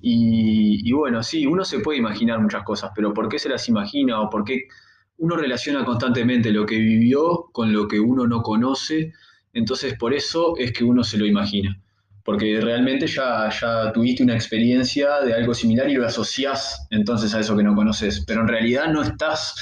Y, 0.00 0.88
y 0.88 0.92
bueno, 0.92 1.22
sí, 1.22 1.46
uno 1.46 1.64
se 1.64 1.78
puede 1.78 1.98
imaginar 1.98 2.40
muchas 2.40 2.64
cosas, 2.64 2.90
pero 2.96 3.14
¿por 3.14 3.28
qué 3.28 3.38
se 3.38 3.48
las 3.48 3.68
imagina 3.68 4.20
o 4.20 4.28
por 4.28 4.44
qué 4.44 4.66
uno 5.18 5.36
relaciona 5.36 5.84
constantemente 5.84 6.50
lo 6.50 6.66
que 6.66 6.78
vivió 6.78 7.48
con 7.52 7.72
lo 7.72 7.86
que 7.86 8.00
uno 8.00 8.26
no 8.26 8.42
conoce? 8.42 9.12
Entonces, 9.52 9.94
por 9.96 10.12
eso 10.12 10.54
es 10.56 10.72
que 10.72 10.82
uno 10.82 11.04
se 11.04 11.16
lo 11.16 11.26
imagina 11.26 11.80
porque 12.24 12.60
realmente 12.60 13.06
ya, 13.06 13.50
ya 13.50 13.92
tuviste 13.92 14.22
una 14.22 14.34
experiencia 14.34 15.20
de 15.20 15.34
algo 15.34 15.54
similar 15.54 15.88
y 15.88 15.94
lo 15.94 16.06
asociás 16.06 16.86
entonces 16.90 17.34
a 17.34 17.40
eso 17.40 17.56
que 17.56 17.62
no 17.62 17.74
conoces, 17.74 18.24
pero 18.26 18.42
en 18.42 18.48
realidad 18.48 18.92
no 18.92 19.02
estás 19.02 19.54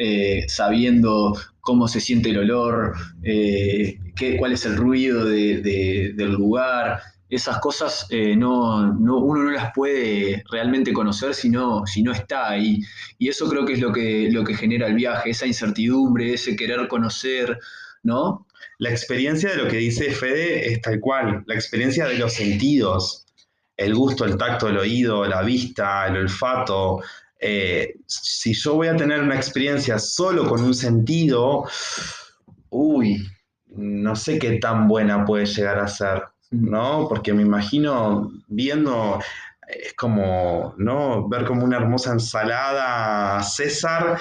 eh, 0.00 0.44
sabiendo 0.48 1.36
cómo 1.60 1.88
se 1.88 2.00
siente 2.00 2.30
el 2.30 2.38
olor, 2.38 2.94
eh, 3.24 3.98
qué, 4.14 4.36
cuál 4.36 4.52
es 4.52 4.64
el 4.64 4.76
ruido 4.76 5.24
del 5.24 6.32
lugar. 6.32 7.00
Esas 7.28 7.58
cosas 7.58 8.06
eh, 8.10 8.36
no, 8.36 8.92
uno 8.92 9.42
no 9.42 9.50
las 9.50 9.72
puede 9.74 10.44
realmente 10.50 10.92
conocer 10.92 11.34
si 11.34 11.50
no, 11.50 11.84
si 11.84 12.02
no 12.02 12.12
está 12.12 12.48
ahí. 12.48 12.80
Y 13.18 13.28
eso 13.28 13.48
creo 13.48 13.66
que 13.66 13.72
es 13.72 13.80
lo 13.80 13.92
que, 13.92 14.30
lo 14.30 14.44
que 14.44 14.54
genera 14.54 14.86
el 14.86 14.94
viaje, 14.94 15.30
esa 15.30 15.46
incertidumbre, 15.46 16.32
ese 16.32 16.54
querer 16.54 16.86
conocer, 16.86 17.58
¿no? 18.04 18.46
La 18.78 18.90
experiencia 18.90 19.50
de 19.50 19.56
lo 19.56 19.68
que 19.68 19.78
dice 19.78 20.10
Fede 20.12 20.72
es 20.72 20.80
tal 20.80 21.00
cual, 21.00 21.42
la 21.46 21.54
experiencia 21.54 22.06
de 22.06 22.18
los 22.18 22.34
sentidos, 22.34 23.26
el 23.76 23.94
gusto, 23.94 24.24
el 24.24 24.36
tacto, 24.36 24.68
el 24.68 24.78
oído, 24.78 25.24
la 25.24 25.42
vista, 25.42 26.06
el 26.06 26.16
olfato. 26.16 27.00
Eh, 27.40 27.94
si 28.06 28.52
yo 28.52 28.74
voy 28.74 28.88
a 28.88 28.96
tener 28.96 29.20
una 29.20 29.36
experiencia 29.36 29.98
solo 29.98 30.48
con 30.48 30.62
un 30.62 30.74
sentido, 30.74 31.64
uy, 32.70 33.26
no 33.66 34.16
sé 34.16 34.38
qué 34.38 34.58
tan 34.58 34.88
buena 34.88 35.24
puede 35.24 35.46
llegar 35.46 35.78
a 35.78 35.88
ser, 35.88 36.22
¿no? 36.50 37.06
Porque 37.08 37.32
me 37.32 37.42
imagino 37.42 38.30
viendo, 38.48 39.20
es 39.68 39.94
como, 39.94 40.74
¿no? 40.78 41.28
Ver 41.28 41.44
como 41.44 41.64
una 41.64 41.76
hermosa 41.76 42.12
ensalada 42.12 43.42
César 43.42 44.20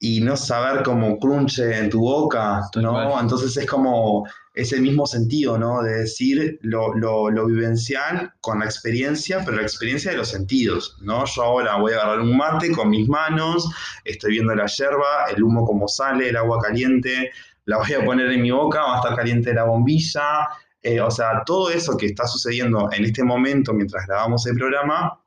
y 0.00 0.20
no 0.20 0.36
saber 0.36 0.84
cómo 0.84 1.18
crunche 1.18 1.76
en 1.76 1.90
tu 1.90 2.00
boca, 2.00 2.60
¿no? 2.76 3.20
Entonces 3.20 3.56
es 3.56 3.66
como 3.66 4.28
ese 4.54 4.80
mismo 4.80 5.06
sentido, 5.06 5.58
¿no? 5.58 5.82
De 5.82 6.00
decir 6.00 6.58
lo, 6.62 6.94
lo, 6.94 7.46
vivencial 7.46 8.32
con 8.40 8.60
la 8.60 8.66
experiencia, 8.66 9.42
pero 9.44 9.56
la 9.56 9.62
experiencia 9.62 10.12
de 10.12 10.18
los 10.18 10.28
sentidos, 10.28 10.96
¿no? 11.00 11.24
Yo 11.24 11.42
ahora 11.42 11.76
voy 11.76 11.92
a 11.92 11.96
agarrar 11.96 12.20
un 12.20 12.36
mate 12.36 12.70
con 12.70 12.90
mis 12.90 13.08
manos, 13.08 13.68
estoy 14.04 14.32
viendo 14.32 14.54
la 14.54 14.66
yerba, 14.66 15.26
el 15.34 15.42
humo 15.42 15.64
como 15.64 15.88
sale, 15.88 16.28
el 16.28 16.36
agua 16.36 16.60
caliente, 16.60 17.30
la 17.64 17.78
voy 17.78 17.92
a 17.92 18.04
poner 18.04 18.30
en 18.30 18.42
mi 18.42 18.50
boca, 18.52 18.80
va 18.80 18.94
a 18.94 18.96
estar 18.98 19.16
caliente 19.16 19.52
la 19.52 19.64
bombilla, 19.64 20.48
eh, 20.82 21.00
o 21.00 21.10
sea, 21.10 21.42
todo 21.44 21.70
eso 21.70 21.96
que 21.96 22.06
está 22.06 22.26
sucediendo 22.26 22.88
en 22.92 23.04
este 23.04 23.24
momento 23.24 23.72
mientras 23.72 24.06
grabamos 24.06 24.46
el 24.46 24.54
programa, 24.54 25.20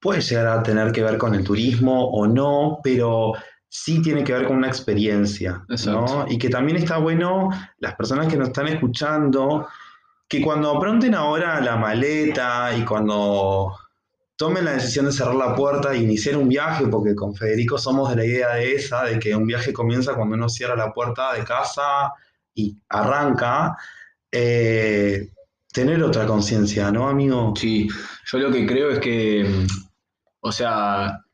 puede 0.00 0.20
llegar 0.20 0.46
a 0.46 0.62
tener 0.62 0.92
que 0.92 1.02
ver 1.02 1.18
con 1.18 1.34
el 1.34 1.44
turismo 1.44 2.10
o 2.10 2.26
no, 2.26 2.80
pero 2.82 3.32
sí 3.68 4.00
tiene 4.00 4.24
que 4.24 4.32
ver 4.32 4.46
con 4.46 4.56
una 4.56 4.68
experiencia, 4.68 5.64
¿no? 5.86 6.26
Y 6.28 6.38
que 6.38 6.48
también 6.48 6.78
está 6.78 6.98
bueno 6.98 7.50
las 7.78 7.94
personas 7.94 8.28
que 8.28 8.36
nos 8.36 8.48
están 8.48 8.68
escuchando, 8.68 9.68
que 10.28 10.40
cuando 10.40 10.76
apronten 10.76 11.14
ahora 11.14 11.60
la 11.60 11.76
maleta 11.76 12.76
y 12.76 12.84
cuando 12.84 13.74
tomen 14.36 14.64
la 14.64 14.72
decisión 14.72 15.06
de 15.06 15.12
cerrar 15.12 15.34
la 15.34 15.54
puerta 15.54 15.92
e 15.92 15.98
iniciar 15.98 16.36
un 16.36 16.48
viaje, 16.48 16.86
porque 16.86 17.14
con 17.14 17.34
Federico 17.34 17.76
somos 17.76 18.08
de 18.10 18.16
la 18.16 18.24
idea 18.24 18.54
de 18.54 18.74
esa, 18.74 19.04
de 19.04 19.18
que 19.18 19.34
un 19.34 19.46
viaje 19.46 19.72
comienza 19.72 20.14
cuando 20.14 20.36
uno 20.36 20.48
cierra 20.48 20.76
la 20.76 20.92
puerta 20.92 21.34
de 21.34 21.44
casa 21.44 22.12
y 22.54 22.76
arranca, 22.88 23.76
eh, 24.30 25.30
tener 25.72 26.02
otra 26.02 26.26
conciencia, 26.26 26.90
¿no, 26.90 27.08
amigo? 27.08 27.52
Sí, 27.56 27.88
yo 28.30 28.38
lo 28.38 28.52
que 28.52 28.66
creo 28.66 28.90
es 28.90 29.00
que 29.00 29.66
o 30.48 30.52
sea, 30.52 31.24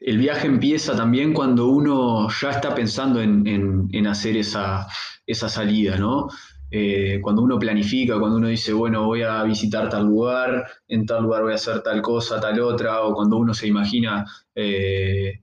el 0.00 0.18
viaje 0.18 0.46
empieza 0.46 0.96
también 0.96 1.32
cuando 1.32 1.68
uno 1.68 2.28
ya 2.28 2.50
está 2.50 2.74
pensando 2.74 3.20
en, 3.20 4.06
hacer 4.06 4.36
esa, 4.36 4.86
salida, 5.26 5.96
¿no? 5.96 6.28
Eh, 6.70 7.20
cuando 7.20 7.42
uno 7.42 7.58
planifica, 7.58 8.18
cuando 8.18 8.38
uno 8.38 8.48
dice, 8.48 8.72
bueno, 8.72 9.04
voy 9.06 9.22
a 9.22 9.42
visitar 9.42 9.88
tal 9.90 10.06
lugar, 10.06 10.66
en 10.88 11.04
tal 11.04 11.24
lugar 11.24 11.42
voy 11.42 11.52
a 11.52 11.56
hacer 11.56 11.82
tal 11.82 12.00
cosa, 12.00 12.40
tal 12.40 12.58
otra, 12.60 13.02
o 13.02 13.14
cuando 13.14 13.36
uno 13.36 13.52
se 13.52 13.66
imagina 13.66 14.24
eh, 14.54 15.42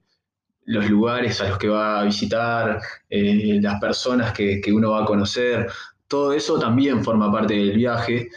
los 0.64 0.90
lugares 0.90 1.40
a 1.40 1.48
los 1.48 1.58
que 1.58 1.68
va 1.68 2.00
a 2.00 2.04
visitar, 2.04 2.80
eh, 3.08 3.60
las 3.62 3.80
personas 3.80 4.32
que, 4.32 4.60
que, 4.60 4.72
uno 4.72 4.90
va 4.92 5.02
a 5.02 5.06
conocer, 5.06 5.68
todo 6.08 6.32
eso 6.32 6.58
también 6.58 7.04
forma 7.04 7.30
parte 7.30 7.54
del 7.54 7.76
viaje 7.76 8.28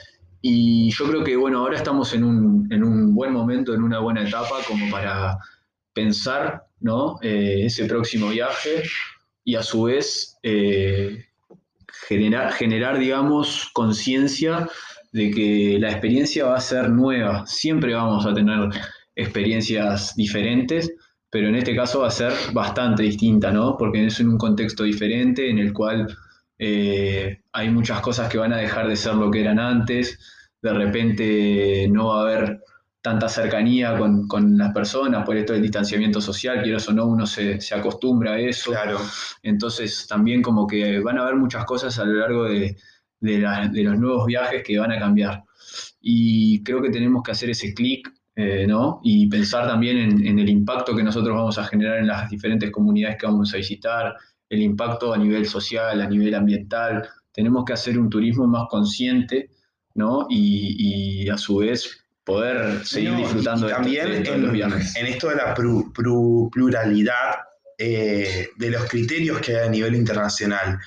y 0.45 0.91
yo 0.91 1.07
creo 1.07 1.23
que, 1.23 1.37
bueno, 1.37 1.59
ahora 1.59 1.77
estamos 1.77 2.13
en 2.13 2.25
un, 2.25 3.15
buen 3.15 3.31
momento, 3.31 3.73
en 3.73 3.81
una 3.81 3.99
buena 3.99 4.27
etapa 4.27 4.57
como 4.67 4.91
para 4.91 5.37
pensar, 5.93 6.65
¿no? 6.81 7.17
Eh, 7.21 7.61
ese 7.63 7.85
próximo 7.85 8.27
viaje 8.27 8.83
y 9.45 9.55
a 9.55 9.63
su 9.63 9.83
vez 9.83 10.37
eh, 10.43 11.27
generar, 12.09 12.51
generar, 12.51 12.99
digamos, 12.99 13.71
conciencia 13.73 14.67
de 15.13 15.31
que 15.31 15.77
la 15.79 15.91
experiencia 15.91 16.43
va 16.43 16.57
a 16.57 16.61
ser 16.61 16.89
nueva. 16.89 17.47
Siempre 17.47 17.93
vamos 17.93 18.25
a 18.25 18.33
tener 18.33 18.67
experiencias 19.15 20.13
diferentes, 20.13 20.93
pero 21.29 21.47
en 21.47 21.55
este 21.55 21.73
caso 21.73 22.01
va 22.01 22.07
a 22.07 22.11
ser 22.11 22.33
bastante 22.51 23.03
distinta, 23.03 23.49
¿no? 23.49 23.77
Porque 23.77 24.07
es 24.07 24.19
en 24.19 24.27
un 24.27 24.37
contexto 24.37 24.83
diferente 24.83 25.49
en 25.49 25.59
el 25.59 25.71
cual 25.71 26.13
eh, 26.57 27.41
hay 27.51 27.69
muchas 27.69 28.01
cosas 28.01 28.29
que 28.29 28.37
van 28.37 28.53
a 28.53 28.57
dejar 28.57 28.87
de 28.87 28.95
ser 28.95 29.15
lo 29.15 29.31
que 29.31 29.41
eran 29.41 29.59
antes, 29.59 30.19
de 30.61 30.73
repente 30.73 31.87
no 31.89 32.07
va 32.07 32.19
a 32.19 32.23
haber 32.23 32.59
tanta 33.03 33.27
cercanía 33.27 33.97
con, 33.97 34.57
las 34.57 34.73
personas 34.73 35.25
por 35.25 35.35
esto 35.35 35.51
del 35.51 35.61
distanciamiento 35.61 36.21
social, 36.21 36.63
quiero 36.63 36.77
o 36.87 36.93
no, 36.93 37.05
uno 37.05 37.27
se, 37.27 37.59
acostumbra 37.75 38.35
a 38.35 38.39
eso. 38.39 38.71
Claro. 38.71 38.97
Entonces 39.43 40.07
también 40.07 40.41
como 40.41 40.65
que 40.65 41.01
van 41.01 41.17
a 41.17 41.23
haber 41.23 41.35
muchas 41.35 41.65
cosas 41.65 41.99
a 41.99 42.05
lo 42.05 42.13
largo 42.13 42.45
de, 42.45 42.77
los 43.19 43.99
nuevos 43.99 44.25
viajes 44.25 44.63
que 44.63 44.79
van 44.79 44.93
a 44.93 44.99
cambiar. 44.99 45.43
Y 45.99 46.63
creo 46.63 46.81
que 46.81 46.89
tenemos 46.89 47.23
que 47.23 47.31
hacer 47.31 47.49
ese 47.49 47.73
clic, 47.73 48.09
eh, 48.35 48.65
¿no? 48.65 49.01
Y 49.03 49.27
pensar 49.27 49.67
también 49.67 50.25
en, 50.25 50.39
el 50.39 50.47
impacto 50.47 50.95
que 50.95 51.03
nosotros 51.03 51.35
vamos 51.35 51.57
a 51.57 51.65
generar 51.65 51.99
en 51.99 52.07
las 52.07 52.29
diferentes 52.29 52.71
comunidades 52.71 53.17
que 53.17 53.25
vamos 53.25 53.53
a 53.53 53.57
visitar, 53.57 54.15
el 54.53 54.61
impacto 54.61 55.13
a 55.13 55.17
nivel 55.17 55.45
social, 55.45 56.01
a 56.01 56.07
nivel 56.07 56.35
ambiental. 56.35 57.07
Tenemos 57.31 57.65
que 57.65 57.73
hacer 57.73 57.97
un 57.97 58.09
turismo 58.09 58.47
más 58.47 58.67
consciente 58.69 59.49
¿no? 59.95 60.27
Y, 60.29 61.29
a 61.29 61.37
su 61.37 61.57
vez 61.57 62.05
poder 62.23 62.85
seguir 62.85 63.15
disfrutando 63.15 63.67
también 63.67 64.23
de, 64.23 64.37
los 64.37 64.51
viajes. 64.51 64.95
En 64.95 65.07
esto 65.07 65.29
de 65.29 65.35
la 65.35 65.53
pluralidad 65.53 67.35
eh, 67.77 68.49
de 68.55 68.69
los 68.69 68.85
criterios 68.85 69.39
que 69.39 69.57
hay 69.57 69.67
a 69.67 69.69
nivel 69.69 69.95
internacional, 69.95 70.79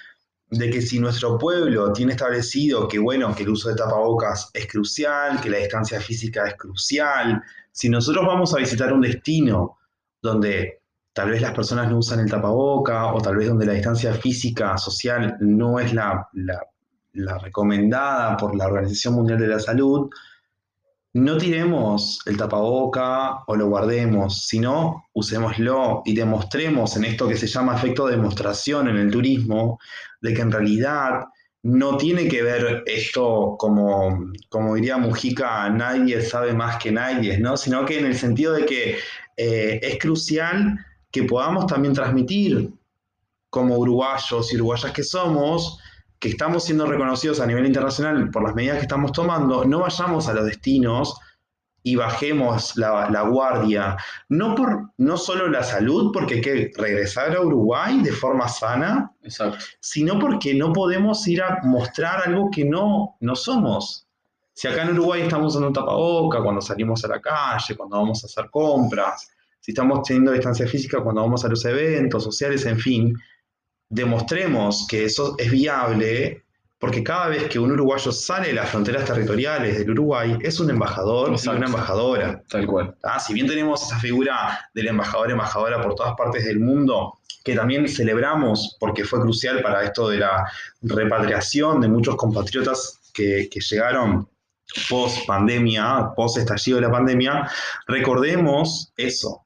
de 0.49 0.71
que 0.71 0.81
si 0.81 0.99
nuestro 0.99 1.37
pueblo 1.37 1.93
tiene 1.93 2.13
establecido 2.13 2.87
que, 2.89 2.99
bueno, 2.99 3.35
que 3.35 3.43
el 3.43 3.51
uso 3.51 3.69
de 3.69 3.75
tapabocas 3.75 4.51
es 4.55 4.67
crucial, 4.67 5.41
que 5.41 5.51
la 5.51 5.59
distancia 5.59 6.01
física 6.01 6.47
es 6.47 6.55
crucial, 6.55 7.43
si 7.73 7.89
nosotros 7.89 8.25
vamos 8.27 8.55
a 8.55 8.59
visitar 8.59 8.93
un 8.93 9.03
destino 9.03 9.79
donde 10.23 10.83
tal 11.17 11.31
vez 11.31 11.41
las 11.41 11.55
personas 11.55 11.91
no 11.91 11.97
usan 11.97 12.21
el 12.21 12.31
tapaboca 12.31 13.07
o 13.15 13.23
tal 13.23 13.37
vez 13.37 13.49
donde 13.49 13.65
la 13.65 13.73
distancia 13.73 14.13
física 14.13 14.77
social 14.77 15.39
no 15.41 15.81
es 15.81 15.95
la, 15.95 16.29
la 17.15 17.39
recomendada 17.39 18.37
por 18.37 18.55
la 18.55 18.67
Organización 18.67 19.15
Mundial 19.15 19.39
de 19.39 19.49
la 19.49 19.59
Salud, 19.59 20.11
no 21.15 21.39
tiremos 21.39 22.21
el 22.27 22.37
tapaboca 22.37 23.45
o 23.47 23.57
lo 23.57 23.67
guardemos, 23.69 24.47
sino 24.47 25.07
usémoslo 25.15 26.03
y 26.05 26.15
demostremos 26.15 26.95
en 26.99 27.07
esto 27.07 27.27
que 27.27 27.39
se 27.39 27.47
llama 27.47 27.77
efecto 27.77 28.05
de 28.05 28.17
demostración 28.17 28.89
en 28.89 28.99
el 28.99 29.11
turismo, 29.11 29.79
de 30.21 30.35
que 30.35 30.43
en 30.43 30.53
realidad 30.53 31.25
no 31.63 31.97
tiene 31.97 32.29
que 32.29 32.43
ver 32.43 32.83
esto 32.85 33.57
como, 33.59 34.33
como 34.51 34.75
diría 34.75 34.99
Mujica, 34.99 35.71
nadie 35.71 36.21
sabe 36.21 36.53
más 36.53 36.77
que 36.77 36.93
nadie, 36.93 37.39
¿no? 37.39 37.57
sino 37.57 37.87
que 37.87 37.99
en 37.99 38.05
el 38.05 38.17
sentido 38.17 38.53
de 38.53 38.67
que 38.67 38.99
eh, 39.39 39.81
es 39.83 39.99
crucial 39.99 40.79
que 41.17 41.23
podamos 41.23 41.67
también 41.67 41.95
transmitir 41.95 42.75
como 43.49 43.79
uruguayos 43.79 44.53
y 44.53 44.57
uruguayas 44.57 44.93
que 44.93 45.03
somos, 45.03 45.81
que 46.19 46.29
estamos 46.29 46.65
siendo 46.65 46.85
reconocidos 46.85 47.41
a 47.41 47.47
nivel 47.47 47.65
internacional 47.65 48.31
por 48.31 48.45
las 48.45 48.55
medidas 48.55 48.77
que 48.77 48.83
estamos 48.83 49.13
tomando, 49.13 49.65
no 49.65 49.79
vayamos 49.79 50.29
a 50.29 50.35
los 50.35 50.45
destinos 50.45 51.19
y 51.83 51.97
bajemos 51.97 52.77
la, 52.77 53.23
guardia, 53.23 53.97
no, 54.29 54.55
por, 54.55 54.91
no 54.99 55.17
solo 55.17 55.49
la 55.49 55.63
salud, 55.63 56.13
porque 56.13 56.35
hay 56.35 56.41
que 56.43 56.71
regresar 56.77 57.35
a 57.35 57.41
Uruguay 57.41 58.03
de 58.03 58.13
forma 58.13 58.47
sana, 58.47 59.11
sino 59.81 60.19
porque 60.19 60.53
no 60.53 60.71
podemos 60.75 61.27
ir 61.29 61.41
a 61.41 61.61
mostrar 61.63 62.29
algo 62.29 62.51
que 62.51 62.67
no, 62.67 63.17
no 63.21 63.35
somos. 63.35 64.07
Si 64.53 64.69
acá 64.69 64.83
en 64.83 64.91
Uruguay 64.91 65.23
estamos 65.23 65.55
usando 65.55 65.69
un 65.69 65.73
tapaboca 65.73 66.43
cuando 66.43 66.61
salimos 66.61 67.03
a 67.07 67.09
la 67.09 67.23
calle, 67.23 67.75
cuando 67.75 67.97
vamos 67.97 68.23
a 68.23 68.27
hacer 68.27 68.51
compras, 68.51 69.31
si 69.67 69.73
estamos 69.73 70.07
teniendo 70.07 70.31
distancia 70.31 70.65
física 70.69 71.01
cuando 71.01 71.23
vamos 71.23 71.45
a 71.45 71.49
los 71.49 71.65
eventos 71.65 72.23
sociales, 72.23 72.65
en 72.67 72.79
fin, 72.79 73.13
demostremos 73.91 74.87
que 74.89 75.07
eso 75.07 75.35
es 75.39 75.51
viable, 75.51 76.45
porque 76.79 77.03
cada 77.03 77.27
vez 77.27 77.49
que 77.49 77.59
un 77.59 77.73
uruguayo 77.73 78.13
sale 78.13 78.47
de 78.47 78.53
las 78.53 78.71
fronteras 78.71 79.05
territoriales 79.05 79.77
del 79.77 79.91
Uruguay, 79.91 80.39
es 80.41 80.61
un 80.61 80.71
embajador 80.71 81.35
y 81.35 81.49
una 81.49 81.67
embajadora. 81.67 82.41
Tal 82.49 82.65
cual. 82.65 82.97
¿Ah? 83.03 83.19
Si 83.19 83.35
bien 83.35 83.49
tenemos 83.49 83.83
esa 83.83 83.99
figura 83.99 84.57
del 84.73 84.87
embajador 84.87 85.33
embajadora 85.33 85.83
por 85.83 85.97
todas 85.97 86.15
partes 86.17 86.45
del 86.45 86.61
mundo, 86.61 87.19
que 87.43 87.57
también 87.57 87.89
celebramos 87.89 88.77
porque 88.79 89.03
fue 89.03 89.21
crucial 89.21 89.63
para 89.63 89.83
esto 89.83 90.09
de 90.09 90.19
la 90.19 90.49
repatriación 90.83 91.81
de 91.81 91.89
muchos 91.89 92.15
compatriotas 92.15 93.01
que, 93.13 93.49
que 93.51 93.59
llegaron 93.59 94.29
post 94.89 95.27
pandemia, 95.27 96.13
post 96.15 96.39
estallido 96.39 96.77
de 96.77 96.87
la 96.87 96.93
pandemia, 96.93 97.51
recordemos 97.89 98.93
eso, 98.97 99.46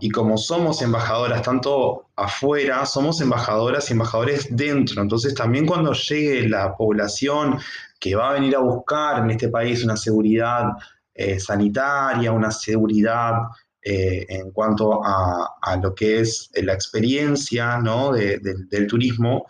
y 0.00 0.10
como 0.10 0.36
somos 0.36 0.82
embajadoras 0.82 1.42
tanto 1.42 2.06
afuera, 2.16 2.84
somos 2.86 3.20
embajadoras 3.20 3.88
y 3.88 3.92
embajadores 3.92 4.48
dentro. 4.50 5.00
Entonces 5.00 5.34
también 5.34 5.66
cuando 5.66 5.92
llegue 5.92 6.48
la 6.48 6.76
población 6.76 7.58
que 8.00 8.16
va 8.16 8.30
a 8.30 8.32
venir 8.34 8.56
a 8.56 8.60
buscar 8.60 9.22
en 9.22 9.30
este 9.30 9.48
país 9.48 9.84
una 9.84 9.96
seguridad 9.96 10.70
eh, 11.14 11.38
sanitaria, 11.38 12.32
una 12.32 12.50
seguridad 12.50 13.34
eh, 13.80 14.26
en 14.28 14.50
cuanto 14.50 15.00
a, 15.04 15.76
lo 15.80 15.94
que 15.94 16.20
es 16.20 16.50
la 16.54 16.72
experiencia 16.72 17.80
del 17.82 18.86
turismo, 18.88 19.46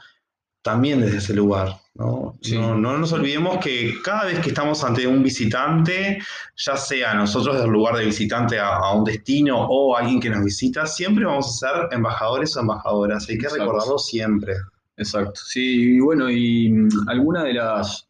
también 0.65 1.01
desde 1.03 1.19
ese 1.19 1.35
lugar. 1.35 1.79
¿no? 1.95 2.35
¿no? 2.51 2.99
nos 2.99 3.13
olvidemos 3.13 3.59
que 3.59 3.95
cada 4.03 4.25
vez 4.25 4.41
que 4.41 4.49
estamos 4.49 4.83
ante 4.83 5.07
un 5.07 5.23
visitante, 5.23 6.19
ya 6.57 6.77
sea 6.77 7.15
nosotros 7.15 7.61
del 7.61 7.71
lugar 7.71 7.97
de 7.97 8.07
visitante 8.07 8.59
a, 8.59 8.91
un 8.93 9.05
destino 9.05 9.65
o 9.69 9.95
alguien 9.95 10.19
que 10.19 10.31
nos 10.31 10.43
visita, 10.43 10.87
siempre 10.87 11.27
vamos 11.27 11.63
a 11.63 11.69
ser 11.69 11.89
embajadores 11.93 12.57
o 12.57 12.61
embajadoras. 12.61 13.29
Hay 13.29 13.39
que 13.39 13.49
recordarlo 13.49 13.99
siempre. 13.99 14.55
Exacto. 14.97 15.39
Sí, 15.45 15.97
y 15.97 16.01
bueno, 16.01 16.31
y 16.31 16.71
mm, 16.71 17.09
alguna 17.09 17.45
de 17.45 17.53
las, 17.53 18.09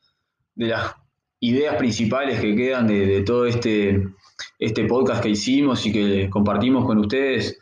de 0.55 0.69
las 0.69 0.95
ideas 1.41 1.75
principales 1.75 2.41
que 2.41 2.55
quedan 2.55 2.87
de, 2.87 3.23
todo 3.23 3.47
este, 3.47 4.01
este 4.61 4.85
podcast 4.85 5.23
que 5.23 5.31
hicimos 5.31 5.85
y 5.87 5.93
que 5.93 6.31
compartimos 6.31 6.87
con 6.87 6.99
ustedes, 6.99 7.59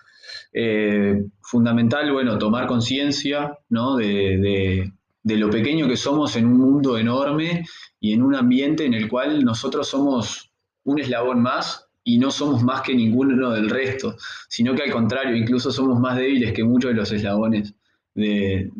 eh, 0.52 1.24
fundamental, 1.52 2.12
bueno, 2.12 2.38
tomar 2.38 2.66
conciencia 2.66 3.58
¿no? 3.68 3.96
de 3.96 4.92
de 5.22 5.36
lo 5.36 5.50
pequeño 5.50 5.88
que 5.88 5.96
somos 5.96 6.36
en 6.36 6.46
un 6.46 6.58
mundo 6.58 6.98
enorme 6.98 7.64
y 8.00 8.12
en 8.12 8.22
un 8.22 8.34
ambiente 8.34 8.84
en 8.84 8.94
el 8.94 9.08
cual 9.08 9.44
nosotros 9.44 9.88
somos 9.88 10.52
un 10.84 10.98
eslabón 10.98 11.42
más 11.42 11.88
y 12.04 12.18
no 12.18 12.30
somos 12.32 12.62
más 12.62 12.82
que 12.82 12.94
ninguno 12.94 13.50
del 13.50 13.70
resto, 13.70 14.16
sino 14.48 14.74
que 14.74 14.82
al 14.82 14.90
contrario, 14.90 15.36
incluso 15.36 15.70
somos 15.70 16.00
más 16.00 16.16
débiles 16.16 16.52
que 16.52 16.64
muchos 16.64 16.90
de 16.90 16.96
los 16.96 17.12
eslabones 17.12 17.74
de, 18.14 18.70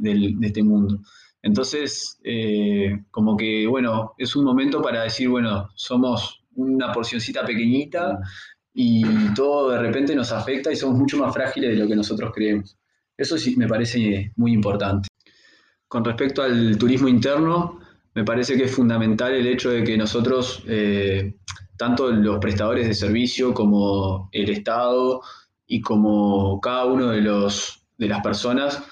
este 0.42 0.62
mundo. 0.64 1.00
Entonces, 1.40 2.18
eh, 2.24 3.04
como 3.12 3.36
que, 3.36 3.66
bueno, 3.68 4.14
es 4.18 4.34
un 4.34 4.44
momento 4.44 4.82
para 4.82 5.04
decir, 5.04 5.28
bueno, 5.28 5.68
somos 5.76 6.42
una 6.56 6.92
porcioncita 6.92 7.44
pequeñita 7.44 8.18
y 8.74 9.34
todo 9.34 9.70
de 9.70 9.78
repente 9.78 10.14
nos 10.14 10.32
afecta 10.32 10.72
y 10.72 10.76
somos 10.76 10.98
mucho 10.98 11.18
más 11.18 11.32
frágiles 11.32 11.70
de 11.70 11.76
lo 11.76 11.88
que 11.88 11.96
nosotros 11.96 12.32
creemos. 12.34 12.78
Eso 13.16 13.36
sí 13.36 13.56
me 13.56 13.68
parece 13.68 14.32
muy 14.36 14.52
importante. 14.52 15.08
Con 15.86 16.04
respecto 16.04 16.42
al 16.42 16.78
turismo 16.78 17.08
interno, 17.08 17.80
me 18.14 18.24
parece 18.24 18.56
que 18.56 18.64
es 18.64 18.74
fundamental 18.74 19.32
el 19.32 19.46
hecho 19.46 19.70
de 19.70 19.84
que 19.84 19.96
nosotros, 19.96 20.62
eh, 20.66 21.36
tanto 21.76 22.10
los 22.10 22.38
prestadores 22.38 22.88
de 22.88 22.94
servicio 22.94 23.52
como 23.52 24.28
el 24.32 24.50
Estado 24.50 25.20
y 25.66 25.80
como 25.80 26.60
cada 26.60 26.86
uno 26.86 27.10
de, 27.10 27.20
los, 27.20 27.84
de 27.98 28.08
las 28.08 28.22
personas, 28.22 28.82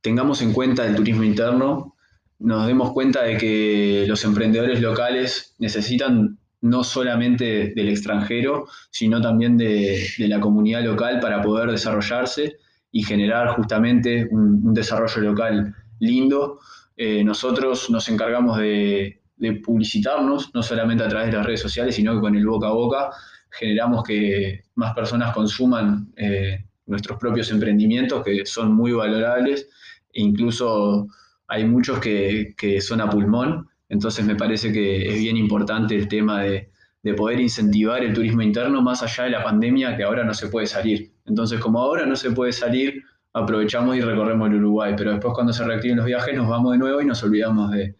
tengamos 0.00 0.42
en 0.42 0.52
cuenta 0.52 0.86
el 0.86 0.94
turismo 0.94 1.24
interno, 1.24 1.96
nos 2.38 2.66
demos 2.66 2.92
cuenta 2.92 3.22
de 3.22 3.36
que 3.36 4.04
los 4.06 4.24
emprendedores 4.24 4.80
locales 4.80 5.54
necesitan 5.58 6.38
no 6.64 6.82
solamente 6.82 7.74
del 7.76 7.90
extranjero, 7.90 8.66
sino 8.90 9.20
también 9.20 9.58
de, 9.58 10.08
la 10.18 10.40
comunidad 10.40 10.82
local 10.82 11.20
para 11.20 11.42
poder 11.42 11.70
desarrollarse 11.70 12.56
y 12.90 13.02
generar 13.02 13.48
justamente 13.48 14.26
un 14.30 14.72
desarrollo 14.72 15.20
local 15.20 15.74
lindo. 16.00 16.58
Eh, 16.96 17.22
nosotros 17.22 17.90
nos 17.90 18.08
encargamos 18.08 18.58
de, 18.58 19.20
publicitarnos, 19.62 20.54
no 20.54 20.62
solamente 20.62 21.04
a 21.04 21.08
través 21.08 21.30
de 21.30 21.36
las 21.36 21.44
redes 21.44 21.60
sociales, 21.60 21.96
sino 21.96 22.14
que 22.14 22.20
con 22.20 22.34
el 22.34 22.46
boca 22.46 22.68
a 22.68 22.72
boca 22.72 23.10
generamos 23.50 24.02
que 24.02 24.64
más 24.76 24.94
personas 24.94 25.34
consuman 25.34 26.12
eh, 26.16 26.64
nuestros 26.86 27.18
propios 27.18 27.50
emprendimientos, 27.50 28.24
que 28.24 28.46
son 28.46 28.72
muy 28.72 28.92
valorables, 28.92 29.68
e 30.14 30.22
incluso 30.22 31.08
hay 31.46 31.66
muchos 31.66 31.98
que, 31.98 32.54
son 32.80 33.02
a 33.02 33.10
pulmón, 33.10 33.68
entonces 33.88 34.24
me 34.24 34.36
parece 34.36 34.72
que 34.72 35.08
es 35.08 35.18
bien 35.18 35.36
importante 35.36 35.94
el 35.94 36.08
tema 36.08 36.42
de, 36.42 36.70
de 37.04 37.14
poder 37.14 37.38
incentivar 37.38 38.02
el 38.02 38.14
turismo 38.14 38.40
interno 38.40 38.80
más 38.80 39.02
allá 39.02 39.24
de 39.24 39.30
la 39.30 39.44
pandemia, 39.44 39.94
que 39.94 40.04
ahora 40.04 40.24
no 40.24 40.32
se 40.32 40.48
puede 40.48 40.66
salir. 40.66 41.12
Entonces, 41.26 41.60
como 41.60 41.78
ahora 41.78 42.06
no 42.06 42.16
se 42.16 42.30
puede 42.30 42.50
salir, 42.52 43.04
aprovechamos 43.34 43.96
y 43.96 44.00
recorremos 44.00 44.48
el 44.48 44.56
Uruguay, 44.56 44.94
pero 44.96 45.10
después 45.10 45.34
cuando 45.34 45.52
se 45.52 45.64
reactiven 45.64 45.98
los 45.98 46.06
viajes 46.06 46.34
nos 46.34 46.48
vamos 46.48 46.72
de 46.72 46.78
nuevo 46.78 47.02
y 47.02 47.04
nos 47.04 47.22
olvidamos 47.22 47.70
de, 47.72 47.94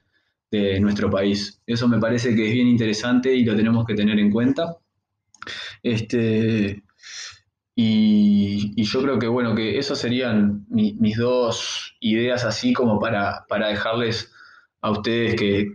nuestro 0.80 1.10
país. 1.10 1.60
Eso 1.66 1.88
me 1.88 1.98
parece 1.98 2.36
que 2.36 2.46
es 2.46 2.52
bien 2.52 2.68
interesante 2.68 3.34
y 3.34 3.44
lo 3.44 3.56
tenemos 3.56 3.84
que 3.84 3.94
tener 3.94 4.20
en 4.20 4.30
cuenta. 4.30 4.76
Este, 5.82 6.84
y, 7.74 8.80
yo 8.84 9.02
creo 9.02 9.18
que 9.18 9.26
bueno, 9.26 9.56
que 9.56 9.78
esas 9.78 9.98
serían 9.98 10.64
mis 10.68 11.16
dos 11.18 11.96
ideas 11.98 12.44
así 12.44 12.72
como 12.72 13.00
para, 13.00 13.44
para 13.48 13.66
dejarles 13.66 14.32
a 14.84 14.90
ustedes 14.90 15.34
que, 15.36 15.72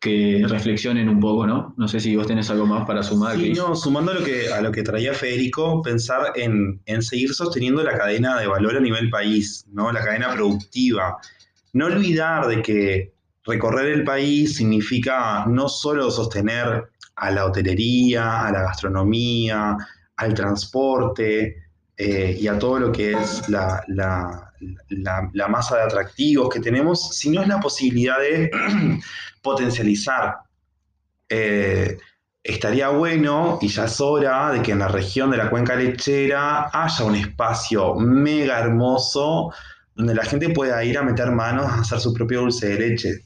que 0.00 0.44
reflexionen 0.48 1.08
un 1.08 1.20
poco, 1.20 1.46
¿no? 1.46 1.72
No 1.76 1.86
sé 1.86 2.00
si 2.00 2.16
vos 2.16 2.26
tenés 2.26 2.50
algo 2.50 2.66
más 2.66 2.84
para 2.84 3.00
sumar. 3.04 3.36
Sí, 3.36 3.52
no, 3.52 3.76
sumando 3.76 4.10
a 4.10 4.16
lo 4.16 4.24
que, 4.24 4.52
a 4.52 4.60
lo 4.60 4.72
que 4.72 4.82
traía 4.82 5.14
Federico, 5.14 5.80
pensar 5.82 6.32
en, 6.34 6.80
seguir 7.00 7.32
sosteniendo 7.32 7.84
la 7.84 7.96
cadena 7.96 8.40
de 8.40 8.48
valor 8.48 8.76
a 8.76 8.80
nivel 8.80 9.08
país, 9.08 9.64
¿no? 9.72 9.92
La 9.92 10.04
cadena 10.04 10.32
productiva. 10.32 11.16
No 11.74 11.86
olvidar 11.86 12.48
de 12.48 12.60
que 12.60 13.12
recorrer 13.44 13.92
el 13.92 14.02
país 14.02 14.56
significa 14.56 15.46
no 15.46 15.68
solo 15.68 16.10
sostener 16.10 16.90
a 17.14 17.30
la 17.30 17.46
hotelería, 17.46 18.46
a 18.48 18.50
la 18.50 18.62
gastronomía, 18.62 19.76
al 20.16 20.34
transporte 20.34 21.69
eh, 22.02 22.34
y 22.40 22.48
a 22.48 22.58
todo 22.58 22.78
lo 22.78 22.92
que 22.92 23.12
es 23.12 23.46
la, 23.50 23.84
la, 23.86 25.48
masa 25.48 25.76
de 25.76 25.82
atractivos 25.82 26.48
que 26.48 26.58
tenemos, 26.58 27.14
sino 27.14 27.42
es 27.42 27.48
la 27.48 27.60
posibilidad 27.60 28.18
de 28.18 28.50
potencializar. 29.42 30.38
Eh, 31.28 31.98
estaría 32.42 32.88
bueno, 32.88 33.58
y 33.60 33.68
ya 33.68 33.84
es 33.84 34.00
hora, 34.00 34.50
de 34.50 34.62
que 34.62 34.72
en 34.72 34.78
la 34.78 34.88
región 34.88 35.30
de 35.30 35.36
la 35.36 35.50
cuenca 35.50 35.76
lechera 35.76 36.70
haya 36.72 37.04
un 37.04 37.16
espacio 37.16 37.94
mega 37.96 38.60
hermoso 38.60 39.52
donde 39.94 40.14
la 40.14 40.24
gente 40.24 40.48
pueda 40.48 40.82
ir 40.82 40.96
a 40.96 41.02
meter 41.02 41.30
manos 41.30 41.66
a 41.66 41.80
hacer 41.80 42.00
su 42.00 42.14
propio 42.14 42.40
dulce 42.40 42.68
de 42.68 42.88
leche. 42.88 43.24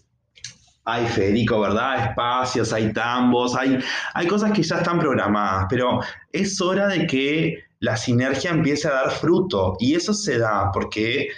Hay 0.84 1.06
Federico, 1.06 1.60
¿verdad? 1.60 2.08
Espacios, 2.08 2.72
hay 2.72 2.92
tambos, 2.92 3.54
hay, 3.54 3.78
hay 4.14 4.26
cosas 4.26 4.50
que 4.50 4.64
ya 4.64 4.78
están 4.78 4.98
programadas, 4.98 5.66
pero 5.70 6.00
es 6.32 6.60
hora 6.60 6.88
de 6.88 7.06
que 7.06 7.64
la 7.84 7.96
sinergia 7.98 8.50
empiece 8.50 8.88
a 8.88 8.92
dar 8.92 9.10
fruto. 9.10 9.76
Y 9.78 9.94
eso 9.94 10.14
se 10.14 10.38
da 10.38 10.70
porque 10.72 11.28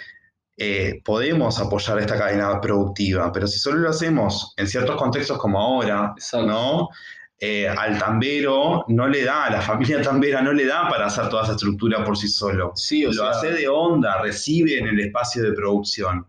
eh, 0.55 1.01
podemos 1.03 1.59
apoyar 1.59 1.99
esta 1.99 2.17
cadena 2.17 2.59
productiva, 2.61 3.31
pero 3.33 3.47
si 3.47 3.59
solo 3.59 3.79
lo 3.79 3.89
hacemos 3.89 4.53
en 4.57 4.67
ciertos 4.67 4.95
contextos 4.95 5.37
como 5.37 5.59
ahora, 5.59 6.15
¿no? 6.33 6.89
Eh, 7.39 7.67
al 7.67 7.99
tambero 7.99 8.83
no 8.87 9.07
le 9.07 9.23
da, 9.23 9.45
a 9.45 9.51
la 9.51 9.61
familia 9.61 10.01
tambera 10.09 10.41
no 10.41 10.53
le 10.53 10.65
da 10.65 10.89
para 10.89 11.05
hacer 11.05 11.29
toda 11.29 11.43
esa 11.43 11.51
estructura 11.51 12.03
por 12.03 12.17
sí 12.17 12.29
solo. 12.29 12.71
Sí, 12.75 13.03
lo 13.03 13.27
hace 13.27 13.51
de 13.51 13.67
onda, 13.67 14.21
recibe 14.21 14.79
en 14.79 14.87
el 14.87 14.99
espacio 15.01 15.43
de 15.43 15.51
producción. 15.51 16.25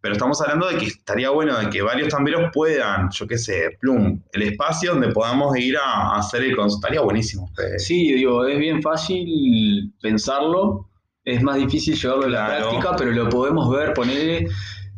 Pero 0.00 0.14
estamos 0.14 0.40
hablando 0.40 0.68
de 0.68 0.76
que 0.76 0.86
estaría 0.86 1.30
bueno 1.30 1.58
de 1.58 1.68
que 1.70 1.82
varios 1.82 2.08
tamberos 2.08 2.50
puedan, 2.52 3.10
yo 3.10 3.26
qué 3.26 3.36
sé, 3.36 3.76
plum, 3.80 4.20
el 4.32 4.42
espacio 4.42 4.92
donde 4.92 5.08
podamos 5.08 5.56
ir 5.58 5.76
a, 5.76 6.16
hacer 6.16 6.44
el 6.44 6.56
estaría 6.66 7.00
buenísimo. 7.00 7.50
Sí, 7.78 8.12
digo, 8.12 8.46
es 8.46 8.58
bien 8.58 8.80
fácil 8.80 9.92
pensarlo, 10.00 10.88
es 11.24 11.42
más 11.42 11.56
difícil 11.56 11.96
llevarlo 11.96 12.26
a 12.26 12.28
la 12.28 12.46
práctica, 12.58 12.94
pero 12.96 13.10
lo 13.10 13.28
podemos 13.28 13.70
ver, 13.70 13.92
ponerle 13.92 14.48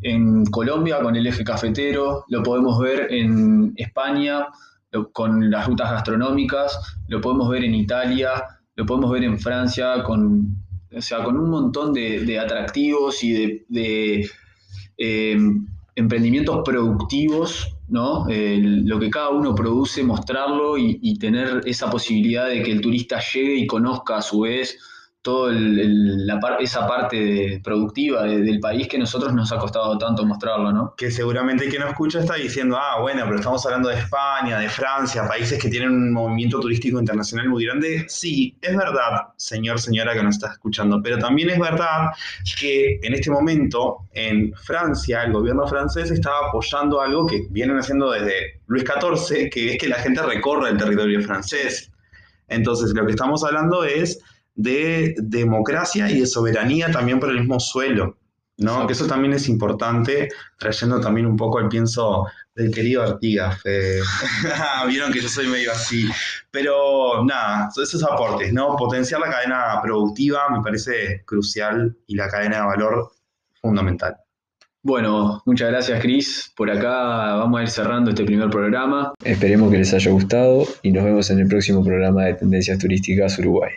en 0.02 0.44
Colombia 0.46 1.00
con 1.00 1.16
el 1.16 1.26
eje 1.26 1.44
cafetero, 1.44 2.24
lo 2.28 2.42
podemos 2.42 2.78
ver 2.78 3.12
en 3.12 3.72
España 3.76 4.46
con 5.12 5.50
las 5.50 5.66
rutas 5.66 5.90
gastronómicas, 5.90 6.98
lo 7.08 7.20
podemos 7.20 7.48
ver 7.48 7.64
en 7.64 7.74
Italia, 7.74 8.44
lo 8.74 8.86
podemos 8.86 9.10
ver 9.12 9.24
en 9.24 9.38
Francia, 9.38 10.02
con, 10.02 10.56
o 10.94 11.00
sea, 11.00 11.22
con 11.22 11.36
un 11.36 11.50
montón 11.50 11.92
de, 11.92 12.38
atractivos 12.38 13.22
y 13.22 13.64
de, 13.68 14.28
eh, 15.00 15.36
emprendimientos 15.96 16.60
productivos, 16.64 17.76
¿no? 17.88 18.26
lo 18.28 19.00
que 19.00 19.10
cada 19.10 19.30
uno 19.30 19.54
produce, 19.54 20.04
mostrarlo 20.04 20.78
y, 20.78 21.18
tener 21.18 21.62
esa 21.64 21.90
posibilidad 21.90 22.48
de 22.48 22.62
que 22.62 22.70
el 22.70 22.80
turista 22.80 23.18
llegue 23.18 23.56
y 23.56 23.66
conozca 23.66 24.18
a 24.18 24.22
su 24.22 24.40
vez 24.40 24.78
toda 25.22 25.52
esa 26.60 26.86
parte 26.86 27.60
productiva 27.62 28.22
del 28.22 28.58
país 28.58 28.88
que 28.88 28.98
nosotros 28.98 29.34
nos 29.34 29.52
ha 29.52 29.58
costado 29.58 29.98
tanto 29.98 30.24
mostrarlo, 30.24 30.72
¿no? 30.72 30.94
Que 30.96 31.10
seguramente 31.10 31.68
que 31.68 31.78
nos 31.78 31.90
escucha 31.90 32.20
está 32.20 32.34
diciendo, 32.34 32.78
ah, 32.78 33.00
bueno, 33.00 33.22
pero 33.24 33.36
estamos 33.36 33.64
hablando 33.66 33.90
de 33.90 33.96
España, 33.96 34.58
de 34.58 34.68
Francia, 34.68 35.28
países 35.28 35.60
que 35.60 35.68
tienen 35.68 35.90
un 35.90 36.12
movimiento 36.12 36.58
turístico 36.58 36.98
internacional 36.98 37.50
muy 37.50 37.66
grande. 37.66 38.06
Sí, 38.08 38.56
es 38.62 38.74
verdad, 38.74 39.28
señor, 39.36 39.78
señora 39.78 40.14
que 40.14 40.22
nos 40.22 40.36
está 40.36 40.52
escuchando, 40.52 41.02
pero 41.02 41.18
también 41.18 41.50
es 41.50 41.58
verdad 41.58 42.08
que 42.58 42.98
en 43.02 43.12
este 43.12 43.30
momento 43.30 43.98
en 44.12 44.54
Francia 44.54 45.24
el 45.24 45.32
gobierno 45.32 45.66
francés 45.66 46.10
estaba 46.10 46.48
apoyando 46.48 47.00
algo 47.00 47.26
que 47.26 47.46
vienen 47.50 47.78
haciendo 47.78 48.10
desde 48.12 48.60
Luis 48.68 48.84
XIV, 48.84 49.50
que 49.50 49.72
es 49.72 49.78
que 49.78 49.88
la 49.88 49.96
gente 49.96 50.22
recorra 50.22 50.70
el 50.70 50.78
territorio 50.78 51.20
francés. 51.20 51.90
Entonces, 52.48 52.92
lo 52.94 53.06
que 53.06 53.12
estamos 53.12 53.44
hablando 53.44 53.84
es 53.84 54.20
de 54.62 55.14
democracia 55.18 56.10
y 56.10 56.20
de 56.20 56.26
soberanía 56.26 56.90
también 56.90 57.20
por 57.20 57.30
el 57.30 57.40
mismo 57.40 57.58
suelo. 57.60 58.16
¿no? 58.60 58.86
Que 58.86 58.92
eso 58.92 59.06
también 59.06 59.32
es 59.32 59.48
importante, 59.48 60.28
trayendo 60.58 61.00
también 61.00 61.26
un 61.26 61.36
poco 61.36 61.60
el 61.60 61.68
pienso 61.68 62.26
del 62.54 62.70
querido 62.70 63.02
Artigas. 63.02 63.58
Vieron 64.88 65.12
que 65.12 65.20
yo 65.20 65.28
soy 65.28 65.46
medio 65.46 65.72
así. 65.72 66.08
Pero 66.50 67.24
nada, 67.24 67.70
esos 67.82 68.04
aportes, 68.04 68.52
¿no? 68.52 68.76
Potenciar 68.76 69.20
la 69.20 69.30
cadena 69.30 69.80
productiva 69.82 70.48
me 70.50 70.62
parece 70.62 71.22
crucial 71.24 71.96
y 72.06 72.16
la 72.16 72.28
cadena 72.28 72.56
de 72.58 72.66
valor 72.66 73.12
fundamental. 73.62 74.16
Bueno, 74.82 75.42
muchas 75.44 75.70
gracias 75.70 76.00
Cris. 76.00 76.52
Por 76.56 76.70
acá 76.70 77.34
vamos 77.36 77.60
a 77.60 77.62
ir 77.62 77.68
cerrando 77.68 78.10
este 78.10 78.24
primer 78.24 78.48
programa. 78.48 79.12
Esperemos 79.24 79.70
que 79.70 79.78
les 79.78 79.92
haya 79.92 80.10
gustado 80.10 80.66
y 80.82 80.90
nos 80.90 81.04
vemos 81.04 81.30
en 81.30 81.40
el 81.40 81.48
próximo 81.48 81.84
programa 81.84 82.24
de 82.24 82.34
Tendencias 82.34 82.78
Turísticas 82.78 83.38
Uruguay. 83.38 83.72